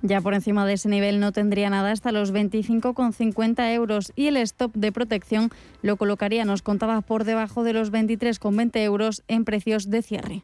ya 0.08 0.22
por 0.22 0.34
encima 0.34 0.66
de 0.66 0.74
ese 0.74 0.90
nivel 0.90 1.20
no 1.20 1.32
tendría 1.32 1.70
nada 1.70 1.92
hasta 1.92 2.12
los 2.12 2.34
25,50 2.34 3.74
euros 3.74 4.14
y 4.16 4.28
el 4.28 4.38
stop 4.38 4.74
de 4.76 4.92
protección 4.92 5.50
lo 5.82 5.98
colocaría, 5.98 6.46
nos 6.46 6.62
contaba, 6.62 7.02
por 7.02 7.24
debajo 7.24 7.64
de 7.64 7.74
los 7.74 7.92
23,20 7.92 8.78
euros 8.84 9.24
en 9.28 9.46
precios 9.46 9.90
de 9.90 10.02
cierre. 10.02 10.44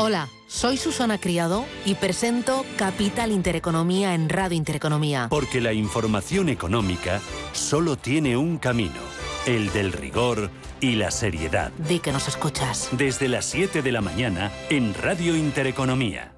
Hola, 0.00 0.28
soy 0.46 0.76
Susana 0.76 1.18
Criado 1.18 1.64
y 1.84 1.96
presento 1.96 2.64
Capital 2.76 3.32
Intereconomía 3.32 4.14
en 4.14 4.28
Radio 4.28 4.56
Intereconomía. 4.56 5.26
Porque 5.28 5.60
la 5.60 5.72
información 5.72 6.48
económica 6.48 7.20
solo 7.52 7.96
tiene 7.96 8.36
un 8.36 8.58
camino, 8.58 9.00
el 9.46 9.72
del 9.72 9.92
rigor 9.92 10.50
y 10.80 10.92
la 10.92 11.10
seriedad. 11.10 11.72
Di 11.88 11.98
que 11.98 12.12
nos 12.12 12.28
escuchas. 12.28 12.90
Desde 12.92 13.26
las 13.26 13.46
7 13.46 13.82
de 13.82 13.90
la 13.90 14.00
mañana 14.00 14.52
en 14.70 14.94
Radio 14.94 15.36
Intereconomía. 15.36 16.37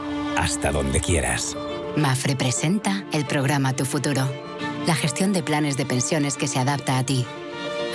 Hasta 0.37 0.71
donde 0.71 0.99
quieras. 0.99 1.55
Mafre 1.95 2.35
presenta 2.35 3.05
el 3.11 3.25
programa 3.25 3.73
Tu 3.73 3.85
Futuro, 3.85 4.29
la 4.87 4.95
gestión 4.95 5.33
de 5.33 5.43
planes 5.43 5.77
de 5.77 5.85
pensiones 5.85 6.37
que 6.37 6.47
se 6.47 6.59
adapta 6.59 6.97
a 6.97 7.03
ti. 7.03 7.25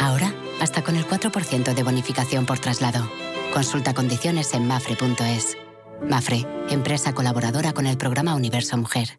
Ahora, 0.00 0.32
hasta 0.60 0.82
con 0.82 0.96
el 0.96 1.06
4% 1.06 1.74
de 1.74 1.82
bonificación 1.82 2.46
por 2.46 2.58
traslado. 2.58 3.08
Consulta 3.52 3.94
condiciones 3.94 4.54
en 4.54 4.66
mafre.es. 4.66 5.56
Mafre, 6.08 6.46
empresa 6.70 7.14
colaboradora 7.14 7.72
con 7.72 7.86
el 7.86 7.96
programa 7.96 8.34
Universo 8.34 8.76
Mujer. 8.76 9.18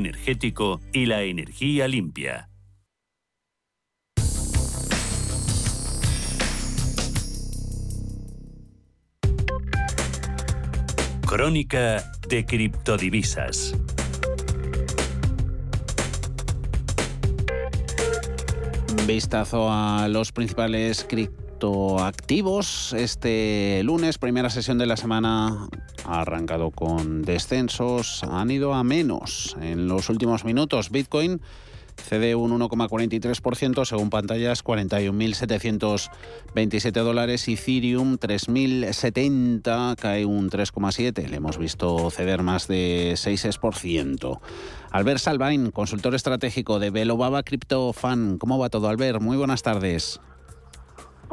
y 0.93 1.05
la 1.05 1.23
energía 1.23 1.87
limpia. 1.87 2.49
Crónica 11.27 12.11
de 12.27 12.45
criptodivisas. 12.45 13.75
Vistazo 19.07 19.69
a 19.71 20.07
los 20.09 20.31
principales 20.31 21.05
criptoactivos. 21.07 22.93
Este 22.93 23.81
lunes, 23.83 24.17
primera 24.17 24.49
sesión 24.49 24.77
de 24.77 24.85
la 24.85 24.97
semana, 24.97 25.69
ha 26.05 26.21
arrancado 26.21 26.71
con 26.71 27.21
descensos, 27.21 28.23
han 28.23 28.49
ido 28.51 28.73
a 28.73 28.83
menos 28.83 29.55
en 29.61 29.87
los 29.87 30.09
últimos 30.09 30.43
minutos. 30.45 30.89
Bitcoin 30.89 31.41
cede 31.97 32.35
un 32.35 32.57
1,43% 32.59 33.85
según 33.85 34.09
pantallas 34.09 34.61
41.727 34.63 36.91
dólares, 36.91 37.47
Ethereum 37.47 38.17
3.070 38.17 39.95
cae 39.95 40.25
un 40.25 40.49
3,7, 40.49 41.27
le 41.27 41.37
hemos 41.37 41.57
visto 41.57 42.09
ceder 42.09 42.43
más 42.43 42.67
de 42.67 43.13
6%. 43.13 44.39
Albert 44.91 45.19
Salvain, 45.19 45.71
consultor 45.71 46.15
estratégico 46.15 46.79
de 46.79 46.89
Velobaba 46.89 47.43
Crypto 47.43 47.93
Fan, 47.93 48.37
¿cómo 48.37 48.59
va 48.59 48.69
todo 48.69 48.89
Albert? 48.89 49.21
Muy 49.21 49.37
buenas 49.37 49.61
tardes. 49.61 50.19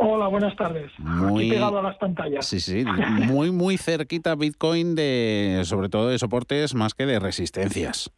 Hola, 0.00 0.28
buenas 0.28 0.54
tardes. 0.54 0.92
Muy 0.98 1.50
pegado 1.50 1.80
a 1.80 1.82
las 1.82 1.96
pantallas. 1.96 2.46
Sí, 2.46 2.60
sí, 2.60 2.84
muy 3.26 3.50
muy 3.50 3.76
cerquita 3.76 4.36
Bitcoin 4.36 4.94
de 4.94 5.62
sobre 5.64 5.88
todo 5.88 6.08
de 6.08 6.18
soportes 6.18 6.74
más 6.76 6.94
que 6.94 7.04
de 7.04 7.18
resistencias. 7.18 8.12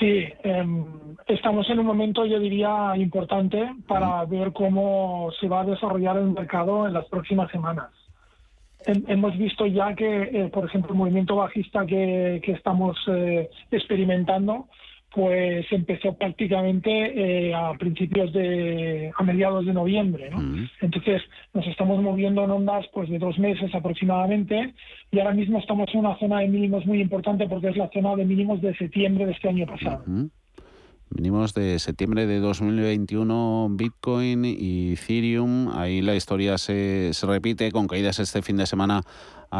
Sí, 0.00 0.24
em, 0.42 0.84
estamos 1.28 1.70
en 1.70 1.78
un 1.78 1.86
momento, 1.86 2.26
yo 2.26 2.40
diría, 2.40 2.94
importante 2.96 3.72
para 3.86 4.24
ver 4.24 4.52
cómo 4.52 5.30
se 5.40 5.46
va 5.46 5.60
a 5.60 5.64
desarrollar 5.64 6.16
el 6.16 6.30
mercado 6.32 6.88
en 6.88 6.92
las 6.92 7.06
próximas 7.06 7.50
semanas. 7.52 7.90
hemos 8.86 9.38
visto 9.38 9.64
ya 9.64 9.94
que, 9.94 10.22
eh, 10.24 10.50
por 10.52 10.66
ejemplo, 10.66 10.90
el 10.90 10.98
movimiento 10.98 11.36
bajista 11.36 11.86
que, 11.86 12.42
estamos 12.48 12.98
eh, 13.06 13.48
experimentando 13.70 14.66
pues 15.14 15.64
empezó 15.70 16.14
prácticamente 16.14 16.90
eh, 17.48 17.54
a 17.54 17.72
principios 17.78 18.32
de, 18.32 19.12
a 19.16 19.22
mediados 19.22 19.64
de 19.64 19.72
noviembre, 19.72 20.28
¿no? 20.30 20.66
Entonces 20.80 21.22
nos 21.52 21.64
estamos 21.68 22.02
moviendo 22.02 22.42
en 22.42 22.50
ondas 22.50 22.84
pues 22.92 23.08
de 23.08 23.20
dos 23.20 23.38
meses 23.38 23.72
aproximadamente 23.74 24.74
y 25.12 25.18
ahora 25.20 25.32
mismo 25.32 25.60
estamos 25.60 25.88
en 25.92 26.00
una 26.00 26.18
zona 26.18 26.40
de 26.40 26.48
mínimos 26.48 26.84
muy 26.84 27.00
importante 27.00 27.46
porque 27.46 27.68
es 27.68 27.76
la 27.76 27.88
zona 27.94 28.16
de 28.16 28.24
mínimos 28.24 28.60
de 28.60 28.74
septiembre 28.74 29.26
de 29.26 29.32
este 29.32 29.48
año 29.48 29.66
pasado. 29.66 30.02
Mínimos 31.10 31.54
de 31.54 31.78
septiembre 31.78 32.26
de 32.26 32.40
2021, 32.40 33.68
Bitcoin 33.70 34.44
y 34.44 34.94
Ethereum. 34.94 35.68
Ahí 35.76 36.02
la 36.02 36.16
historia 36.16 36.58
se, 36.58 37.14
se 37.14 37.26
repite 37.26 37.70
con 37.70 37.86
caídas 37.86 38.18
este 38.18 38.42
fin 38.42 38.56
de 38.56 38.66
semana 38.66 39.02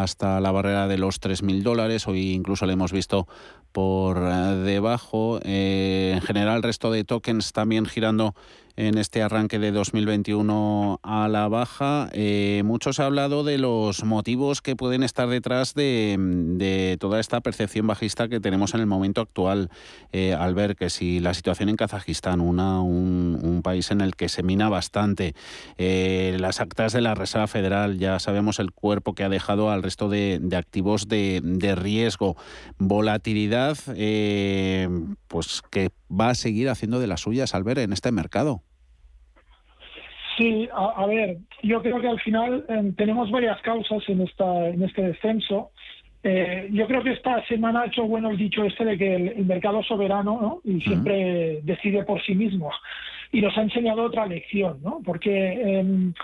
hasta 0.02 0.40
la 0.40 0.50
barrera 0.50 0.88
de 0.88 0.98
los 0.98 1.20
3.000 1.20 1.62
dólares. 1.62 2.08
Hoy 2.08 2.32
incluso 2.32 2.66
le 2.66 2.72
hemos 2.72 2.92
visto 2.92 3.28
por 3.72 4.18
eh, 4.18 4.56
debajo. 4.64 5.40
Eh, 5.44 6.12
en 6.14 6.22
general, 6.22 6.56
el 6.56 6.62
resto 6.62 6.90
de 6.90 7.04
tokens 7.04 7.52
también 7.52 7.86
girando 7.86 8.34
en 8.76 8.98
este 8.98 9.22
arranque 9.22 9.58
de 9.58 9.70
2021 9.70 11.00
a 11.02 11.28
la 11.28 11.48
baja. 11.48 12.08
Eh, 12.12 12.62
mucho 12.64 12.92
se 12.92 13.02
ha 13.02 13.06
hablado 13.06 13.44
de 13.44 13.58
los 13.58 14.04
motivos 14.04 14.62
que 14.62 14.74
pueden 14.74 15.02
estar 15.02 15.28
detrás 15.28 15.74
de, 15.74 16.96
toda 16.98 17.20
esta 17.20 17.40
percepción 17.40 17.86
bajista 17.86 18.28
que 18.28 18.40
tenemos 18.40 18.74
en 18.74 18.80
el 18.80 18.86
momento 18.86 19.20
actual, 19.20 19.70
eh, 20.12 20.34
al 20.34 20.54
ver 20.54 20.76
que 20.76 20.90
si 20.90 21.20
la 21.20 21.34
situación 21.34 21.68
en 21.68 21.76
Kazajistán, 21.76 22.40
una, 22.40 22.80
un, 22.80 23.60
país 23.62 23.90
en 23.90 24.00
el 24.00 24.14
que 24.16 24.28
se 24.28 24.42
mina 24.42 24.68
bastante, 24.68 25.34
eh, 25.78 26.36
las 26.38 26.60
actas 26.60 26.92
de 26.92 27.00
la 27.00 27.14
Reserva 27.14 27.46
Federal, 27.46 27.98
ya 27.98 28.18
sabemos 28.18 28.58
el 28.58 28.72
cuerpo 28.72 29.14
que 29.14 29.24
ha 29.24 29.28
dejado 29.28 29.70
al 29.70 29.82
resto 29.82 30.08
de, 30.08 30.40
activos 30.56 31.08
de, 31.08 31.40
de, 31.42 31.74
riesgo, 31.74 32.36
volatilidad, 32.78 33.76
pues 35.28 35.62
que 35.70 35.90
va 36.18 36.30
a 36.30 36.34
seguir 36.34 36.68
haciendo 36.68 37.00
de 37.00 37.06
las 37.06 37.20
suyas 37.20 37.54
al 37.54 37.64
ver 37.64 37.78
en 37.78 37.92
este 37.92 38.12
mercado. 38.12 38.62
Sí, 40.36 40.68
a, 40.72 41.06
ver, 41.06 41.38
yo 41.62 41.80
creo 41.80 42.00
que 42.00 42.08
al 42.08 42.20
final 42.20 42.64
em, 42.68 42.92
tenemos 42.94 43.30
varias 43.30 43.60
causas 43.62 44.02
en, 44.08 44.22
esta, 44.22 44.68
en 44.68 44.82
este 44.82 45.02
descenso. 45.02 45.70
Eh, 46.24 46.68
yo 46.72 46.86
creo 46.86 47.02
que 47.04 47.12
esta 47.12 47.44
semana 47.46 47.82
ha 47.82 47.86
hecho 47.86 48.04
bueno 48.04 48.30
el 48.30 48.36
dicho 48.36 48.64
este 48.64 48.84
de 48.84 48.98
que 48.98 49.14
el, 49.14 49.44
mercado 49.44 49.82
soberano 49.82 50.38
¿no? 50.40 50.60
y 50.64 50.80
siempre 50.80 51.60
decide 51.62 52.02
por 52.02 52.20
sí 52.22 52.34
mismo. 52.34 52.70
Y 53.30 53.42
nos 53.42 53.56
ha 53.56 53.62
enseñado 53.62 54.04
otra 54.04 54.26
lección, 54.26 54.78
¿no? 54.82 55.00
Porque, 55.04 55.78
em, 55.78 56.14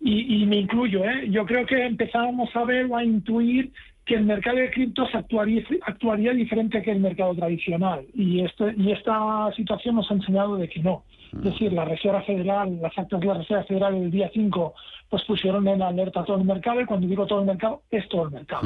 y, 0.00 0.46
me 0.46 0.56
incluyo, 0.56 1.04
¿eh? 1.04 1.28
yo 1.28 1.44
creo 1.44 1.66
que 1.66 1.84
empezábamos 1.84 2.48
a 2.56 2.64
ver 2.64 2.86
o 2.86 2.96
a 2.96 3.04
intuir 3.04 3.70
que 4.10 4.16
el 4.16 4.24
mercado 4.24 4.56
de 4.56 4.72
criptos 4.72 5.08
actuaría, 5.14 6.32
diferente 6.32 6.82
que 6.82 6.90
el 6.90 6.98
mercado 6.98 7.32
tradicional. 7.32 8.04
Y, 8.12 8.40
este, 8.40 8.74
y 8.76 8.90
esta 8.90 9.52
situación 9.54 9.94
nos 9.94 10.10
ha 10.10 10.14
enseñado 10.14 10.56
de 10.56 10.68
que 10.68 10.80
no. 10.80 11.04
Es 11.32 11.42
decir, 11.42 11.72
la 11.72 11.84
Reserva 11.84 12.22
Federal, 12.22 12.78
las 12.80 12.96
actas 12.98 13.20
de 13.20 13.26
la 13.26 13.34
Reserva 13.34 13.64
Federal 13.64 14.00
del 14.00 14.10
día 14.10 14.30
5 14.32 14.74
pues 15.10 15.24
pusieron 15.24 15.66
en 15.66 15.82
alerta 15.82 16.24
todo 16.24 16.36
el 16.36 16.44
mercado 16.44 16.80
y 16.80 16.86
cuando 16.86 17.08
digo 17.08 17.26
todo 17.26 17.40
el 17.40 17.46
mercado 17.46 17.82
es 17.90 18.08
todo 18.08 18.26
el 18.26 18.30
mercado. 18.30 18.62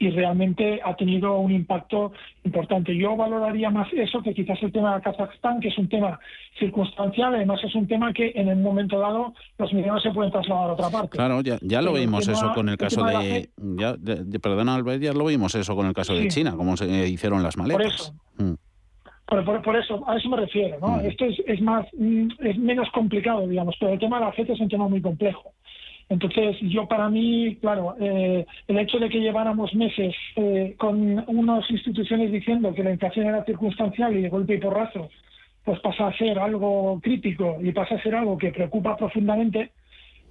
Y 0.00 0.10
realmente 0.10 0.80
ha 0.84 0.96
tenido 0.96 1.38
un 1.38 1.52
impacto 1.52 2.12
importante. 2.42 2.96
Yo 2.96 3.16
valoraría 3.16 3.70
más 3.70 3.86
eso 3.92 4.20
que 4.20 4.34
quizás 4.34 4.60
el 4.62 4.72
tema 4.72 4.96
de 4.96 5.02
Kazajstán, 5.02 5.60
que 5.60 5.68
es 5.68 5.78
un 5.78 5.88
tema 5.88 6.18
circunstancial, 6.58 7.36
además 7.36 7.60
es 7.62 7.72
un 7.76 7.86
tema 7.86 8.12
que 8.12 8.32
en 8.34 8.48
un 8.48 8.62
momento 8.62 8.98
dado 8.98 9.34
los 9.56 9.72
millones 9.72 10.02
se 10.02 10.10
pueden 10.10 10.32
trasladar 10.32 10.70
a 10.70 10.72
otra 10.72 10.90
parte. 10.90 11.16
Claro, 11.16 11.40
ya, 11.42 11.58
ya 11.62 11.80
lo 11.80 11.92
vimos 11.92 12.26
eso 12.26 12.52
con 12.54 12.68
el 12.68 12.76
caso 12.76 13.04
de, 13.04 13.48
ya, 13.56 13.94
perdona 14.42 14.74
Albert, 14.74 15.00
ya 15.00 15.12
lo 15.12 15.26
vimos 15.26 15.54
eso 15.54 15.76
con 15.76 15.86
el 15.86 15.92
caso 15.92 16.12
de 16.12 16.26
China, 16.26 16.56
como 16.56 16.76
se 16.76 17.08
hicieron 17.08 17.44
las 17.44 17.56
maletas. 17.56 18.12
Mm. 18.36 18.54
Por 19.28 19.76
eso. 19.76 20.02
a 20.08 20.16
eso 20.16 20.28
me 20.30 20.38
refiero, 20.38 20.78
¿no? 20.80 21.00
Esto 21.00 21.26
es, 21.26 21.38
es 21.46 21.60
más, 21.60 21.86
mm, 21.92 22.28
es 22.38 22.56
menos 22.56 22.88
complicado, 22.92 23.46
digamos, 23.46 23.76
pero 23.78 23.92
el 23.92 23.98
tema 23.98 24.18
de 24.18 24.24
la 24.24 24.32
FED 24.32 24.50
es 24.50 24.60
un 24.60 24.70
tema 24.70 24.88
muy 24.88 25.02
complejo. 25.02 25.52
Entonces, 26.08 26.56
yo 26.62 26.88
para 26.88 27.10
mí, 27.10 27.58
claro, 27.60 27.94
eh, 28.00 28.46
el 28.66 28.78
hecho 28.78 28.98
de 28.98 29.10
que 29.10 29.20
lleváramos 29.20 29.74
meses 29.74 30.14
eh, 30.36 30.74
con 30.78 31.22
unas 31.28 31.70
instituciones 31.70 32.32
diciendo 32.32 32.72
que 32.72 32.82
la 32.82 32.92
inflación 32.92 33.26
era 33.26 33.44
circunstancial 33.44 34.16
y 34.16 34.22
de 34.22 34.30
golpe 34.30 34.54
y 34.54 34.58
porrazo, 34.58 35.10
pues 35.62 35.78
pasa 35.80 36.06
a 36.06 36.16
ser 36.16 36.38
algo 36.38 36.98
crítico 37.02 37.58
y 37.60 37.72
pasa 37.72 37.96
a 37.96 38.02
ser 38.02 38.14
algo 38.14 38.38
que 38.38 38.50
preocupa 38.50 38.96
profundamente, 38.96 39.72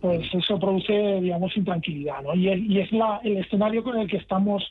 pues 0.01 0.33
eso 0.33 0.59
produce, 0.59 1.19
digamos, 1.21 1.55
intranquilidad, 1.57 2.21
¿no? 2.21 2.35
Y, 2.35 2.49
y 2.49 2.79
es 2.79 2.91
la, 2.91 3.19
el 3.23 3.37
escenario 3.37 3.83
con 3.83 3.97
el 3.99 4.07
que 4.07 4.17
estamos 4.17 4.63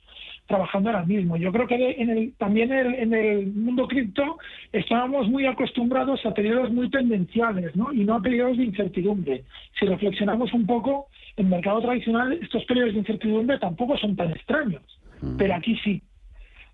trabajando 0.47 0.91
ahora 0.91 1.05
mismo. 1.05 1.37
Yo 1.37 1.53
creo 1.53 1.67
que 1.67 1.97
en 1.99 2.11
el, 2.11 2.33
también 2.35 2.73
en 2.73 3.13
el, 3.13 3.47
mundo 3.53 3.89
cripto 3.89 4.39
estábamos 4.73 5.29
muy 5.29 5.47
acostumbrados 5.47 6.25
a 6.25 6.33
periodos 6.33 6.73
muy 6.73 6.89
tendenciales, 6.89 7.75
¿no? 7.75 7.93
Y 7.93 8.05
no 8.05 8.15
a 8.15 8.23
periodos 8.23 8.57
de 8.57 8.65
incertidumbre. 8.65 9.45
Si 9.79 9.87
reflexionamos 9.87 10.53
un 10.53 10.67
poco, 10.67 11.09
en 11.37 11.47
el 11.47 11.51
mercado 11.51 11.81
tradicional 11.81 12.33
estos 12.41 12.65
periodos 12.65 12.93
de 12.93 13.01
incertidumbre 13.01 13.59
tampoco 13.59 13.97
son 13.99 14.15
tan 14.17 14.31
extraños, 14.31 14.83
mm. 15.21 15.37
pero 15.37 15.55
aquí 15.55 15.77
sí. 15.83 16.03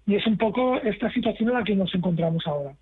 Y 0.06 0.16
es 0.16 0.26
un 0.26 0.36
poco 0.36 0.76
esta 0.76 1.10
situación 1.12 1.48
en 1.48 1.54
la 1.54 1.64
que 1.64 1.74
nos 1.74 1.94
encontramos 1.94 2.46
ahora. 2.46 2.74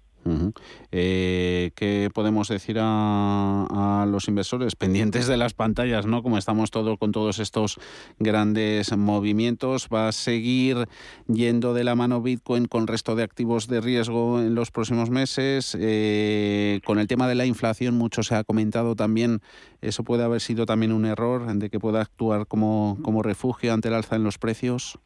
Eh, 0.92 1.70
¿Qué 1.74 2.10
podemos 2.12 2.48
decir 2.48 2.76
a, 2.80 4.06
los 4.08 4.28
inversores 4.28 4.76
pendientes 4.76 5.26
de 5.26 5.36
las 5.36 5.54
pantallas, 5.54 6.06
no? 6.06 6.22
Como 6.22 6.38
estamos 6.38 6.70
todos 6.70 6.98
con 6.98 7.12
todos 7.12 7.38
estos 7.38 7.78
grandes 8.18 8.96
movimientos, 8.96 9.88
va 9.92 10.08
a 10.08 10.12
seguir 10.12 10.88
yendo 11.26 11.74
de 11.74 11.84
la 11.84 11.94
mano 11.94 12.22
Bitcoin 12.22 12.66
con 12.66 12.86
resto 12.86 13.14
de 13.14 13.22
activos 13.22 13.66
de 13.68 13.80
riesgo 13.80 14.40
en 14.40 14.54
los 14.54 14.70
próximos 14.70 15.10
meses. 15.10 15.76
Eh, 15.78 16.80
con 16.84 16.98
el 16.98 17.06
tema 17.06 17.28
de 17.28 17.34
la 17.34 17.46
inflación, 17.46 17.96
mucho 17.96 18.22
se 18.22 18.34
ha 18.34 18.44
comentado 18.44 18.96
también. 18.96 19.40
Eso 19.80 20.04
puede 20.04 20.24
haber 20.24 20.40
sido 20.40 20.66
también 20.66 20.92
un 20.92 21.04
error 21.06 21.52
de 21.54 21.70
que 21.70 21.80
pueda 21.80 22.00
actuar 22.00 22.46
como, 22.46 22.98
como 23.02 23.22
refugio 23.22 23.72
ante 23.72 23.88
el 23.88 23.94
alza 23.94 24.16
en 24.16 24.24
los 24.24 24.38
precios. 24.38 24.98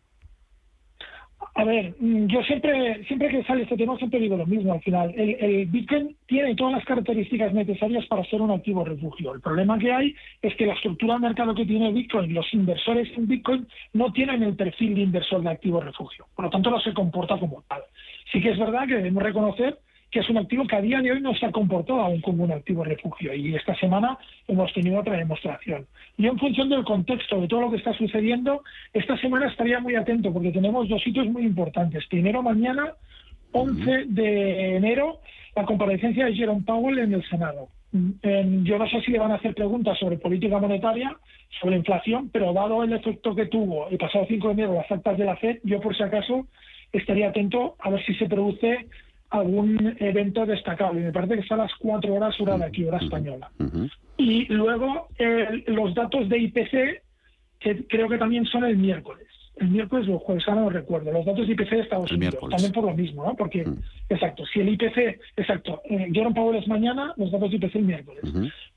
A 1.55 1.65
ver, 1.65 1.95
mm, 1.99 2.27
yo 2.27 2.43
siempre, 2.43 3.05
siempre 3.05 3.29
que 3.29 3.45
sale 3.45 3.63
este 3.63 3.77
tema, 3.77 3.97
siempre 3.97 4.21
digo 4.21 4.37
lo 4.37 4.47
mismo 4.47 4.73
al 4.73 4.81
final. 4.81 5.15
El, 5.17 5.67
Bitcoin 5.67 6.17
tiene 6.27 6.55
todas 6.55 6.75
las 6.75 6.85
características 6.85 7.53
necesarias 7.53 8.07
para 8.07 8.25
ser 8.25 8.41
un 8.41 8.51
activo 8.51 8.85
refugio. 8.85 9.35
El 9.35 9.41
problema 9.41 9.79
que 9.79 9.93
hay 9.93 10.15
es 10.43 10.55
que 10.57 10.67
la 10.67 10.75
estructura 10.75 11.15
de 11.15 11.21
mercado 11.21 11.55
que 11.55 11.67
tiene 11.67 11.93
Bitcoin, 11.93 12.35
los 12.35 12.53
inversores 12.53 13.09
en 13.17 13.29
Bitcoin, 13.29 13.67
no 13.93 14.13
tienen 14.13 14.43
el 14.43 14.57
perfil 14.57 14.95
de 14.95 15.03
inversor 15.03 15.43
de 15.43 15.51
activo 15.51 15.81
refugio. 15.81 16.27
Por 16.35 16.47
lo 16.47 16.51
tanto, 16.51 16.71
no 16.71 16.81
se 16.81 16.93
comporta 16.93 17.39
como 17.39 17.63
tal. 17.69 17.83
Sí 18.33 18.41
que 18.41 18.51
es 18.51 18.59
verdad 18.59 18.87
que 18.87 18.95
debemos 18.95 19.23
reconocer 19.23 19.79
que 20.15 20.21
es 20.21 20.31
un 20.31 20.39
activo 20.39 20.65
que 20.65 20.77
a 20.77 20.81
día 20.81 21.01
de 21.01 21.11
hoy 21.11 21.21
no 21.21 21.35
se 21.35 21.45
ha 21.45 21.51
comportado 21.51 22.01
aún 22.01 22.21
como 22.21 22.45
un 22.45 22.53
activo 22.53 22.85
refugio 22.85 23.35
y 23.35 23.57
esta 23.57 23.75
semana 23.75 24.17
hemos 24.47 24.73
tenido 24.73 25.01
otra 25.01 25.17
demostración. 25.17 25.87
Y 26.17 26.29
en 26.29 26.39
función 26.39 26.69
del 26.69 26.85
contexto 26.85 27.41
de 27.41 27.49
todo 27.49 27.63
lo 27.63 27.71
que 27.73 27.79
está 27.79 27.93
sucediendo, 27.95 28.63
esta 28.93 29.19
semana 29.19 29.49
estaría 29.49 29.81
muy 29.81 29.97
atento 29.97 30.33
porque 30.33 30.53
tenemos 30.53 30.89
dos 30.89 31.03
sitios 31.03 31.27
muy 31.27 31.43
importantes. 31.43 32.07
Primero, 32.07 32.45
mañana, 32.45 32.93
11 33.51 34.05
de 34.07 34.77
enero, 34.77 35.19
la 35.57 35.65
comparecencia 35.65 36.27
de 36.27 36.35
Jerome 36.35 36.63
Powell 36.65 37.01
en 37.01 37.15
el 37.15 37.29
Senado. 37.29 37.67
Yo 37.93 38.79
no 38.79 38.89
sé 38.89 39.01
si 39.01 39.11
le 39.11 39.19
van 39.19 39.33
a 39.33 39.37
hacer 39.37 39.53
preguntas 39.53 39.99
sobre 39.99 40.19
política 40.19 40.61
monetaria, 40.61 41.17
sobre 41.61 41.75
inflación, 41.75 42.31
pero 42.33 42.53
dado 42.53 42.85
el 42.85 42.93
efecto 42.93 43.35
que 43.35 43.47
tuvo 43.47 43.89
el 43.89 43.99
pasado 43.99 44.27
5 44.29 44.47
de 44.47 44.53
enero 44.53 44.75
las 44.75 44.93
actas 44.93 45.19
de 45.19 45.25
la 45.25 45.35
FED, 45.35 45.59
yo 45.65 45.81
por 45.81 45.97
si 45.97 46.05
acaso 46.05 46.47
estaría 46.93 47.31
atento 47.31 47.75
a 47.81 47.91
ver 47.91 48.05
si 48.07 48.15
se 48.15 48.27
produce 48.27 48.87
algún 49.31 49.97
evento 49.99 50.47
destacable. 50.47 51.01
Me 51.01 51.13
parece 51.13 51.35
que 51.35 51.41
está 51.41 51.55
a 51.55 51.59
las 51.59 51.75
cuatro 51.77 52.15
horas 52.15 52.39
hora 52.41 52.59
de 52.59 52.65
aquí, 52.65 52.85
hora 52.85 52.99
española. 52.99 53.51
Y 54.17 54.47
luego 54.53 55.09
los 55.67 55.95
datos 55.95 56.29
de 56.29 56.39
IPC, 56.39 57.03
que 57.59 57.87
creo 57.89 58.09
que 58.09 58.19
también 58.19 58.45
son 58.47 58.65
el 58.65 58.77
miércoles. 58.77 59.27
El 59.57 59.69
miércoles 59.69 60.09
o 60.09 60.19
jueves, 60.19 60.49
ahora 60.49 60.63
no 60.63 60.71
recuerdo. 60.71 61.13
Los 61.13 61.25
datos 61.25 61.47
de 61.47 61.53
IPC 61.53 61.71
de 61.71 61.81
Estados 61.81 62.11
Unidos. 62.11 62.41
También 62.51 62.73
por 62.73 62.85
lo 62.85 62.95
mismo, 62.95 63.25
¿no? 63.25 63.37
Porque, 63.37 63.65
exacto, 64.09 64.45
si 64.47 64.61
el 64.61 64.69
IPC, 64.71 65.21
exacto, 65.37 65.81
eh, 65.85 66.09
Jerome 66.13 66.35
Powell 66.35 66.61
es 66.61 66.67
mañana, 66.67 67.15
los 67.17 67.31
datos 67.31 67.51
de 67.51 67.57
IPC 67.57 67.77
el 67.77 67.85
miércoles. 67.85 68.25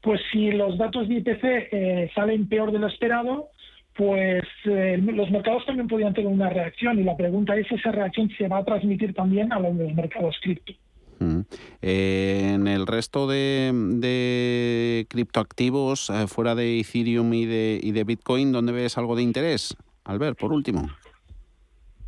Pues 0.02 0.22
si 0.32 0.52
los 0.52 0.78
datos 0.78 1.08
de 1.08 1.16
IPC 1.16 1.44
eh, 1.44 2.12
salen 2.14 2.48
peor 2.48 2.72
de 2.72 2.80
lo 2.80 2.88
esperado, 2.88 3.50
pues 3.98 4.44
eh, 4.66 4.98
los 5.02 5.32
mercados 5.32 5.66
también 5.66 5.88
podrían 5.88 6.14
tener 6.14 6.32
una 6.32 6.50
reacción 6.50 7.00
y 7.00 7.04
la 7.04 7.18
pregunta 7.18 7.56
es 7.56 7.68
si 7.68 7.76
esa 7.76 7.92
reacción 7.92 8.30
se 8.38 8.48
va 8.48 8.60
a 8.60 8.64
transmitir 8.66 9.14
también 9.14 9.52
a 9.52 9.60
los 9.60 9.74
mercados 9.74 10.38
cripto. 10.42 10.74
Mm. 11.20 11.40
Eh, 11.82 12.52
en 12.54 12.68
el 12.68 12.86
resto 12.86 13.28
de, 13.28 15.08
criptoactivos, 15.10 16.12
eh, 16.12 16.28
fuera 16.28 16.54
de 16.54 16.80
Ethereum 16.80 17.34
y 17.34 17.46
de, 17.46 17.80
y 17.82 17.92
de 17.92 18.04
Bitcoin, 18.04 18.52
¿dónde 18.52 18.72
ves 18.72 19.00
algo 19.00 19.16
de 19.16 19.24
interés? 19.24 19.76
Albert, 20.06 20.38
por 20.40 20.54
último. 20.54 20.88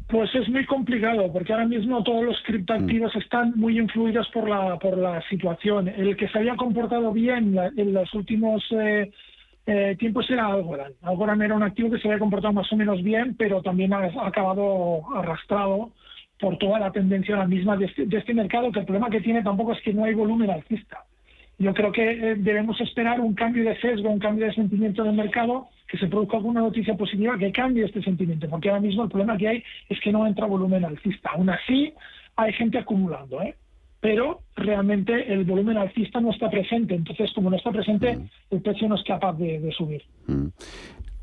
Pues 0.08 0.34
es 0.36 0.48
muy 0.50 0.66
complicado 0.66 1.32
porque 1.32 1.54
ahora 1.54 1.68
mismo 1.68 2.04
todos 2.04 2.24
los 2.24 2.38
criptoactivos 2.46 3.16
mm. 3.16 3.20
están 3.20 3.54
muy 3.56 3.80
influidos 3.80 4.28
por 4.30 4.48
la 4.48 4.78
por 4.78 4.98
la 4.98 5.22
situación. 5.30 5.88
El 5.88 6.16
que 6.18 6.28
se 6.30 6.38
había 6.38 6.56
comportado 6.56 7.12
bien 7.12 7.56
en 7.78 7.94
los 7.94 8.14
últimos 8.14 8.64
eh, 8.72 9.12
tiempos 9.98 10.30
era 10.30 10.48
Algorand. 10.48 10.96
Algorand 11.04 11.42
era 11.42 11.56
un 11.56 11.64
activo 11.64 11.92
que 11.92 12.00
se 12.00 12.08
había 12.08 12.20
comportado 12.20 12.54
más 12.54 12.72
o 12.72 12.76
menos 12.76 13.04
bien, 13.04 13.36
pero 13.38 13.62
también 13.62 13.94
ha, 13.94 14.10
acabado 14.26 15.02
arrastrado 15.16 15.92
por 16.40 16.58
toda 16.58 16.80
la 16.80 16.92
tendencia 16.92 17.36
la 17.36 17.46
misma 17.46 17.78
este, 17.80 18.06
de 18.06 18.18
este, 18.18 18.34
mercado, 18.34 18.72
que 18.72 18.80
el 18.80 18.86
problema 18.86 19.10
que 19.10 19.22
tiene 19.22 19.44
tampoco 19.44 19.74
es 19.74 19.82
que 19.82 19.94
no 19.94 20.06
hay 20.06 20.14
volumen 20.14 20.50
alcista. 20.50 21.04
Yo 21.58 21.74
creo 21.74 21.92
que 21.92 22.10
eh, 22.10 22.36
debemos 22.38 22.80
esperar 22.80 23.20
un 23.20 23.34
cambio 23.34 23.66
de 23.66 23.80
sesgo, 23.82 24.10
un 24.10 24.20
cambio 24.20 24.46
de 24.46 24.54
sentimiento 24.54 25.04
del 25.04 25.14
mercado, 25.14 25.68
que 25.88 25.98
se 25.98 26.08
produzca 26.08 26.38
alguna 26.38 26.62
noticia 26.62 26.96
positiva 26.96 27.38
que 27.38 27.52
cambie 27.52 27.84
este 27.84 28.02
sentimiento, 28.02 28.50
porque 28.50 28.70
ahora 28.70 28.82
mismo 28.82 29.04
el 29.04 29.10
problema 29.10 29.38
que 29.38 29.50
hay 29.50 29.64
es 29.90 30.00
que 30.00 30.12
no 30.12 30.26
entra 30.26 30.46
volumen 30.46 30.86
alcista. 30.86 31.32
Aún 31.34 31.50
así, 31.50 31.94
hay 32.38 32.54
gente 32.54 32.78
acumulando, 32.78 33.42
¿eh? 33.42 33.56
Pero 34.00 34.42
realmente 34.56 35.32
el 35.32 35.44
volumen 35.44 35.78
alcista 35.78 36.22
no 36.22 36.32
está 36.32 36.50
presente. 36.50 36.96
Entonces, 36.96 37.32
como 37.34 37.50
no 37.50 37.58
está 37.58 37.72
presente, 37.72 38.16
mm. 38.16 38.30
el 38.52 38.62
precio 38.62 38.88
no 38.88 38.96
es 38.96 39.04
capaz 39.04 39.34
de, 39.34 39.72
subir. 39.78 40.04
Mm. 40.28 40.48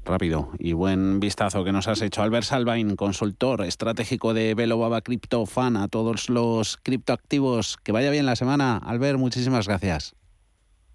Rápido 0.04 0.50
y 0.58 0.72
buen 0.72 1.18
vistazo 1.18 1.64
que 1.64 1.72
nos 1.72 1.88
has 1.88 2.00
hecho. 2.00 2.22
Albert 2.22 2.44
Salvain, 2.44 2.94
consultor 2.94 3.62
estratégico 3.64 4.34
de 4.34 4.54
Velo 4.54 4.78
Baba 4.78 5.00
Crypto 5.00 5.46
Fan, 5.46 5.76
a 5.76 5.88
todos 5.88 6.30
los 6.30 6.76
criptoactivos. 6.76 7.76
Que 7.78 7.92
vaya 7.92 8.10
bien 8.10 8.26
la 8.26 8.36
semana. 8.36 8.78
Albert, 8.78 9.18
muchísimas 9.18 9.66
gracias. 9.66 10.14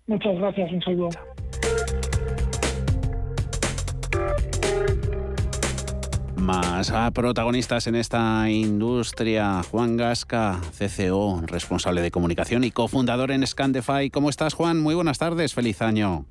Muchas 0.07 0.35
gracias, 0.35 0.71
un 0.71 0.81
saludo. 0.81 1.09
Más 6.41 6.91
protagonistas 7.13 7.85
en 7.85 7.95
esta 7.95 8.49
industria. 8.49 9.61
Juan 9.69 9.95
Gasca, 9.95 10.59
CCO, 10.75 11.43
responsable 11.45 12.01
de 12.01 12.09
comunicación 12.09 12.63
y 12.63 12.71
cofundador 12.71 13.29
en 13.29 13.45
Scandify. 13.45 14.09
¿Cómo 14.09 14.29
estás, 14.29 14.55
Juan? 14.55 14.79
Muy 14.79 14.95
buenas 14.95 15.19
tardes. 15.19 15.53
Feliz 15.53 15.83
año. 15.83 16.25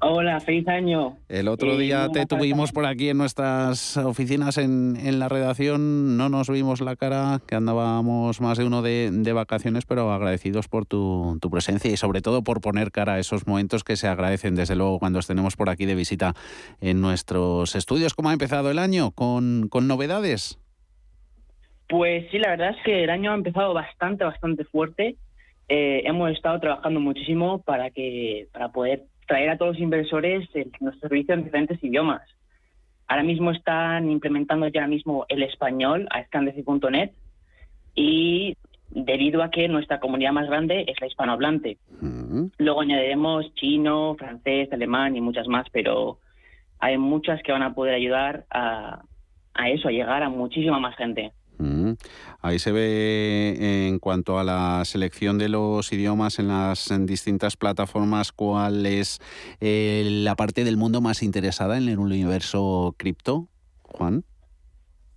Hola, 0.00 0.38
feliz 0.40 0.68
año. 0.68 1.16
El 1.28 1.48
otro 1.48 1.72
eh, 1.72 1.78
día 1.78 2.08
te 2.12 2.24
tuvimos 2.24 2.70
por 2.70 2.86
aquí 2.86 3.08
en 3.08 3.18
nuestras 3.18 3.96
oficinas 3.96 4.56
en, 4.56 4.96
en, 4.96 5.18
la 5.18 5.28
redacción, 5.28 6.16
no 6.16 6.28
nos 6.28 6.48
vimos 6.48 6.80
la 6.80 6.94
cara, 6.94 7.40
que 7.46 7.56
andábamos 7.56 8.40
más 8.40 8.58
de 8.58 8.64
uno 8.64 8.82
de, 8.82 9.10
de 9.12 9.32
vacaciones, 9.32 9.86
pero 9.86 10.12
agradecidos 10.12 10.68
por 10.68 10.86
tu, 10.86 11.38
tu, 11.40 11.50
presencia 11.50 11.90
y 11.90 11.96
sobre 11.96 12.20
todo 12.20 12.42
por 12.42 12.60
poner 12.60 12.92
cara 12.92 13.14
a 13.14 13.18
esos 13.18 13.46
momentos 13.48 13.82
que 13.82 13.96
se 13.96 14.06
agradecen 14.06 14.54
desde 14.54 14.76
luego 14.76 15.00
cuando 15.00 15.18
os 15.18 15.26
tenemos 15.26 15.56
por 15.56 15.68
aquí 15.68 15.84
de 15.84 15.96
visita 15.96 16.34
en 16.80 17.00
nuestros 17.00 17.74
estudios. 17.74 18.14
¿Cómo 18.14 18.30
ha 18.30 18.32
empezado 18.32 18.70
el 18.70 18.78
año? 18.78 19.10
¿Con, 19.10 19.68
con 19.68 19.88
novedades? 19.88 20.60
Pues 21.88 22.26
sí, 22.30 22.38
la 22.38 22.50
verdad 22.50 22.70
es 22.70 22.84
que 22.84 23.02
el 23.02 23.10
año 23.10 23.32
ha 23.32 23.34
empezado 23.34 23.74
bastante, 23.74 24.22
bastante 24.22 24.64
fuerte. 24.64 25.16
Eh, 25.68 26.02
hemos 26.04 26.30
estado 26.30 26.60
trabajando 26.60 27.00
muchísimo 27.00 27.62
para 27.62 27.90
que 27.90 28.46
para 28.52 28.68
poder 28.68 29.04
traer 29.28 29.50
a 29.50 29.58
todos 29.58 29.74
los 29.74 29.82
inversores 29.82 30.48
nuestro 30.80 31.08
servicio 31.08 31.34
en 31.34 31.44
diferentes 31.44 31.82
idiomas. 31.84 32.22
Ahora 33.06 33.22
mismo 33.22 33.52
están 33.52 34.10
implementando 34.10 34.66
ya 34.68 34.86
mismo 34.86 35.24
el 35.28 35.42
español 35.42 36.08
a 36.10 36.24
scandeci.net 36.24 37.12
y 37.94 38.56
debido 38.90 39.42
a 39.42 39.50
que 39.50 39.68
nuestra 39.68 40.00
comunidad 40.00 40.32
más 40.32 40.48
grande 40.48 40.84
es 40.88 41.00
la 41.00 41.06
hispanohablante. 41.06 41.78
Luego 42.58 42.80
añadiremos 42.80 43.54
chino, 43.54 44.16
francés, 44.18 44.72
alemán 44.72 45.14
y 45.14 45.20
muchas 45.20 45.46
más, 45.46 45.66
pero 45.70 46.18
hay 46.80 46.96
muchas 46.96 47.42
que 47.42 47.52
van 47.52 47.62
a 47.62 47.74
poder 47.74 47.94
ayudar 47.94 48.46
a, 48.50 49.02
a 49.54 49.70
eso, 49.70 49.88
a 49.88 49.92
llegar 49.92 50.22
a 50.22 50.30
muchísima 50.30 50.78
más 50.78 50.96
gente. 50.96 51.32
Mm. 51.58 51.92
Ahí 52.40 52.58
se 52.58 52.72
ve 52.72 53.88
en 53.88 53.98
cuanto 53.98 54.38
a 54.38 54.44
la 54.44 54.84
selección 54.84 55.38
de 55.38 55.48
los 55.48 55.92
idiomas 55.92 56.38
en 56.38 56.48
las 56.48 56.92
distintas 57.06 57.56
plataformas, 57.56 58.32
cuál 58.32 58.86
es 58.86 59.20
eh, 59.60 60.02
la 60.06 60.36
parte 60.36 60.64
del 60.64 60.76
mundo 60.76 61.00
más 61.00 61.22
interesada 61.22 61.76
en 61.76 61.88
el 61.88 61.98
universo 61.98 62.94
cripto, 62.96 63.48
Juan. 63.82 64.24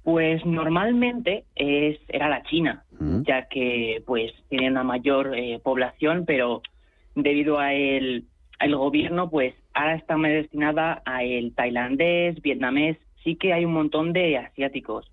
Pues 0.04 0.44
normalmente 0.46 1.46
es, 1.56 2.00
era 2.08 2.28
la 2.28 2.42
China, 2.44 2.86
mm. 3.00 3.22
ya 3.22 3.48
que 3.48 4.04
pues 4.06 4.32
tiene 4.50 4.72
una 4.72 4.84
mayor 4.84 5.38
eh, 5.38 5.60
población, 5.64 6.26
pero 6.26 6.64
debido 7.14 7.60
a 7.60 7.74
el, 7.74 8.26
al 8.58 8.76
gobierno, 8.76 9.30
pues 9.30 9.54
ahora 9.74 9.96
está 9.96 10.18
más 10.18 10.32
destinada 10.32 11.04
a 11.06 11.24
el 11.24 11.54
tailandés, 11.54 12.42
vietnamés, 12.42 12.98
sí 13.24 13.36
que 13.36 13.54
hay 13.54 13.64
un 13.64 13.74
montón 13.74 14.12
de 14.12 14.38
asiáticos 14.38 15.12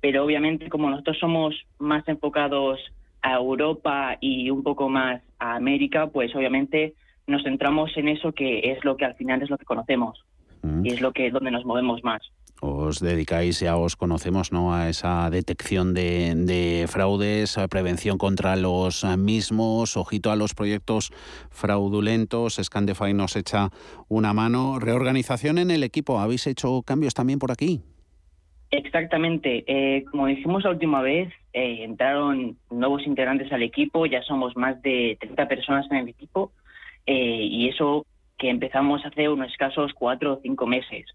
pero 0.00 0.24
obviamente 0.24 0.68
como 0.68 0.90
nosotros 0.90 1.18
somos 1.18 1.54
más 1.78 2.06
enfocados 2.08 2.80
a 3.22 3.34
Europa 3.34 4.18
y 4.20 4.50
un 4.50 4.62
poco 4.62 4.88
más 4.88 5.22
a 5.38 5.56
América, 5.56 6.08
pues 6.08 6.34
obviamente 6.34 6.94
nos 7.26 7.42
centramos 7.42 7.96
en 7.96 8.08
eso 8.08 8.32
que 8.32 8.72
es 8.72 8.84
lo 8.84 8.96
que 8.96 9.04
al 9.04 9.14
final 9.14 9.42
es 9.42 9.50
lo 9.50 9.58
que 9.58 9.64
conocemos 9.64 10.24
mm. 10.62 10.86
y 10.86 10.90
es 10.90 11.00
lo 11.00 11.12
que 11.12 11.30
donde 11.30 11.50
nos 11.50 11.64
movemos 11.64 12.04
más. 12.04 12.22
Os 12.62 13.00
dedicáis, 13.00 13.60
ya 13.60 13.76
os 13.76 13.96
conocemos, 13.96 14.50
¿no? 14.50 14.74
a 14.74 14.88
esa 14.88 15.28
detección 15.28 15.92
de, 15.92 16.34
de 16.34 16.86
fraudes, 16.88 17.58
a 17.58 17.68
prevención 17.68 18.16
contra 18.16 18.56
los 18.56 19.04
mismos, 19.18 19.98
ojito 19.98 20.30
a 20.30 20.36
los 20.36 20.54
proyectos 20.54 21.12
fraudulentos. 21.50 22.58
Scandefy 22.62 23.12
nos 23.12 23.36
echa 23.36 23.70
una 24.08 24.32
mano. 24.32 24.78
Reorganización 24.78 25.58
en 25.58 25.70
el 25.70 25.82
equipo. 25.82 26.18
¿Habéis 26.18 26.46
hecho 26.46 26.82
cambios 26.82 27.12
también 27.12 27.38
por 27.38 27.52
aquí? 27.52 27.82
Exactamente. 28.70 29.64
Eh, 29.66 30.04
como 30.10 30.26
dijimos 30.26 30.64
la 30.64 30.70
última 30.70 31.00
vez, 31.00 31.32
eh, 31.52 31.84
entraron 31.84 32.56
nuevos 32.70 33.06
integrantes 33.06 33.52
al 33.52 33.62
equipo, 33.62 34.06
ya 34.06 34.22
somos 34.22 34.56
más 34.56 34.80
de 34.82 35.16
30 35.20 35.48
personas 35.48 35.86
en 35.90 35.98
el 35.98 36.08
equipo 36.08 36.52
eh, 37.06 37.46
y 37.48 37.68
eso 37.68 38.06
que 38.38 38.50
empezamos 38.50 39.04
hace 39.04 39.28
unos 39.28 39.50
escasos 39.50 39.92
cuatro 39.94 40.34
o 40.34 40.40
cinco 40.42 40.66
meses. 40.66 41.06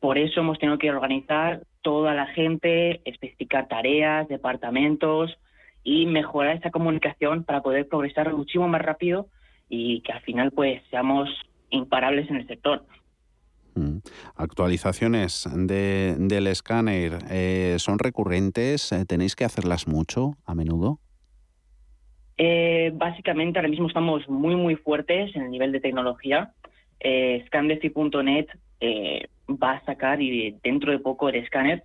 por 0.00 0.18
eso 0.18 0.40
hemos 0.40 0.58
tenido 0.58 0.78
que 0.78 0.90
organizar 0.90 1.62
toda 1.82 2.14
la 2.14 2.26
gente, 2.26 3.00
especificar 3.04 3.68
tareas, 3.68 4.28
departamentos 4.28 5.38
y 5.84 6.06
mejorar 6.06 6.56
esta 6.56 6.70
comunicación 6.70 7.44
para 7.44 7.62
poder 7.62 7.88
progresar 7.88 8.32
muchísimo 8.34 8.68
más 8.68 8.82
rápido 8.82 9.26
y 9.68 10.00
que 10.02 10.12
al 10.12 10.20
final 10.22 10.50
pues 10.50 10.82
seamos 10.90 11.28
imparables 11.70 12.28
en 12.28 12.36
el 12.36 12.46
sector. 12.46 12.84
Mm. 13.74 13.98
Actualizaciones 14.36 15.48
de, 15.52 16.16
del 16.18 16.46
escáner 16.46 17.18
eh, 17.30 17.76
son 17.78 17.98
recurrentes, 17.98 18.92
eh, 18.92 19.04
tenéis 19.06 19.36
que 19.36 19.44
hacerlas 19.44 19.86
mucho 19.86 20.34
a 20.44 20.54
menudo. 20.54 20.98
Eh, 22.36 22.90
básicamente 22.94 23.58
ahora 23.58 23.68
mismo 23.68 23.86
estamos 23.86 24.26
muy 24.28 24.56
muy 24.56 24.76
fuertes 24.76 25.34
en 25.36 25.42
el 25.42 25.50
nivel 25.50 25.72
de 25.72 25.80
tecnología. 25.80 26.52
Eh, 27.00 27.42
Scandefi.net 27.46 28.46
va 29.50 29.72
a 29.72 29.84
sacar 29.84 30.22
y 30.22 30.56
dentro 30.62 30.92
de 30.92 30.98
poco 30.98 31.28
el 31.28 31.36
escáner 31.36 31.84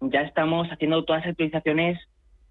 ya 0.00 0.20
estamos 0.20 0.68
haciendo 0.68 1.04
todas 1.04 1.22
las 1.22 1.30
actualizaciones 1.30 1.98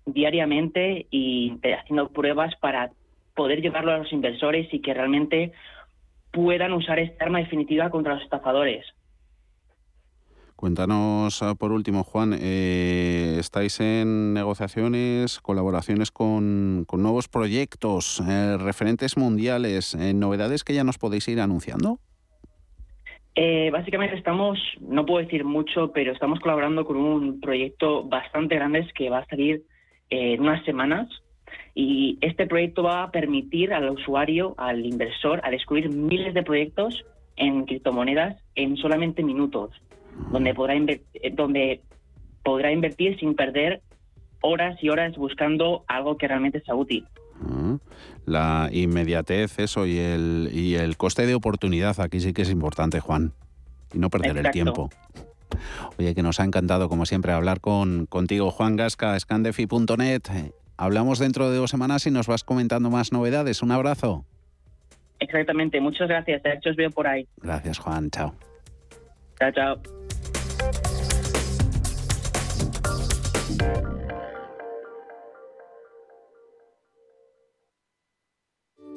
diariamente 0.05 1.07
y 1.11 1.57
haciendo 1.63 2.09
pruebas 2.09 2.55
para 2.57 2.91
poder 3.35 3.61
llevarlo 3.61 3.91
a 3.91 3.99
los 3.99 4.11
inversores 4.11 4.73
y 4.73 4.79
que 4.81 4.93
realmente 4.93 5.51
puedan 6.35 6.73
usar 6.73 6.99
esta 6.99 7.25
arma 7.25 7.39
definitiva 7.39 7.89
contra 7.89 8.15
los 8.15 8.23
estafadores. 8.23 8.85
Cuéntanos 10.57 11.41
ah, 11.41 11.55
por 11.55 11.71
último, 11.71 12.03
Juan, 12.03 12.33
eh, 12.37 13.37
¿estáis 13.39 13.79
en 13.79 14.33
negociaciones, 14.33 15.39
colaboraciones 15.39 16.11
con, 16.11 16.85
nuevos 16.91 17.27
proyectos, 17.27 18.21
eh, 18.27 18.57
referentes 18.57 19.17
mundiales, 19.17 19.95
eh, 19.95 20.13
novedades 20.13 20.63
que 20.63 20.73
ya 20.73 20.83
nos 20.83 20.97
podéis 20.97 21.27
ir 21.27 21.39
anunciando? 21.39 21.99
básicamente 23.71 24.15
estamos, 24.15 24.57
no 24.79 25.05
puedo 25.05 25.21
decir 25.21 25.43
mucho, 25.43 25.91
pero 25.91 26.13
estamos 26.13 26.39
colaborando 26.39 26.85
con 26.85 26.95
un 26.95 27.41
proyecto 27.41 28.05
bastante 28.05 28.55
grande 28.55 28.87
que 28.95 29.09
va 29.09 29.19
a 29.19 29.25
salir 29.25 29.63
en 30.09 30.39
unas 30.39 30.63
semanas 30.63 31.09
y 31.73 32.17
este 32.21 32.47
proyecto 32.47 32.83
va 32.83 33.03
a 33.03 33.11
permitir 33.11 33.73
al 33.73 33.89
usuario, 33.89 34.55
al 34.57 34.85
inversor, 34.85 35.41
a 35.43 35.51
descubrir 35.51 35.89
miles 35.89 36.33
de 36.33 36.43
proyectos 36.43 37.05
en 37.35 37.65
criptomonedas 37.65 38.37
en 38.55 38.77
solamente 38.77 39.23
minutos, 39.23 39.71
donde 40.31 40.53
podrá, 40.53 40.75
eh, 40.75 41.01
donde 41.33 41.81
podrá 42.43 42.71
invertir 42.71 43.19
sin 43.19 43.35
perder 43.35 43.81
horas 44.41 44.81
y 44.81 44.89
horas 44.89 45.15
buscando 45.17 45.83
algo 45.87 46.17
que 46.17 46.27
realmente 46.27 46.61
sea 46.61 46.75
útil. 46.75 47.05
Mm. 47.41 47.75
La 48.25 48.69
inmediatez, 48.71 49.59
eso, 49.59 49.85
y 49.85 49.97
el, 49.97 50.49
y 50.53 50.75
el 50.75 50.97
coste 50.97 51.25
de 51.25 51.35
oportunidad, 51.35 51.99
aquí 51.99 52.19
sí 52.19 52.33
que 52.33 52.43
es 52.43 52.49
importante, 52.49 52.99
Juan, 52.99 53.33
y 53.93 53.99
no 53.99 54.09
perder 54.09 54.37
el 54.37 54.51
tiempo. 54.51 54.89
Oye, 55.97 56.15
que 56.15 56.23
nos 56.23 56.39
ha 56.39 56.43
encantado, 56.43 56.89
como 56.89 57.05
siempre, 57.05 57.31
hablar 57.31 57.59
con, 57.61 58.05
contigo, 58.07 58.51
Juan 58.51 58.75
Gasca, 58.75 59.19
scandefi.net. 59.19 60.23
Hablamos 60.77 61.19
dentro 61.19 61.49
de 61.49 61.57
dos 61.57 61.71
semanas 61.71 62.05
y 62.05 62.11
nos 62.11 62.27
vas 62.27 62.43
comentando 62.43 62.89
más 62.89 63.11
novedades. 63.11 63.61
Un 63.61 63.71
abrazo. 63.71 64.25
Exactamente, 65.19 65.79
muchas 65.79 66.09
gracias. 66.09 66.43
De 66.43 66.53
hecho, 66.53 66.69
os 66.69 66.75
veo 66.75 66.91
por 66.91 67.07
ahí. 67.07 67.27
Gracias, 67.37 67.79
Juan. 67.79 68.09
Chao. 68.11 68.33
Chao, 69.39 69.51
chao. 69.51 69.94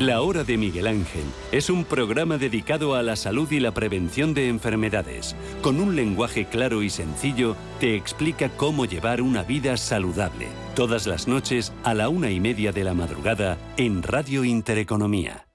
La 0.00 0.22
Hora 0.22 0.44
de 0.44 0.56
Miguel 0.56 0.86
Ángel 0.86 1.24
es 1.52 1.68
un 1.68 1.84
programa 1.84 2.38
dedicado 2.38 2.94
a 2.94 3.02
la 3.02 3.16
salud 3.16 3.52
y 3.52 3.60
la 3.60 3.74
prevención 3.74 4.32
de 4.32 4.48
enfermedades. 4.48 5.36
Con 5.60 5.78
un 5.78 5.94
lenguaje 5.94 6.46
claro 6.46 6.82
y 6.82 6.88
sencillo, 6.88 7.54
te 7.80 7.96
explica 7.96 8.48
cómo 8.48 8.86
llevar 8.86 9.20
una 9.20 9.42
vida 9.42 9.76
saludable. 9.76 10.46
Todas 10.74 11.06
las 11.06 11.28
noches 11.28 11.74
a 11.84 11.92
la 11.92 12.08
una 12.08 12.30
y 12.30 12.40
media 12.40 12.72
de 12.72 12.82
la 12.82 12.94
madrugada 12.94 13.58
en 13.76 14.02
Radio 14.02 14.42
Intereconomía. 14.42 15.48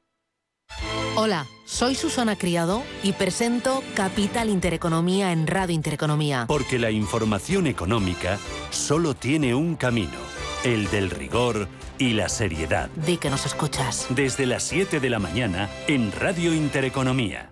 Hola, 1.16 1.48
soy 1.66 1.96
Susana 1.96 2.36
Criado 2.36 2.84
y 3.02 3.14
presento 3.14 3.82
Capital 3.96 4.52
Intereconomía 4.52 5.32
en 5.32 5.48
Radio 5.48 5.74
Intereconomía. 5.74 6.46
Porque 6.48 6.78
la 6.78 6.92
información 6.92 7.66
económica 7.66 8.38
solo 8.70 9.16
tiene 9.16 9.56
un 9.56 9.76
camino 9.76 10.36
el 10.66 10.90
del 10.90 11.12
rigor 11.12 11.68
y 11.98 12.14
la 12.14 12.30
seriedad. 12.30 12.90
Di 13.06 13.18
que 13.18 13.30
nos 13.30 13.46
escuchas. 13.46 14.08
Desde 14.10 14.46
las 14.46 14.64
7 14.64 15.00
de 15.00 15.10
la 15.10 15.20
mañana 15.20 15.70
en 15.88 16.12
Radio 16.12 16.54
Intereconomía. 16.54 17.52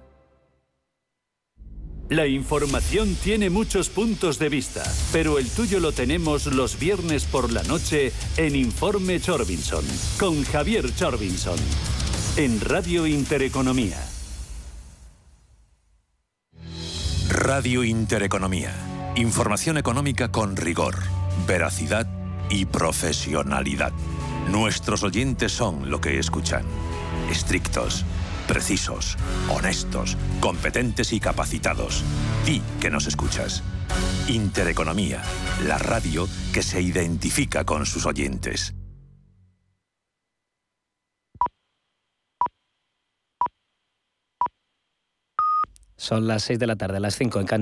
La 2.09 2.27
información 2.27 3.15
tiene 3.15 3.49
muchos 3.49 3.89
puntos 3.89 4.37
de 4.37 4.49
vista, 4.49 4.83
pero 5.11 5.39
el 5.39 5.49
tuyo 5.49 5.79
lo 5.79 5.93
tenemos 5.93 6.45
los 6.47 6.77
viernes 6.77 7.25
por 7.25 7.51
la 7.51 7.63
noche 7.63 8.11
en 8.37 8.55
Informe 8.55 9.19
Chorbinson, 9.19 9.85
con 10.19 10.43
Javier 10.43 10.93
Chorbinson, 10.93 11.57
en 12.35 12.59
Radio 12.59 13.07
Intereconomía. 13.07 13.97
Radio 17.29 17.83
Intereconomía. 17.83 18.75
Información 19.15 19.77
económica 19.77 20.31
con 20.31 20.55
rigor, 20.55 20.95
veracidad 21.47 22.07
y 22.49 22.65
profesionalidad. 22.65 23.93
Nuestros 24.49 25.03
oyentes 25.03 25.51
son 25.51 25.89
lo 25.89 25.99
que 26.01 26.19
escuchan. 26.19 26.63
Estrictos, 27.31 28.05
precisos, 28.47 29.17
honestos, 29.49 30.17
competentes 30.39 31.13
y 31.13 31.19
capacitados. 31.19 32.03
Di 32.45 32.61
que 32.79 32.89
nos 32.89 33.07
escuchas. 33.07 33.63
Intereconomía, 34.27 35.21
la 35.65 35.77
radio 35.77 36.27
que 36.53 36.61
se 36.61 36.81
identifica 36.81 37.65
con 37.65 37.85
sus 37.85 38.05
oyentes. 38.05 38.75
Son 45.95 46.27
las 46.27 46.43
6 46.43 46.59
de 46.59 46.67
la 46.67 46.75
tarde, 46.75 46.99
las 46.99 47.15
5 47.15 47.39
en 47.39 47.47
Canarias. 47.47 47.51